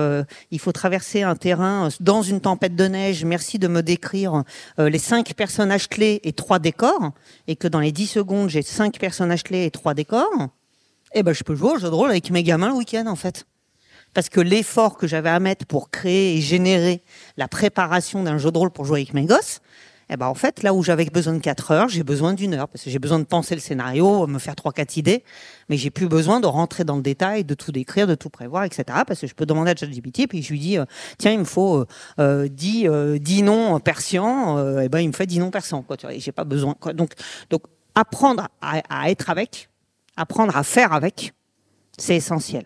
il 0.50 0.58
faut 0.58 0.72
traverser 0.72 1.22
un 1.22 1.36
terrain 1.36 1.88
dans 2.00 2.22
une 2.22 2.40
tempête 2.40 2.74
de 2.74 2.84
neige. 2.86 3.24
Merci 3.24 3.58
de 3.58 3.68
me 3.68 3.82
décrire 3.82 4.42
les 4.78 4.98
cinq 4.98 5.34
personnages 5.34 5.88
clés 5.88 6.20
et 6.24 6.32
trois 6.32 6.58
décors, 6.58 7.12
et 7.46 7.56
que 7.56 7.68
dans 7.68 7.80
les 7.80 7.92
10 7.92 8.06
secondes 8.06 8.48
j'ai 8.48 8.62
cinq 8.62 8.98
personnages 8.98 9.44
clés 9.44 9.64
et 9.64 9.70
trois 9.70 9.94
décors. 9.94 10.48
Eh 11.14 11.22
ben, 11.22 11.32
je 11.32 11.44
peux 11.44 11.54
jouer 11.54 11.72
au 11.72 11.78
jeu 11.78 11.88
de 11.88 11.94
rôle 11.94 12.10
avec 12.10 12.30
mes 12.30 12.42
gamins 12.42 12.68
le 12.68 12.74
week-end 12.74 13.06
en 13.06 13.16
fait. 13.16 13.46
Parce 14.14 14.28
que 14.28 14.40
l'effort 14.40 14.98
que 14.98 15.06
j'avais 15.06 15.30
à 15.30 15.40
mettre 15.40 15.66
pour 15.66 15.90
créer 15.90 16.36
et 16.36 16.40
générer 16.40 17.02
la 17.36 17.48
préparation 17.48 18.22
d'un 18.22 18.38
jeu 18.38 18.50
de 18.50 18.58
rôle 18.58 18.70
pour 18.70 18.84
jouer 18.84 19.00
avec 19.00 19.14
mes 19.14 19.24
gosses, 19.24 19.60
eh 20.12 20.16
ben 20.18 20.26
en 20.26 20.34
fait, 20.34 20.62
là 20.62 20.74
où 20.74 20.82
j'avais 20.82 21.06
besoin 21.06 21.32
de 21.32 21.38
4 21.38 21.70
heures, 21.70 21.88
j'ai 21.88 22.02
besoin 22.02 22.34
d'une 22.34 22.52
heure 22.52 22.68
parce 22.68 22.84
que 22.84 22.90
j'ai 22.90 22.98
besoin 22.98 23.18
de 23.18 23.24
penser 23.24 23.54
le 23.54 23.62
scénario, 23.62 24.26
me 24.26 24.38
faire 24.38 24.54
trois 24.54 24.72
quatre 24.72 24.98
idées, 24.98 25.24
mais 25.70 25.78
j'ai 25.78 25.90
plus 25.90 26.06
besoin 26.06 26.38
de 26.38 26.46
rentrer 26.46 26.84
dans 26.84 26.96
le 26.96 27.02
détail, 27.02 27.44
de 27.44 27.54
tout 27.54 27.72
décrire, 27.72 28.06
de 28.06 28.14
tout 28.14 28.28
prévoir, 28.28 28.64
etc. 28.64 28.84
Parce 29.06 29.20
que 29.20 29.26
je 29.26 29.34
peux 29.34 29.46
demander 29.46 29.70
à 29.70 29.74
ChatGPT 29.74 30.28
puis 30.28 30.42
je 30.42 30.52
lui 30.52 30.58
dis 30.58 30.78
euh, 30.78 30.84
tiens 31.16 31.32
il 31.32 31.38
me 31.38 31.44
faut 31.44 31.86
euh, 32.18 32.48
10, 32.48 32.88
euh, 32.88 33.18
10 33.18 33.42
noms 33.42 33.80
persians, 33.80 34.58
euh, 34.58 34.80
et 34.80 34.90
ben 34.90 34.98
il 34.98 35.08
me 35.08 35.14
fait 35.14 35.26
10 35.26 35.38
noms 35.38 35.50
persans 35.50 35.82
quoi. 35.82 35.96
J'ai 36.16 36.32
pas 36.32 36.44
besoin 36.44 36.74
quoi. 36.78 36.92
Donc 36.92 37.12
donc 37.48 37.62
apprendre 37.94 38.48
à 38.60 39.10
être 39.10 39.30
avec, 39.30 39.70
apprendre 40.16 40.54
à 40.56 40.62
faire 40.62 40.92
avec, 40.92 41.32
c'est 41.96 42.16
essentiel. 42.16 42.64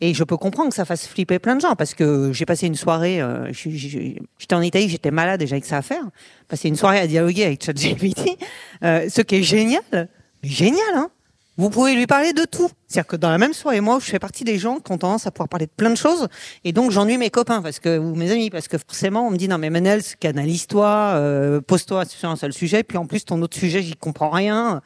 Et 0.00 0.14
je 0.14 0.22
peux 0.22 0.36
comprendre 0.36 0.68
que 0.68 0.76
ça 0.76 0.84
fasse 0.84 1.06
flipper 1.06 1.38
plein 1.38 1.56
de 1.56 1.60
gens 1.60 1.74
parce 1.74 1.94
que 1.94 2.32
j'ai 2.32 2.46
passé 2.46 2.66
une 2.66 2.76
soirée, 2.76 3.20
euh, 3.20 3.52
j'étais 3.52 4.54
en 4.54 4.62
Italie, 4.62 4.88
j'étais 4.88 5.10
malade 5.10 5.42
et 5.42 5.46
j'avais 5.46 5.60
que 5.60 5.66
ça 5.66 5.78
à 5.78 5.82
faire. 5.82 6.02
Passer 6.46 6.68
une 6.68 6.76
soirée 6.76 7.00
à 7.00 7.06
dialoguer 7.06 7.44
avec 7.44 7.64
ChatGPT, 7.64 8.38
euh, 8.84 9.08
ce 9.08 9.22
qui 9.22 9.36
est 9.36 9.42
génial, 9.42 10.08
génial, 10.42 10.94
hein. 10.94 11.10
Vous 11.58 11.70
pouvez 11.70 11.96
lui 11.96 12.06
parler 12.06 12.32
de 12.32 12.44
tout. 12.44 12.70
C'est-à-dire 12.86 13.08
que 13.08 13.16
dans 13.16 13.30
la 13.30 13.38
même 13.38 13.52
soirée, 13.52 13.80
moi, 13.80 13.98
je 14.00 14.04
fais 14.04 14.20
partie 14.20 14.44
des 14.44 14.58
gens 14.58 14.78
qui 14.78 14.92
ont 14.92 14.98
tendance 14.98 15.26
à 15.26 15.32
pouvoir 15.32 15.48
parler 15.48 15.66
de 15.66 15.72
plein 15.76 15.90
de 15.90 15.96
choses, 15.96 16.28
et 16.62 16.70
donc 16.70 16.92
j'ennuie 16.92 17.18
mes 17.18 17.30
copains 17.30 17.60
parce 17.62 17.80
que 17.80 17.98
ou 17.98 18.14
mes 18.14 18.30
amis 18.30 18.48
parce 18.48 18.68
que 18.68 18.78
forcément 18.78 19.26
on 19.26 19.32
me 19.32 19.36
dit 19.36 19.48
non 19.48 19.58
mais 19.58 19.68
Manel, 19.68 20.00
canalise-toi, 20.20 20.86
euh, 21.16 21.60
pose-toi 21.60 22.04
sur 22.04 22.30
un 22.30 22.36
seul 22.36 22.52
sujet, 22.52 22.84
puis 22.84 22.96
en 22.96 23.06
plus 23.06 23.24
ton 23.24 23.42
autre 23.42 23.58
sujet 23.58 23.82
j'y 23.82 23.96
comprends 23.96 24.30
rien. 24.30 24.82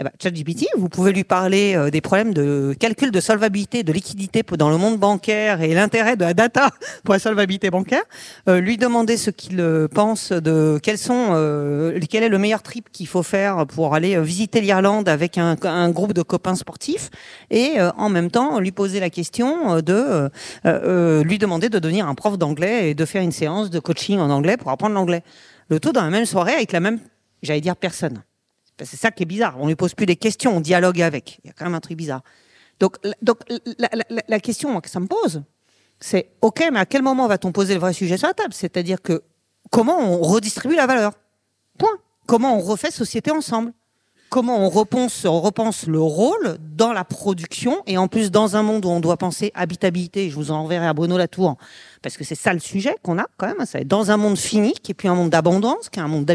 Eh 0.00 0.04
ben, 0.04 0.12
ChatGPT, 0.22 0.66
vous 0.76 0.88
pouvez 0.88 1.12
lui 1.12 1.24
parler 1.24 1.74
euh, 1.74 1.90
des 1.90 2.00
problèmes 2.00 2.32
de 2.32 2.72
calcul 2.78 3.10
de 3.10 3.18
solvabilité, 3.18 3.82
de 3.82 3.92
liquidité 3.92 4.44
dans 4.56 4.70
le 4.70 4.76
monde 4.76 4.96
bancaire 4.96 5.60
et 5.60 5.74
l'intérêt 5.74 6.14
de 6.14 6.22
la 6.22 6.34
data 6.34 6.70
pour 7.04 7.14
la 7.14 7.18
solvabilité 7.18 7.68
bancaire. 7.68 8.04
Euh, 8.48 8.60
lui 8.60 8.76
demander 8.76 9.16
ce 9.16 9.30
qu'il 9.30 9.58
euh, 9.60 9.88
pense 9.88 10.30
de 10.30 10.78
quels 10.80 10.98
sont, 10.98 11.30
quel 12.08 12.22
est 12.22 12.28
le 12.28 12.38
meilleur 12.38 12.62
trip 12.62 12.90
qu'il 12.92 13.08
faut 13.08 13.24
faire 13.24 13.66
pour 13.66 13.96
aller 13.96 14.20
visiter 14.20 14.60
l'Irlande 14.60 15.08
avec 15.08 15.36
un, 15.36 15.56
un, 15.64 15.90
groupe 15.90 16.12
de 16.12 16.22
copains 16.22 16.54
sportifs 16.54 17.10
et 17.50 17.78
en 17.96 18.08
même 18.08 18.30
temps 18.30 18.60
lui 18.60 18.70
poser 18.70 19.00
la 19.00 19.10
question 19.10 19.80
de 19.80 20.30
lui 21.24 21.38
demander 21.38 21.68
de 21.68 21.78
devenir 21.78 22.06
un 22.06 22.14
prof 22.14 22.38
d'anglais 22.38 22.90
et 22.90 22.94
de 22.94 23.04
faire 23.04 23.22
une 23.22 23.32
séance 23.32 23.70
de 23.70 23.80
coaching 23.80 24.20
en 24.20 24.30
anglais 24.30 24.56
pour 24.56 24.70
apprendre 24.70 24.94
l'anglais. 24.94 25.22
Le 25.70 25.80
tout 25.80 25.92
dans 25.92 26.02
la 26.02 26.10
même 26.10 26.26
soirée 26.26 26.54
avec 26.54 26.72
la 26.72 26.80
même, 26.80 27.00
j'allais 27.42 27.60
dire 27.60 27.76
personne. 27.76 28.22
C'est 28.84 28.96
ça 28.96 29.10
qui 29.10 29.22
est 29.22 29.26
bizarre. 29.26 29.56
On 29.58 29.66
lui 29.66 29.76
pose 29.76 29.94
plus 29.94 30.06
des 30.06 30.16
questions, 30.16 30.56
on 30.56 30.60
dialogue 30.60 31.00
avec. 31.02 31.40
Il 31.44 31.48
y 31.48 31.50
a 31.50 31.52
quand 31.52 31.64
même 31.64 31.74
un 31.74 31.80
truc 31.80 31.96
bizarre. 31.96 32.22
Donc, 32.80 32.96
donc 33.22 33.38
la, 33.78 33.88
la, 33.92 34.22
la 34.26 34.40
question 34.40 34.80
que 34.80 34.88
ça 34.88 35.00
me 35.00 35.06
pose, 35.06 35.42
c'est 36.00 36.30
OK, 36.42 36.62
mais 36.72 36.78
à 36.78 36.86
quel 36.86 37.02
moment 37.02 37.26
va-t-on 37.26 37.50
poser 37.52 37.74
le 37.74 37.80
vrai 37.80 37.92
sujet 37.92 38.16
sur 38.16 38.28
la 38.28 38.34
table? 38.34 38.54
C'est-à-dire 38.54 39.02
que 39.02 39.22
comment 39.70 39.98
on 39.98 40.22
redistribue 40.22 40.76
la 40.76 40.86
valeur? 40.86 41.12
Point. 41.76 41.98
Comment 42.26 42.56
on 42.56 42.60
refait 42.60 42.90
société 42.90 43.30
ensemble? 43.30 43.72
Comment 44.28 44.58
on 44.64 44.68
repense, 44.68 45.24
le 45.86 46.00
rôle 46.00 46.58
dans 46.76 46.92
la 46.92 47.04
production 47.04 47.82
et 47.86 47.98
en 47.98 48.08
plus 48.08 48.30
dans 48.30 48.56
un 48.56 48.62
monde 48.62 48.84
où 48.84 48.88
on 48.88 49.00
doit 49.00 49.16
penser 49.16 49.50
habitabilité. 49.54 50.30
Je 50.30 50.34
vous 50.34 50.50
en 50.50 50.58
enverrai 50.58 50.86
à 50.86 50.92
Bruno 50.92 51.16
Latour 51.16 51.56
parce 52.02 52.16
que 52.16 52.24
c'est 52.24 52.34
ça 52.34 52.52
le 52.52 52.60
sujet 52.60 52.96
qu'on 53.02 53.18
a 53.18 53.26
quand 53.36 53.46
même. 53.46 53.64
C'est 53.66 53.86
dans 53.86 54.10
un 54.10 54.16
monde 54.16 54.38
fini 54.38 54.72
qui 54.72 54.92
est 54.92 54.94
puis 54.94 55.08
un 55.08 55.14
monde 55.14 55.30
d'abondance, 55.30 55.88
qui 55.88 55.98
est 55.98 56.02
un 56.02 56.08
monde 56.08 56.30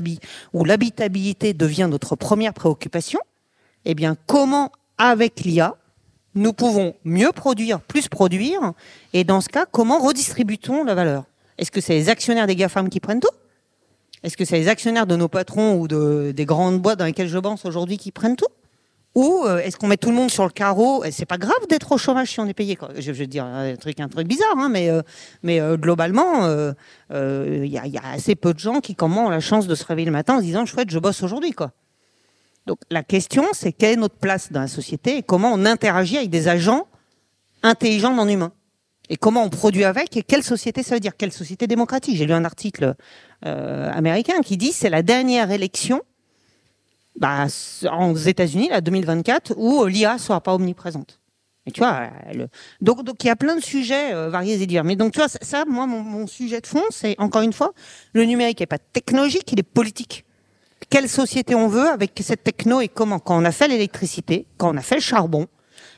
où 0.54 0.66
l'habitabilité 0.66 1.54
devient 1.54 1.88
notre 1.90 2.16
première 2.16 2.54
préoccupation. 2.54 3.20
Eh 3.86 3.96
bien, 3.96 4.16
comment 4.28 4.72
avec 4.98 5.42
l'IA 5.42 5.76
nous 6.36 6.54
pouvons 6.54 6.96
mieux 7.04 7.32
produire, 7.32 7.80
plus 7.80 8.08
produire, 8.08 8.74
et 9.14 9.24
dans 9.24 9.40
ce 9.40 9.50
cas, 9.50 9.66
comment 9.70 10.00
redistribue-t-on 10.00 10.84
la 10.84 10.96
valeur? 10.96 11.26
Est-ce 11.60 11.70
que 11.70 11.80
c'est 11.80 11.94
les 11.94 12.10
actionnaires 12.10 12.48
des 12.48 12.56
GAFAM 12.56 12.90
qui 12.90 13.00
prennent 13.00 13.20
tout? 13.20 13.28
Est-ce 14.24 14.38
que 14.38 14.46
c'est 14.46 14.58
les 14.58 14.70
actionnaires 14.70 15.06
de 15.06 15.18
nos 15.18 15.28
patrons 15.28 15.76
ou 15.76 15.88
de, 15.88 16.32
des 16.36 16.46
grandes 16.46 16.82
boîtes 16.82 17.00
dans 17.00 17.06
lesquelles 17.06 17.28
je 17.28 17.38
pense 17.38 17.66
aujourd'hui 17.66 17.98
qui 17.98 18.12
prennent 18.12 18.38
tout 18.38 18.48
Ou 19.16 19.44
euh, 19.46 19.58
est-ce 19.60 19.76
qu'on 19.76 19.88
met 19.88 19.98
tout 19.98 20.10
le 20.10 20.16
monde 20.16 20.32
sur 20.32 20.46
le 20.46 20.50
carreau 20.50 21.04
Et 21.04 21.12
c'est 21.12 21.26
pas 21.26 21.38
grave 21.38 21.68
d'être 21.70 21.92
au 21.92 21.98
chômage 21.98 22.32
si 22.32 22.40
on 22.40 22.48
est 22.48 22.54
payé. 22.54 22.78
Je, 22.98 23.12
veux 23.12 23.28
dire 23.28 23.44
un 23.44 23.76
truc, 23.76 24.00
un 24.00 24.08
bizarre, 24.24 24.58
hein, 24.58 24.70
mais, 24.70 24.90
euh, 24.90 25.02
euh, 25.46 25.76
globalement, 25.76 26.48
il 27.12 27.66
y, 27.66 27.78
a 27.78 28.12
assez 28.14 28.36
peu 28.36 28.54
de 28.54 28.60
gens 28.60 28.80
qui, 28.80 28.96
comment, 28.96 29.28
ont 29.28 29.30
la 29.30 29.42
chance 29.42 29.68
de 29.68 29.76
se 29.76 29.86
réveiller 29.86 30.06
le 30.06 30.14
matin 30.14 30.36
en 30.36 30.40
se 30.40 30.46
disant 30.46 30.66
chouette, 30.66 30.90
je 30.90 31.00
bosse 31.00 31.22
aujourd'hui. 31.22 31.54
Donc 32.66 32.80
la 32.90 33.04
question, 33.04 33.44
c'est 33.52 33.74
quelle 33.74 33.94
est 33.94 34.02
notre 34.02 34.16
place 34.16 34.54
dans 34.54 34.62
la 34.62 34.68
société 34.68 35.18
et 35.18 35.24
comment 35.24 35.52
on 35.54 35.66
interagit 35.66 36.18
avec 36.18 36.30
des 36.30 36.48
agents 36.48 36.88
intelligents 37.62 38.16
non 38.16 38.28
humains 38.28 38.54
et 39.10 39.18
comment 39.18 39.44
on 39.44 39.50
produit 39.50 39.84
avec 39.84 40.16
et 40.16 40.24
quelle 40.24 40.44
société 40.44 40.84
ça 40.84 40.96
veut 40.96 41.00
dire 41.00 41.18
Quelle 41.18 41.32
société 41.32 41.68
démocratique? 41.68 42.16
J'ai 42.16 42.26
lu 42.26 42.34
un 42.34 42.46
article 42.46 42.96
euh, 43.46 43.92
américain 43.92 44.42
qui 44.42 44.58
dit 44.58 44.72
c'est 44.72 44.90
la 44.90 45.04
dernière 45.04 45.52
élection 45.52 46.02
bah, 47.16 47.48
aux 48.00 48.16
États-Unis, 48.16 48.70
la 48.70 48.82
2024, 48.82 49.54
où 49.58 49.86
l'IA 49.86 50.18
sera 50.18 50.42
pas 50.42 50.56
omniprésente. 50.56 51.20
Et 51.66 51.72
tu 51.72 51.80
vois, 51.80 52.10
donc 52.82 53.04
donc 53.04 53.24
il 53.24 53.28
y 53.28 53.30
a 53.30 53.38
plein 53.38 53.56
de 53.56 53.62
sujets 53.62 54.14
euh, 54.14 54.30
variés 54.30 54.62
et 54.62 54.66
divers. 54.66 54.84
Mais 54.84 54.98
donc 54.98 55.14
tu 55.14 55.20
vois, 55.20 55.30
ça, 55.30 55.64
moi, 55.66 55.86
mon, 55.86 56.28
sujet 56.28 56.60
de 56.60 56.68
fond, 56.68 56.84
c'est 56.90 57.16
encore 57.20 57.42
une 57.42 57.54
fois, 57.54 57.74
le 58.14 58.26
numérique 58.26 58.60
n'est 58.60 58.66
pas 58.66 58.80
technologique, 58.80 59.50
il 59.52 59.60
est 59.60 59.64
politique. 59.64 60.26
Quelle 60.90 61.08
société 61.08 61.56
on 61.56 61.70
veut 61.70 61.88
avec 61.88 62.20
cette 62.22 62.44
techno 62.44 62.82
et 62.82 62.90
comment? 62.90 63.20
Quand 63.20 63.42
on 63.42 63.46
a 63.46 63.52
fait 63.54 63.70
l'électricité, 63.70 64.46
quand 64.58 64.74
on 64.74 64.78
a 64.78 64.82
fait 64.82 64.96
le 64.96 65.02
charbon, 65.02 65.48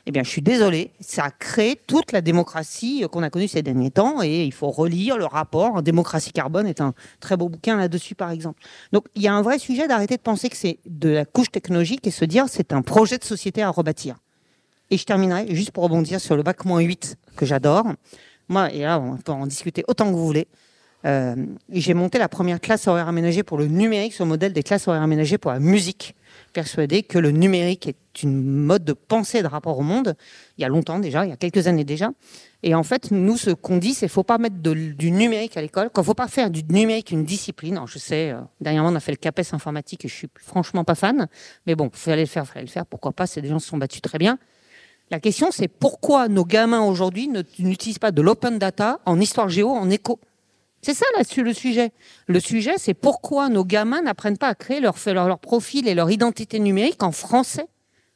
eh 0.08 0.12
bien, 0.12 0.22
je 0.22 0.28
suis 0.28 0.42
désolé, 0.42 0.92
ça 1.00 1.24
a 1.24 1.30
créé 1.30 1.74
toute 1.74 2.12
la 2.12 2.20
démocratie 2.20 3.04
qu'on 3.10 3.24
a 3.24 3.30
connue 3.30 3.48
ces 3.48 3.62
derniers 3.62 3.90
temps 3.90 4.22
et 4.22 4.44
il 4.44 4.52
faut 4.52 4.70
relire 4.70 5.18
le 5.18 5.24
rapport. 5.24 5.82
Démocratie 5.82 6.30
carbone 6.30 6.68
est 6.68 6.80
un 6.80 6.94
très 7.18 7.36
beau 7.36 7.48
bouquin 7.48 7.76
là-dessus, 7.76 8.14
par 8.14 8.30
exemple. 8.30 8.62
Donc, 8.92 9.06
il 9.16 9.22
y 9.22 9.26
a 9.26 9.34
un 9.34 9.42
vrai 9.42 9.58
sujet 9.58 9.88
d'arrêter 9.88 10.16
de 10.16 10.22
penser 10.22 10.48
que 10.48 10.56
c'est 10.56 10.78
de 10.86 11.08
la 11.08 11.24
couche 11.24 11.50
technologique 11.50 12.06
et 12.06 12.12
se 12.12 12.24
dire 12.24 12.44
c'est 12.48 12.72
un 12.72 12.82
projet 12.82 13.18
de 13.18 13.24
société 13.24 13.64
à 13.64 13.70
rebâtir. 13.70 14.16
Et 14.90 14.96
je 14.96 15.04
terminerai 15.04 15.52
juste 15.52 15.72
pour 15.72 15.82
rebondir 15.82 16.20
sur 16.20 16.36
le 16.36 16.44
bac 16.44 16.58
8 16.64 17.16
que 17.34 17.44
j'adore. 17.44 17.86
Moi, 18.48 18.72
et 18.72 18.82
là, 18.82 19.00
on 19.00 19.16
peut 19.16 19.32
en 19.32 19.48
discuter 19.48 19.82
autant 19.88 20.06
que 20.06 20.14
vous 20.14 20.24
voulez. 20.24 20.46
Euh, 21.04 21.34
j'ai 21.68 21.94
monté 21.94 22.18
la 22.18 22.28
première 22.28 22.60
classe 22.60 22.86
horaire 22.86 23.08
aménagée 23.08 23.42
pour 23.42 23.58
le 23.58 23.66
numérique 23.66 24.12
sur 24.12 24.24
le 24.24 24.28
modèle 24.28 24.52
des 24.52 24.62
classes 24.62 24.86
horaires 24.86 25.02
aménagées 25.02 25.38
pour 25.38 25.50
la 25.50 25.58
musique 25.58 26.14
persuadé 26.52 27.02
que 27.02 27.18
le 27.18 27.30
numérique 27.30 27.86
est 27.86 28.22
une 28.22 28.42
mode 28.42 28.84
de 28.84 28.92
pensée 28.92 29.42
de 29.42 29.46
rapport 29.46 29.78
au 29.78 29.82
monde, 29.82 30.16
il 30.56 30.62
y 30.62 30.64
a 30.64 30.68
longtemps 30.68 30.98
déjà, 30.98 31.24
il 31.24 31.30
y 31.30 31.32
a 31.32 31.36
quelques 31.36 31.66
années 31.66 31.84
déjà. 31.84 32.10
Et 32.62 32.74
en 32.74 32.82
fait, 32.82 33.10
nous, 33.10 33.36
ce 33.36 33.50
qu'on 33.50 33.76
dit, 33.76 33.94
c'est 33.94 34.00
qu'il 34.00 34.06
ne 34.06 34.10
faut 34.10 34.22
pas 34.22 34.38
mettre 34.38 34.56
du 34.56 35.10
numérique 35.10 35.56
à 35.56 35.62
l'école, 35.62 35.90
qu'il 35.90 36.00
ne 36.00 36.04
faut 36.04 36.14
pas 36.14 36.28
faire 36.28 36.50
du 36.50 36.62
numérique 36.64 37.10
une 37.10 37.24
discipline. 37.24 37.80
je 37.86 37.98
sais, 37.98 38.30
euh, 38.30 38.40
dernièrement, 38.60 38.90
on 38.90 38.94
a 38.94 39.00
fait 39.00 39.12
le 39.12 39.18
CAPES 39.18 39.52
informatique 39.52 40.04
et 40.04 40.08
je 40.08 40.14
suis 40.14 40.28
franchement 40.40 40.84
pas 40.84 40.94
fan, 40.94 41.28
mais 41.66 41.74
bon, 41.74 41.90
il 41.92 41.98
fallait 41.98 42.22
le 42.22 42.26
faire, 42.26 42.44
il 42.44 42.52
fallait 42.52 42.66
le 42.66 42.70
faire, 42.70 42.86
pourquoi 42.86 43.12
pas, 43.12 43.26
des 43.26 43.48
gens 43.48 43.58
se 43.58 43.68
sont 43.68 43.78
battus 43.78 44.02
très 44.02 44.18
bien. 44.18 44.38
La 45.10 45.20
question, 45.20 45.50
c'est 45.52 45.68
pourquoi 45.68 46.28
nos 46.28 46.44
gamins 46.44 46.80
aujourd'hui 46.80 47.30
n'utilisent 47.58 48.00
pas 48.00 48.10
de 48.10 48.22
l'open 48.22 48.58
data 48.58 49.00
en 49.06 49.20
histoire 49.20 49.48
géo, 49.48 49.70
en 49.70 49.88
éco? 49.88 50.18
C'est 50.86 50.94
ça 50.94 51.06
là 51.16 51.24
le 51.42 51.52
sujet. 51.52 51.90
Le 52.28 52.38
sujet, 52.38 52.74
c'est 52.76 52.94
pourquoi 52.94 53.48
nos 53.48 53.64
gamins 53.64 54.02
n'apprennent 54.02 54.38
pas 54.38 54.46
à 54.46 54.54
créer 54.54 54.78
leur, 54.78 54.94
profil 55.40 55.88
et 55.88 55.96
leur 55.96 56.12
identité 56.12 56.60
numérique 56.60 57.02
en 57.02 57.10
français. 57.10 57.66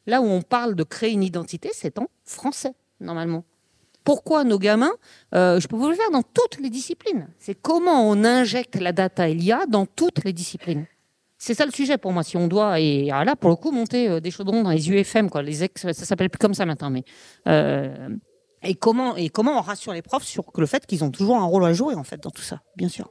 Là 0.07 0.21
où 0.21 0.27
on 0.27 0.41
parle 0.41 0.77
de 0.77 0.85
créer 0.85 1.11
une 1.11 1.25
identité, 1.25 1.71
c'est 1.73 1.99
en 1.99 2.07
français, 2.25 2.75
normalement. 3.01 3.43
Pourquoi 4.05 4.45
nos 4.45 4.61
gamins, 4.61 4.93
euh, 5.35 5.59
je 5.59 5.67
peux 5.67 5.75
vous 5.75 5.89
le 5.89 5.97
faire 5.97 6.13
dans 6.13 6.23
toutes 6.23 6.61
les 6.61 6.71
disciplines, 6.71 7.27
c'est 7.41 7.61
comment 7.61 8.09
on 8.09 8.23
injecte 8.23 8.77
la 8.77 8.93
data 8.93 9.29
et 9.29 9.35
l'IA 9.35 9.67
dans 9.67 9.85
toutes 9.85 10.23
les 10.23 10.33
disciplines. 10.33 10.87
C'est 11.39 11.55
ça 11.55 11.67
le 11.67 11.73
sujet 11.73 11.99
pour 11.99 12.13
moi. 12.13 12.23
Si 12.23 12.37
on 12.37 12.47
doit, 12.47 12.79
et 12.79 13.07
là, 13.07 13.35
pour 13.35 13.51
le 13.51 13.57
coup, 13.57 13.73
monter 13.73 14.09
euh, 14.09 14.21
des 14.21 14.31
chaudrons 14.31 14.63
dans 14.63 14.71
les 14.71 14.89
UFM, 14.89 15.29
quoi, 15.29 15.43
les 15.43 15.65
ex, 15.65 15.83
ça 15.83 15.93
s'appelle 15.93 16.31
plus 16.31 16.39
comme 16.39 16.55
ça 16.55 16.67
maintenant, 16.67 16.91
mais 16.91 17.03
euh, 17.49 18.11
et 18.63 18.75
comment, 18.75 19.17
et 19.17 19.29
comment 19.29 19.59
on 19.59 19.63
rassure 19.63 19.93
les 19.93 20.03
profs 20.03 20.25
sur 20.25 20.45
le 20.57 20.67
fait 20.67 20.87
qu'ils 20.87 21.05
ont 21.05 21.11
toujours 21.11 21.37
un 21.37 21.45
rôle 21.45 21.65
à 21.65 21.73
jouer 21.73 21.95
en 21.95 22.05
fait 22.05 22.23
dans 22.23 22.31
tout 22.31 22.43
ça, 22.43 22.61
bien 22.77 22.89
sûr. 22.89 23.09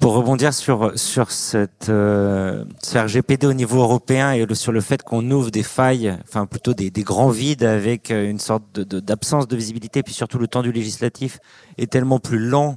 Pour 0.00 0.12
rebondir 0.12 0.54
sur 0.54 0.92
sur 0.96 1.30
cette 1.30 1.88
euh, 1.88 2.64
RGPD 2.94 3.46
au 3.46 3.54
niveau 3.54 3.80
européen 3.80 4.32
et 4.32 4.54
sur 4.54 4.70
le 4.70 4.80
fait 4.80 5.02
qu'on 5.02 5.28
ouvre 5.30 5.50
des 5.50 5.62
failles, 5.62 6.16
enfin 6.22 6.46
plutôt 6.46 6.74
des, 6.74 6.90
grands 6.90 7.30
vides 7.30 7.64
avec 7.64 8.10
euh, 8.10 8.30
une 8.30 8.38
sorte 8.38 8.78
d'absence 8.78 9.48
de, 9.48 9.56
visibilité, 9.56 10.02
puis 10.02 10.14
surtout 10.14 10.38
le 10.38 10.46
temps 10.46 10.62
du 10.62 10.70
législatif 10.70 11.40
est 11.78 11.90
tellement 11.90 12.20
plus 12.20 12.38
lent 12.38 12.76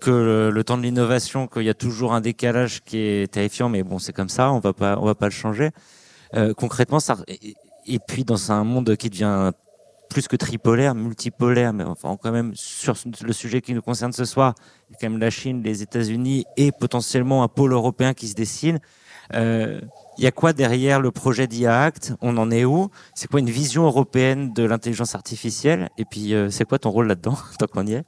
que 0.00 0.50
le, 0.52 0.64
temps 0.64 0.76
de 0.76 0.82
l'innovation, 0.82 1.46
qu'il 1.46 1.62
y 1.62 1.70
a 1.70 1.74
toujours 1.74 2.14
un 2.14 2.20
décalage 2.20 2.82
qui 2.84 2.98
est 2.98 3.32
terrifiant, 3.32 3.68
mais 3.68 3.82
bon 3.82 3.98
c'est 3.98 4.12
comme 4.12 4.28
ça, 4.28 4.50
on 4.50 4.58
va 4.58 4.72
pas 4.72 4.98
on 5.00 5.04
va 5.04 5.14
pas 5.14 5.26
le 5.26 5.32
changer. 5.32 5.70
Euh, 6.34 6.52
concrètement, 6.54 6.98
et 7.86 7.98
puis 8.00 8.24
dans 8.24 8.50
un 8.50 8.64
monde 8.64 8.96
qui 8.96 9.10
devient 9.10 9.52
plus 10.08 10.28
que 10.28 10.36
tripolaire, 10.36 10.94
multipolaire, 10.94 11.72
mais 11.72 11.84
enfin 11.84 12.16
quand 12.20 12.32
même 12.32 12.52
sur 12.54 12.94
le 13.22 13.32
sujet 13.32 13.60
qui 13.60 13.74
nous 13.74 13.82
concerne 13.82 14.12
ce 14.12 14.24
soir, 14.24 14.54
quand 15.00 15.10
même 15.10 15.18
la 15.18 15.30
Chine, 15.30 15.62
les 15.62 15.82
États-Unis 15.82 16.44
et 16.56 16.72
potentiellement 16.72 17.42
un 17.42 17.48
pôle 17.48 17.72
européen 17.72 18.14
qui 18.14 18.28
se 18.28 18.34
dessine. 18.34 18.78
Euh, 19.34 19.80
il 20.18 20.24
y 20.24 20.26
a 20.26 20.32
quoi 20.32 20.52
derrière 20.52 21.00
le 21.00 21.10
projet 21.10 21.46
d'IA 21.46 21.82
Act? 21.82 22.14
On 22.20 22.36
en 22.36 22.50
est 22.50 22.64
où? 22.64 22.90
C'est 23.14 23.28
quoi 23.28 23.40
une 23.40 23.50
vision 23.50 23.84
européenne 23.84 24.52
de 24.52 24.62
l'intelligence 24.62 25.14
artificielle? 25.14 25.88
Et 25.98 26.04
puis 26.04 26.34
euh, 26.34 26.50
c'est 26.50 26.64
quoi 26.64 26.78
ton 26.78 26.90
rôle 26.90 27.08
là-dedans 27.08 27.36
tant 27.58 27.66
qu'on 27.66 27.86
y 27.86 27.94
est? 27.94 28.04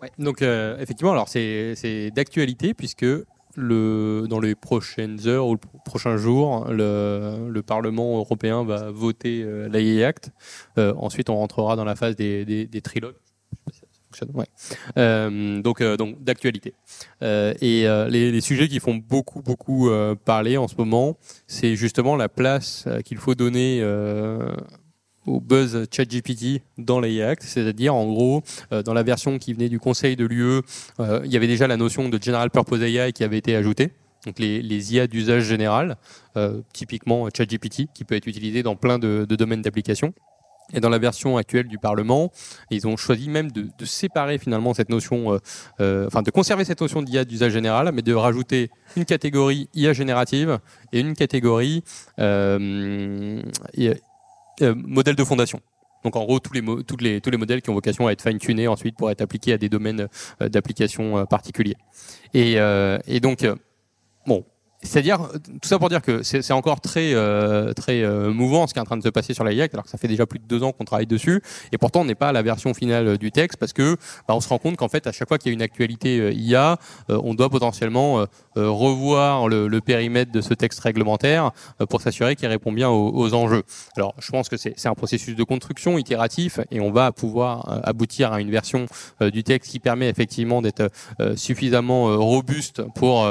Ouais, 0.00 0.10
Donc 0.18 0.42
euh, 0.42 0.78
effectivement, 0.78 1.12
alors 1.12 1.28
c'est 1.28 2.10
d'actualité 2.14 2.74
puisque 2.74 3.06
dans 3.56 4.40
les 4.40 4.54
prochaines 4.54 5.26
heures 5.26 5.46
ou 5.46 5.54
le 5.54 5.60
prochain 5.84 6.16
jour, 6.16 6.66
le, 6.70 7.48
le 7.48 7.62
Parlement 7.62 8.18
européen 8.18 8.64
va 8.64 8.90
voter 8.90 9.42
euh, 9.42 9.68
l'AI 9.68 10.04
Act. 10.04 10.30
Euh, 10.78 10.94
ensuite, 10.96 11.30
on 11.30 11.36
rentrera 11.36 11.76
dans 11.76 11.84
la 11.84 11.96
phase 11.96 12.16
des, 12.16 12.68
trilogues. 12.82 13.14
Euh, 14.98 15.62
donc, 15.62 15.80
euh, 15.80 15.96
donc 15.96 16.22
d'actualité. 16.22 16.74
Et 17.22 17.86
les, 18.10 18.30
les, 18.30 18.40
sujets 18.40 18.68
qui 18.68 18.78
font 18.78 18.96
beaucoup, 18.96 19.40
beaucoup 19.42 19.90
parler 20.24 20.56
en 20.56 20.68
ce 20.68 20.74
moment, 20.76 21.16
c'est 21.46 21.76
justement 21.76 22.16
la 22.16 22.28
place 22.28 22.86
qu'il 23.04 23.18
faut 23.18 23.34
donner 23.34 23.80
au 25.26 25.40
buzz 25.40 25.86
ChatGPT 25.90 26.62
dans 26.78 27.00
l'AI 27.00 27.22
Act, 27.22 27.42
c'est-à-dire 27.42 27.94
en 27.94 28.06
gros 28.06 28.42
euh, 28.72 28.82
dans 28.82 28.94
la 28.94 29.02
version 29.02 29.38
qui 29.38 29.52
venait 29.52 29.68
du 29.68 29.78
Conseil 29.78 30.16
de 30.16 30.24
l'UE, 30.24 30.62
euh, 31.00 31.20
il 31.24 31.32
y 31.32 31.36
avait 31.36 31.46
déjà 31.46 31.66
la 31.66 31.76
notion 31.76 32.08
de 32.08 32.22
General 32.22 32.50
Purpose 32.50 32.82
AI 32.82 33.12
qui 33.12 33.24
avait 33.24 33.38
été 33.38 33.54
ajoutée. 33.54 33.90
Donc 34.26 34.38
les, 34.38 34.62
les 34.62 34.94
IA 34.94 35.06
d'usage 35.06 35.44
général, 35.44 35.96
euh, 36.36 36.60
typiquement 36.72 37.28
ChatGPT, 37.36 37.88
qui 37.92 38.04
peut 38.04 38.14
être 38.14 38.26
utilisé 38.26 38.62
dans 38.62 38.76
plein 38.76 38.98
de, 38.98 39.24
domaines 39.28 39.62
d'application. 39.62 40.12
Et 40.74 40.80
dans 40.80 40.88
la 40.88 40.98
version 40.98 41.36
actuelle 41.36 41.66
du 41.66 41.76
Parlement, 41.76 42.30
ils 42.70 42.86
ont 42.86 42.96
choisi 42.96 43.28
même 43.28 43.50
de, 43.50 43.68
séparer 43.84 44.38
finalement 44.38 44.74
cette 44.74 44.88
notion, 44.88 45.38
enfin 45.80 46.22
de 46.22 46.30
conserver 46.30 46.64
cette 46.64 46.80
notion 46.80 47.02
d'IA 47.02 47.24
d'usage 47.24 47.52
général, 47.52 47.90
mais 47.92 48.00
de 48.00 48.14
rajouter 48.14 48.70
une 48.96 49.04
catégorie 49.04 49.68
IA 49.74 49.92
générative 49.92 50.60
et 50.92 51.00
une 51.00 51.14
catégorie 51.14 51.82
euh, 52.20 53.42
euh, 54.60 54.74
modèle 54.76 55.16
de 55.16 55.24
fondation. 55.24 55.60
Donc 56.04 56.16
en 56.16 56.24
gros, 56.24 56.40
tous 56.40 56.52
les, 56.52 56.62
tous, 56.84 56.96
les, 56.98 57.20
tous 57.20 57.30
les 57.30 57.36
modèles 57.36 57.62
qui 57.62 57.70
ont 57.70 57.74
vocation 57.74 58.06
à 58.06 58.12
être 58.12 58.22
fine-tunés 58.22 58.68
ensuite 58.68 58.96
pour 58.96 59.10
être 59.10 59.20
appliqués 59.20 59.52
à 59.52 59.58
des 59.58 59.68
domaines 59.68 60.08
euh, 60.40 60.48
d'application 60.48 61.18
euh, 61.18 61.24
particuliers. 61.24 61.76
Et, 62.34 62.56
et 63.06 63.20
donc, 63.20 63.46
bon, 64.26 64.44
c'est-à-dire, 64.82 65.18
tout 65.60 65.68
ça 65.68 65.78
pour 65.78 65.88
dire 65.88 66.02
que 66.02 66.22
c'est 66.22 66.52
encore 66.52 66.80
très, 66.80 67.14
euh, 67.14 67.72
très 67.72 68.02
euh, 68.02 68.32
mouvant 68.32 68.66
ce 68.66 68.72
qui 68.72 68.78
est 68.78 68.82
en 68.82 68.84
train 68.84 68.96
de 68.96 69.02
se 69.02 69.08
passer 69.08 69.32
sur 69.32 69.44
la 69.44 69.52
IAC, 69.52 69.72
alors 69.74 69.84
que 69.84 69.90
ça 69.90 69.96
fait 69.96 70.08
déjà 70.08 70.26
plus 70.26 70.40
de 70.40 70.44
deux 70.44 70.62
ans 70.64 70.72
qu'on 70.72 70.84
travaille 70.84 71.06
dessus, 71.06 71.40
et 71.70 71.78
pourtant 71.78 72.00
on 72.00 72.04
n'est 72.04 72.16
pas 72.16 72.30
à 72.30 72.32
la 72.32 72.42
version 72.42 72.74
finale 72.74 73.16
du 73.16 73.30
texte 73.30 73.58
parce 73.58 73.72
que 73.72 73.96
bah, 74.26 74.34
on 74.34 74.40
se 74.40 74.48
rend 74.48 74.58
compte 74.58 74.76
qu'en 74.76 74.88
fait 74.88 75.06
à 75.06 75.12
chaque 75.12 75.28
fois 75.28 75.38
qu'il 75.38 75.50
y 75.50 75.52
a 75.52 75.54
une 75.54 75.62
actualité 75.62 76.18
euh, 76.18 76.32
IA, 76.32 76.78
on 77.08 77.34
doit 77.34 77.48
potentiellement 77.48 78.24
revoir 78.56 79.48
le, 79.48 79.80
périmètre 79.80 80.32
de 80.32 80.40
ce 80.40 80.54
texte 80.54 80.80
réglementaire 80.80 81.50
pour 81.88 82.00
s'assurer 82.00 82.36
qu'il 82.36 82.48
répond 82.48 82.72
bien 82.72 82.88
aux, 82.88 83.34
enjeux. 83.34 83.62
Alors 83.96 84.14
je 84.18 84.30
pense 84.30 84.48
que 84.48 84.56
c'est 84.56 84.86
un 84.86 84.94
processus 84.94 85.36
de 85.36 85.44
construction 85.44 85.98
itératif 85.98 86.60
et 86.70 86.80
on 86.80 86.90
va 86.90 87.12
pouvoir 87.12 87.80
aboutir 87.84 88.32
à 88.32 88.40
une 88.40 88.50
version 88.50 88.86
du 89.20 89.42
texte 89.42 89.70
qui 89.70 89.78
permet 89.78 90.08
effectivement 90.08 90.62
d'être 90.62 90.90
suffisamment 91.36 92.16
robuste 92.18 92.82
pour 92.94 93.26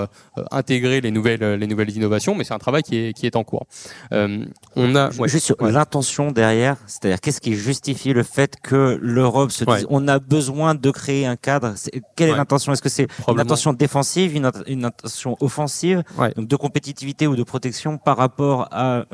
intégrer 0.51 1.01
les 1.01 1.11
nouvelles 1.11 1.40
les 1.45 1.67
nouvelles 1.67 1.95
innovations, 1.95 2.35
mais 2.35 2.43
c'est 2.43 2.53
un 2.53 2.59
travail 2.59 2.83
qui 2.83 2.97
est, 2.97 3.13
qui 3.13 3.25
est 3.25 3.35
en 3.35 3.43
cours. 3.43 3.65
on 4.11 4.95
a 4.95 5.09
juste 5.27 5.53
l'intention 5.61 6.31
derrière, 6.31 6.77
c'est-à-dire 6.87 7.19
qu'est-ce 7.21 7.41
qui 7.41 7.53
justifie 7.55 8.13
le 8.13 8.23
fait 8.23 8.55
que 8.61 8.97
l'Europe 9.01 9.51
se 9.51 9.63
dise 9.65 9.85
on 9.89 10.07
a 10.07 10.19
besoin 10.19 10.75
de 10.75 10.91
créer 10.91 11.25
un 11.25 11.35
cadre. 11.35 11.73
quelle 12.15 12.29
est 12.29 12.35
l'intention? 12.35 12.73
Est-ce 12.73 12.81
que 12.81 12.89
c'est 12.89 13.07
une 13.27 13.39
intention 13.39 13.73
défensive, 13.73 14.35
une, 14.35 14.49
une 14.67 14.85
intention 14.85 15.37
offensive, 15.39 16.03
donc 16.35 16.47
de 16.47 16.55
compétitivité 16.55 17.27
ou 17.27 17.35
de 17.35 17.43
protection 17.43 17.97
par 17.97 18.17
rapport 18.17 18.67
à 18.71 19.05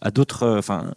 à 0.00 0.10
d'autres, 0.10 0.56
enfin. 0.58 0.92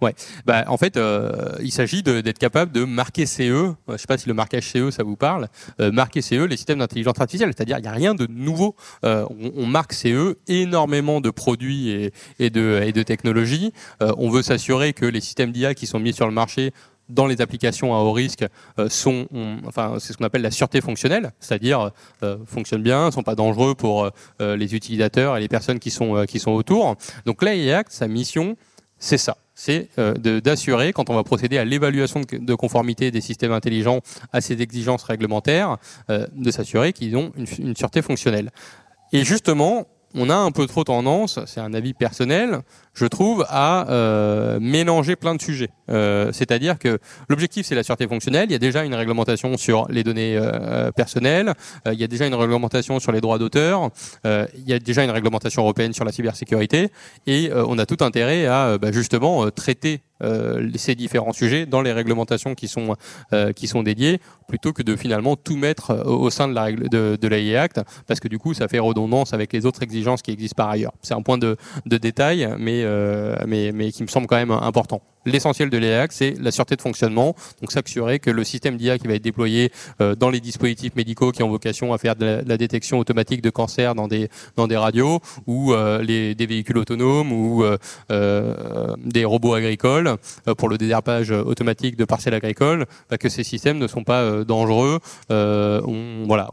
Ouais, 0.00 0.14
bah, 0.46 0.64
en 0.68 0.76
fait, 0.76 0.96
euh, 0.96 1.56
il 1.60 1.72
s'agit 1.72 2.02
d'être 2.02 2.38
capable 2.38 2.72
de 2.72 2.84
marquer 2.84 3.26
CE. 3.26 3.42
Euh, 3.42 3.74
je 3.88 3.92
ne 3.92 3.96
sais 3.98 4.06
pas 4.06 4.18
si 4.18 4.28
le 4.28 4.34
marquage 4.34 4.70
CE 4.70 4.90
ça 4.90 5.02
vous 5.02 5.16
parle. 5.16 5.48
Euh, 5.80 5.90
marquer 5.90 6.22
CE 6.22 6.44
les 6.44 6.56
systèmes 6.56 6.78
d'intelligence 6.78 7.20
artificielle, 7.20 7.52
c'est-à-dire 7.54 7.78
il 7.78 7.82
n'y 7.82 7.88
a 7.88 7.92
rien 7.92 8.14
de 8.14 8.26
nouveau. 8.26 8.74
On, 9.02 9.66
marque 9.66 9.92
CE 9.92 10.36
énormément 10.46 11.20
de 11.20 11.30
produits 11.30 12.10
et, 12.38 12.50
de, 12.50 13.02
technologies. 13.02 13.72
on 14.00 14.30
veut 14.30 14.42
s'assurer 14.42 14.92
que 14.92 15.04
les 15.04 15.20
systèmes 15.20 15.52
d'IA 15.52 15.74
qui 15.74 15.86
sont 15.86 15.98
mis 15.98 16.12
sur 16.12 16.26
le 16.26 16.32
marché 16.32 16.72
dans 17.08 17.26
les 17.26 17.40
applications 17.40 17.94
à 17.94 17.98
haut 17.98 18.12
risque 18.12 18.44
sont, 18.88 19.26
enfin, 19.66 19.96
c'est 19.98 20.12
ce 20.12 20.18
qu'on 20.18 20.24
appelle 20.24 20.42
la 20.42 20.50
sûreté 20.50 20.80
fonctionnelle, 20.80 21.32
c'est-à-dire 21.38 21.90
fonctionnent 22.46 22.82
bien, 22.82 23.10
sont 23.10 23.22
pas 23.22 23.34
dangereux 23.34 23.74
pour 23.74 24.10
les 24.40 24.74
utilisateurs 24.74 25.36
et 25.36 25.40
les 25.40 25.48
personnes 25.48 25.78
qui 25.78 25.90
sont, 25.90 26.24
qui 26.26 26.38
sont 26.38 26.52
autour. 26.52 26.96
Donc 27.26 27.42
l'AI 27.42 27.72
Act, 27.72 27.92
sa 27.92 28.08
mission, 28.08 28.56
c'est 28.98 29.18
ça 29.18 29.36
c'est 29.58 29.88
euh, 29.98 30.14
d'assurer, 30.14 30.92
quand 30.92 31.10
on 31.10 31.16
va 31.16 31.24
procéder 31.24 31.58
à 31.58 31.64
l'évaluation 31.64 32.20
de, 32.20 32.54
conformité 32.54 33.10
des 33.10 33.20
systèmes 33.20 33.50
intelligents 33.50 34.02
à 34.32 34.40
ces 34.40 34.62
exigences 34.62 35.02
réglementaires, 35.02 35.78
euh, 36.10 36.28
de 36.32 36.50
s'assurer 36.52 36.92
qu'ils 36.92 37.16
ont 37.16 37.32
une, 37.36 37.46
une 37.58 37.76
sûreté 37.76 38.00
fonctionnelle. 38.00 38.52
Et 39.12 39.24
justement, 39.24 39.88
on 40.14 40.30
a 40.30 40.34
un 40.34 40.50
peu 40.50 40.66
trop 40.66 40.84
tendance, 40.84 41.38
c'est 41.46 41.60
un 41.60 41.74
avis 41.74 41.92
personnel, 41.92 42.60
je 42.94 43.06
trouve, 43.06 43.44
à 43.48 43.88
euh, 43.90 44.58
mélanger 44.60 45.16
plein 45.16 45.34
de 45.34 45.40
sujets. 45.40 45.68
Euh, 45.90 46.32
c'est-à-dire 46.32 46.78
que 46.78 46.98
l'objectif, 47.28 47.66
c'est 47.66 47.74
la 47.74 47.82
sûreté 47.82 48.08
fonctionnelle. 48.08 48.46
Il 48.48 48.52
y 48.52 48.56
a 48.56 48.58
déjà 48.58 48.84
une 48.84 48.94
réglementation 48.94 49.56
sur 49.56 49.86
les 49.88 50.04
données 50.04 50.36
euh, 50.36 50.90
personnelles. 50.92 51.52
il 51.86 51.98
y 51.98 52.04
a 52.04 52.06
déjà 52.06 52.26
une 52.26 52.34
réglementation 52.34 53.00
sur 53.00 53.12
les 53.12 53.20
droits 53.20 53.38
d'auteur. 53.38 53.90
il 54.24 54.66
y 54.66 54.72
a 54.72 54.78
déjà 54.78 55.04
une 55.04 55.10
réglementation 55.10 55.62
européenne 55.62 55.92
sur 55.92 56.04
la 56.04 56.12
cybersécurité. 56.12 56.90
Et 57.26 57.50
on 57.52 57.78
a 57.78 57.86
tout 57.86 58.02
intérêt 58.02 58.46
à 58.46 58.78
bah, 58.78 58.92
justement 58.92 59.50
traiter 59.50 60.00
ces 60.74 60.94
différents 60.94 61.32
sujets 61.32 61.66
dans 61.66 61.80
les 61.80 61.92
réglementations 61.92 62.54
qui 62.54 62.68
sont 62.68 62.96
qui 63.54 63.66
sont 63.66 63.82
dédiées, 63.82 64.20
plutôt 64.48 64.72
que 64.72 64.82
de 64.82 64.96
finalement 64.96 65.36
tout 65.36 65.56
mettre 65.56 66.04
au 66.06 66.30
sein 66.30 66.48
de 66.48 66.54
la 66.54 66.64
règle 66.64 66.88
de, 66.88 67.16
de 67.20 67.28
l'AI 67.28 67.56
Act, 67.56 67.80
parce 68.06 68.20
que 68.20 68.28
du 68.28 68.38
coup, 68.38 68.54
ça 68.54 68.68
fait 68.68 68.78
redondance 68.78 69.34
avec 69.34 69.52
les 69.52 69.66
autres 69.66 69.82
exigences 69.82 70.22
qui 70.22 70.30
existent 70.30 70.56
par 70.56 70.70
ailleurs. 70.70 70.92
C'est 71.02 71.14
un 71.14 71.22
point 71.22 71.38
de, 71.38 71.56
de 71.86 71.96
détail, 71.98 72.48
mais 72.58 72.82
euh, 72.84 73.36
mais, 73.46 73.72
mais 73.72 73.92
qui 73.92 74.02
me 74.02 74.08
semble 74.08 74.26
quand 74.26 74.36
même 74.36 74.50
important. 74.50 75.02
L'essentiel 75.26 75.70
de 75.70 75.78
l'EAC, 75.78 76.12
c'est 76.12 76.34
la 76.40 76.50
sûreté 76.50 76.76
de 76.76 76.80
fonctionnement, 76.80 77.34
donc 77.60 77.72
s'assurer 77.72 78.18
que 78.18 78.30
le 78.30 78.44
système 78.44 78.76
d'IA 78.76 78.98
qui 78.98 79.06
va 79.06 79.14
être 79.14 79.22
déployé 79.22 79.70
euh, 80.00 80.14
dans 80.14 80.30
les 80.30 80.40
dispositifs 80.40 80.94
médicaux 80.96 81.32
qui 81.32 81.42
ont 81.42 81.48
vocation 81.48 81.92
à 81.92 81.98
faire 81.98 82.16
de 82.16 82.42
la, 82.46 82.56
détection 82.56 82.98
automatique 82.98 83.42
de 83.42 83.50
cancer 83.50 83.94
dans 83.94 84.08
des, 84.08 84.28
radios, 84.76 85.20
ou 85.46 85.72
euh, 85.72 86.02
les, 86.02 86.34
des 86.34 86.46
véhicules 86.46 86.78
autonomes, 86.78 87.32
ou 87.32 87.64
des 88.08 89.24
robots 89.24 89.54
agricoles 89.54 90.16
pour 90.56 90.68
le 90.68 90.78
désherbage 90.78 91.30
automatique 91.30 91.96
de 91.96 92.04
parcelles 92.04 92.34
agricoles, 92.34 92.86
bah, 93.10 93.18
que 93.18 93.28
ces 93.28 93.44
systèmes 93.44 93.78
ne 93.78 93.86
sont 93.86 94.04
pas 94.04 94.44
dangereux. 94.44 94.98
voilà, 95.28 96.48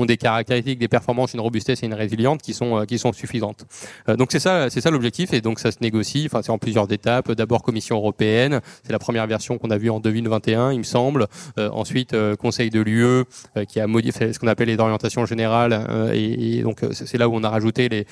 ont 0.00 0.06
des 0.06 0.16
caractéristiques, 0.16 0.78
des 0.78 0.88
performances, 0.88 1.34
une 1.34 1.40
robustesse 1.40 1.82
et 1.82 1.86
une 1.86 1.94
résilience 1.94 2.38
qui 2.42 2.54
sont, 2.54 2.78
euh, 2.78 2.84
qui 2.84 2.98
sont 2.98 3.12
suffisantes. 3.12 3.66
Euh, 4.08 4.16
donc 4.16 4.32
c'est 4.32 4.38
ça, 4.38 4.70
c'est 4.70 4.80
ça 4.80 4.90
l'objectif 4.90 5.32
et 5.32 5.40
donc 5.40 5.58
ça 5.58 5.70
se 5.72 5.78
négocie. 5.80 6.24
Enfin, 6.26 6.40
c'est 6.42 6.50
en 6.50 6.58
plusieurs 6.58 6.90
étapes. 6.92 7.32
D'abord 7.32 7.62
Commission 7.62 7.96
européenne, 7.96 8.60
c'est 8.84 8.92
la 8.92 8.98
première 8.98 9.26
version 9.26 9.58
qu'on 9.58 9.70
a 9.70 9.78
vue 9.78 9.90
en 9.90 10.00
2021, 10.00 10.72
il 10.72 10.78
me 10.78 10.84
semble. 10.84 11.26
Euh, 11.58 11.70
ensuite 11.72 12.14
Conseil 12.38 12.70
de 12.70 12.80
l'UE 12.80 13.24
qui 13.68 13.80
a 13.80 13.86
modifié 13.86 14.32
ce 14.32 14.38
qu'on 14.38 14.46
appelle 14.46 14.68
les 14.68 14.78
orientations 14.78 15.24
générales 15.26 16.10
et, 16.14 16.62
donc 16.62 16.80
c'est 16.92 17.18
là 17.18 17.28
où 17.28 17.34
on 17.34 17.44
a 17.44 17.48
rajouté 17.48 17.88
les 17.88 18.06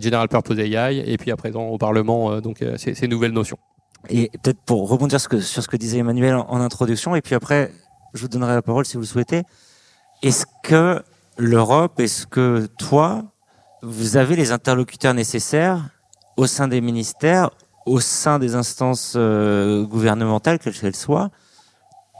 General 0.00 0.28
Purpose 0.28 0.58
AI 0.58 1.02
et 1.06 1.16
puis 1.16 1.30
à 1.30 1.36
présent 1.36 1.64
au 1.66 1.78
Parlement 1.78 2.40
donc 2.40 2.64
ces, 2.76 3.08
nouvelles 3.08 3.32
notions. 3.32 3.58
Et 4.08 4.30
peut-être 4.42 4.60
pour 4.62 4.88
rebondir 4.88 5.20
sur 5.20 5.62
ce, 5.62 5.68
que, 5.68 5.76
disait 5.76 5.98
Emmanuel 5.98 6.34
en 6.34 6.60
introduction, 6.60 7.14
et 7.14 7.20
puis 7.20 7.34
après, 7.34 7.70
je 8.14 8.22
vous 8.22 8.28
donnerai 8.28 8.54
la 8.54 8.62
parole 8.62 8.84
si 8.84 8.94
vous 8.94 9.02
le 9.02 9.06
souhaitez. 9.06 9.42
Est-ce 10.22 10.46
que 10.62 11.02
l'Europe, 11.38 12.00
est-ce 12.00 12.26
que 12.26 12.66
toi, 12.78 13.24
vous 13.82 14.16
avez 14.16 14.36
les 14.36 14.52
interlocuteurs 14.52 15.14
nécessaires 15.14 15.88
au 16.36 16.46
sein 16.46 16.68
des 16.68 16.80
ministères, 16.80 17.50
au 17.86 18.00
sein 18.00 18.38
des 18.38 18.54
instances 18.54 19.14
euh, 19.16 19.84
gouvernementales, 19.84 20.58
quelles 20.58 20.78
qu'elles 20.78 20.96
soient, 20.96 21.30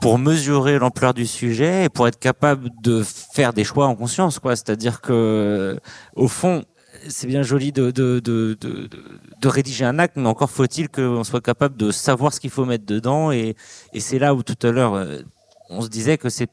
pour 0.01 0.19
mesurer 0.19 0.79
l'ampleur 0.79 1.13
du 1.13 1.25
sujet 1.25 1.85
et 1.85 1.89
pour 1.89 2.07
être 2.07 2.19
capable 2.19 2.69
de 2.81 3.03
faire 3.03 3.53
des 3.53 3.63
choix 3.63 3.87
en 3.87 3.95
conscience, 3.95 4.39
quoi? 4.39 4.55
C'est-à-dire 4.55 4.99
que, 4.99 5.79
au 6.15 6.27
fond, 6.27 6.65
c'est 7.07 7.27
bien 7.27 7.43
joli 7.43 7.71
de, 7.71 7.91
de, 7.91 8.19
de, 8.19 8.57
de, 8.59 9.47
rédiger 9.47 9.85
un 9.85 9.99
acte, 9.99 10.15
mais 10.17 10.27
encore 10.27 10.49
faut-il 10.49 10.89
qu'on 10.89 11.23
soit 11.23 11.41
capable 11.41 11.77
de 11.77 11.91
savoir 11.91 12.33
ce 12.33 12.39
qu'il 12.39 12.49
faut 12.49 12.65
mettre 12.65 12.85
dedans. 12.85 13.31
Et, 13.31 13.55
et 13.93 13.99
c'est 13.99 14.19
là 14.19 14.33
où 14.33 14.43
tout 14.43 14.67
à 14.67 14.71
l'heure, 14.71 14.93
euh, 14.93 15.19
on 15.69 15.81
se 15.81 15.89
disait 15.89 16.17
que 16.17 16.29
c'est 16.29 16.49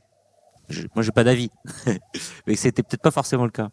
je, 0.71 0.83
moi, 0.95 1.03
j'ai 1.03 1.12
pas 1.12 1.25
d'avis, 1.25 1.51
mais 2.47 2.57
c'était 2.57 2.83
peut-être 2.83 3.03
pas 3.03 3.11
forcément 3.11 3.45
le 3.45 3.51
cas. 3.51 3.68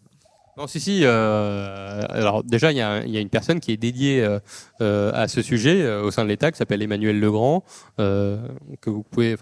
Non, 0.58 0.66
si, 0.66 0.80
si. 0.80 1.02
Euh, 1.04 2.02
alors 2.10 2.43
déjà, 2.43 2.72
il 2.72 2.78
y, 2.78 2.82
a, 2.82 3.04
une 3.04 3.30
personne 3.30 3.60
qui 3.60 3.72
est 3.72 3.78
dédiée 3.78 4.24
euh, 4.24 4.39
euh 4.82 5.12
à 5.14 5.28
ce 5.28 5.43
sujet 5.43 5.88
au 5.98 6.10
sein 6.10 6.24
de 6.24 6.30
l'État, 6.30 6.52
qui 6.52 6.58
s'appelle 6.58 6.82
Emmanuel 6.82 7.20
Legrand, 7.20 7.64
que 7.98 8.89
vous 8.89 9.04
pouvez, 9.04 9.36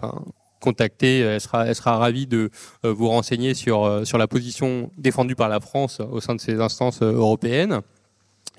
contacter. 0.60 1.20
Elle 1.20 1.40
sera, 1.40 1.66
elle 1.66 1.74
sera 1.74 1.96
ravie 1.96 2.26
de 2.26 2.50
vous 2.82 3.08
renseigner 3.08 3.54
sur 3.54 4.06
sur 4.06 4.18
la 4.18 4.26
position 4.26 4.90
défendue 4.98 5.36
par 5.36 5.48
la 5.48 5.60
France 5.60 6.00
au 6.00 6.20
sein 6.20 6.34
de 6.34 6.40
ces 6.40 6.60
instances 6.60 7.00
européennes. 7.00 7.80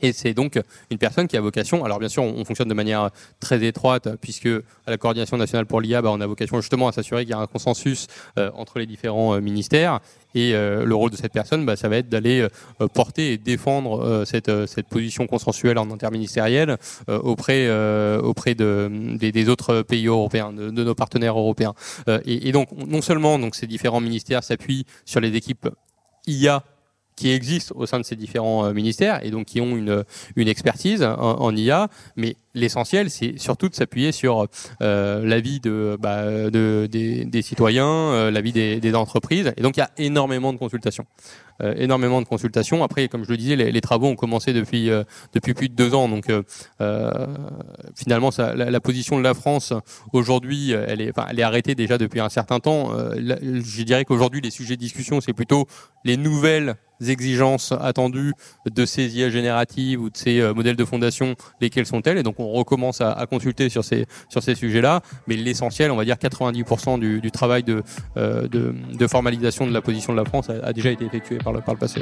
Et 0.02 0.14
c'est 0.14 0.34
donc 0.34 0.60
une 0.91 0.98
personne 0.98 1.28
qui 1.28 1.38
a 1.38 1.41
vocation, 1.41 1.84
alors 1.84 2.00
bien 2.00 2.10
sûr 2.10 2.24
on 2.24 2.45
fonctionne 2.45 2.68
de 2.68 2.74
manière 2.74 3.10
très 3.39 3.64
étroite 3.64 4.10
puisque 4.22 4.48
à 4.48 4.91
la 4.91 4.98
coordination 4.98 5.38
nationale 5.38 5.66
pour 5.66 5.82
l'IA, 5.82 6.02
bah, 6.02 6.10
on 6.12 6.22
a 6.22 6.28
vocation 6.28 6.60
justement 6.62 6.88
à 6.88 6.91
s'assurer 6.91 7.24
qu'il 7.24 7.32
y 7.32 7.34
a 7.34 7.39
un 7.39 7.48
consensus 7.48 8.08
euh, 8.38 8.52
entre 8.54 8.80
les 8.80 8.86
différents 8.86 9.36
euh, 9.36 9.41
ministères. 9.41 10.00
Et 10.36 10.54
euh, 10.54 10.86
le 10.86 10.93
rôle 10.93 11.10
de 11.10 11.16
cette 11.16 11.34
personne, 11.34 11.66
bah, 11.66 11.76
ça 11.76 11.89
va 11.89 11.98
être 11.98 12.10
d'aller 12.10 12.45
porter 12.93 13.34
et 13.34 13.38
défendre 13.38 14.24
cette, 14.26 14.52
cette, 14.68 14.88
position 14.88 15.26
consensuelle 15.26 15.78
en 15.78 15.89
interministériel 15.89 16.78
auprès, 17.08 17.70
auprès 18.20 18.54
de, 18.54 18.89
des, 19.18 19.50
autres 19.50 19.82
pays 19.82 20.06
européens, 20.06 20.54
de, 20.54 20.70
nos 20.70 20.95
partenaires 20.95 21.38
européens. 21.38 21.74
Et, 22.26 22.50
et, 22.50 22.52
donc 22.52 22.70
non 22.72 23.02
seulement 23.02 23.39
donc, 23.39 23.56
ces 23.56 23.68
différents 23.68 24.02
ministères 24.02 24.43
s'appuient 24.43 24.86
sur 25.06 25.22
les 25.22 25.36
équipes 25.36 25.70
IA 26.28 26.64
qui 27.18 27.32
existent 27.32 27.74
au 27.76 27.86
sein 27.86 27.99
de 27.99 28.05
ces 28.05 28.15
différents 28.15 28.65
euh, 28.65 28.74
ministères 28.74 29.20
et 29.26 29.32
donc 29.32 29.47
qui 29.47 29.59
ont 29.59 29.76
une, 29.76 30.05
une 30.38 30.47
expertise 30.47 31.03
en, 31.03 31.55
IA, 31.55 31.89
mais 32.15 32.36
l'essentiel, 32.53 33.09
c'est 33.09 33.38
surtout 33.38 33.70
de 33.70 33.76
s'appuyer 33.76 34.11
sur 34.11 34.47
euh, 34.82 35.26
l'avis 35.26 35.59
de, 35.59 35.97
bah, 35.99 36.49
de, 36.49 36.88
des, 36.89 37.26
des 37.26 37.41
citoyens, 37.41 37.88
euh, 37.88 38.32
l'avis 38.32 38.51
des, 38.51 38.80
des, 38.80 38.95
entreprises, 38.95 39.53
et 39.57 39.61
donc 39.61 39.78
il 39.78 39.80
y 39.80 39.84
a 39.84 39.91
énormément 39.97 40.53
de 40.53 40.57
consultations. 40.57 41.05
Euh, 41.63 41.74
énormément 41.76 42.22
de 42.22 42.28
consultations. 42.28 42.84
Après, 42.84 43.07
comme 43.07 43.24
je 43.24 43.32
le 43.32 43.38
disais, 43.38 43.55
les, 43.55 43.72
les 43.72 43.82
travaux 43.82 44.05
ont 44.05 44.15
commencé 44.15 44.53
depuis, 44.53 44.91
euh, 44.91 45.03
depuis 45.34 45.55
plus 45.55 45.70
de 45.70 45.74
deux 45.74 45.95
ans, 45.95 46.07
donc 46.07 46.32
finalement, 47.95 48.30
ça, 48.30 48.53
la, 48.53 48.70
la, 48.70 48.80
position 48.80 49.18
de 49.18 49.24
la 49.24 49.34
France 49.34 49.74
aujourd'hui, 50.13 50.72
elle 50.72 51.01
est, 51.01 51.11
elle 51.30 51.39
est 51.39 51.43
arrêtée 51.43 51.74
déjà 51.74 51.97
depuis 51.97 52.20
un 52.20 52.30
certain 52.30 52.59
temps. 52.59 52.91
je 53.15 53.84
dirais 53.84 54.05
qu'aujourd'hui, 54.05 54.41
les 54.41 54.51
sujets 54.51 54.76
de 54.76 54.82
discussion, 54.82 55.20
c'est 55.20 55.34
plutôt 55.34 55.65
les 56.03 56.18
nouvelles 56.18 56.76
exigences 57.02 57.74
attendues 57.80 58.34
de 58.70 58.86
ces 58.86 59.18
IA 59.18 59.30
génératives 59.30 60.02
ou 60.02 60.10
de 60.10 60.18
ces 60.18 60.39
euh, 60.39 60.54
modèles 60.54 60.76
de 60.76 60.86
fondation, 60.86 61.36
lesquelles 61.62 61.86
sont-elles? 61.86 62.18
Et 62.18 62.24
donc 62.24 62.39
on 62.39 62.50
recommence 62.52 63.02
à, 63.02 63.26
consulter 63.30 63.70
sur 63.70 63.84
ces, 63.84 64.06
sur 64.30 64.41
ces 64.41 64.56
sujets-là, 64.56 65.02
mais 65.28 65.36
l'essentiel, 65.36 65.91
on 65.91 65.95
va 65.95 66.06
dire 66.06 66.16
90% 66.16 67.00
du, 67.00 67.22
du 67.22 67.32
travail 67.32 67.64
de, 67.64 67.84
euh, 68.18 68.48
de, 68.48 68.74
de, 68.93 69.08
formalisation 69.08 69.68
de 69.68 69.74
la 69.74 69.82
position 69.82 70.14
de 70.14 70.18
la 70.18 70.26
France 70.26 70.50
a, 70.50 70.66
a 70.66 70.74
déjà 70.74 70.91
été 70.91 71.06
effectué 71.06 71.38
par 71.38 71.54
le, 71.54 71.62
par 71.62 71.74
le 71.74 71.80
passé. 71.80 72.02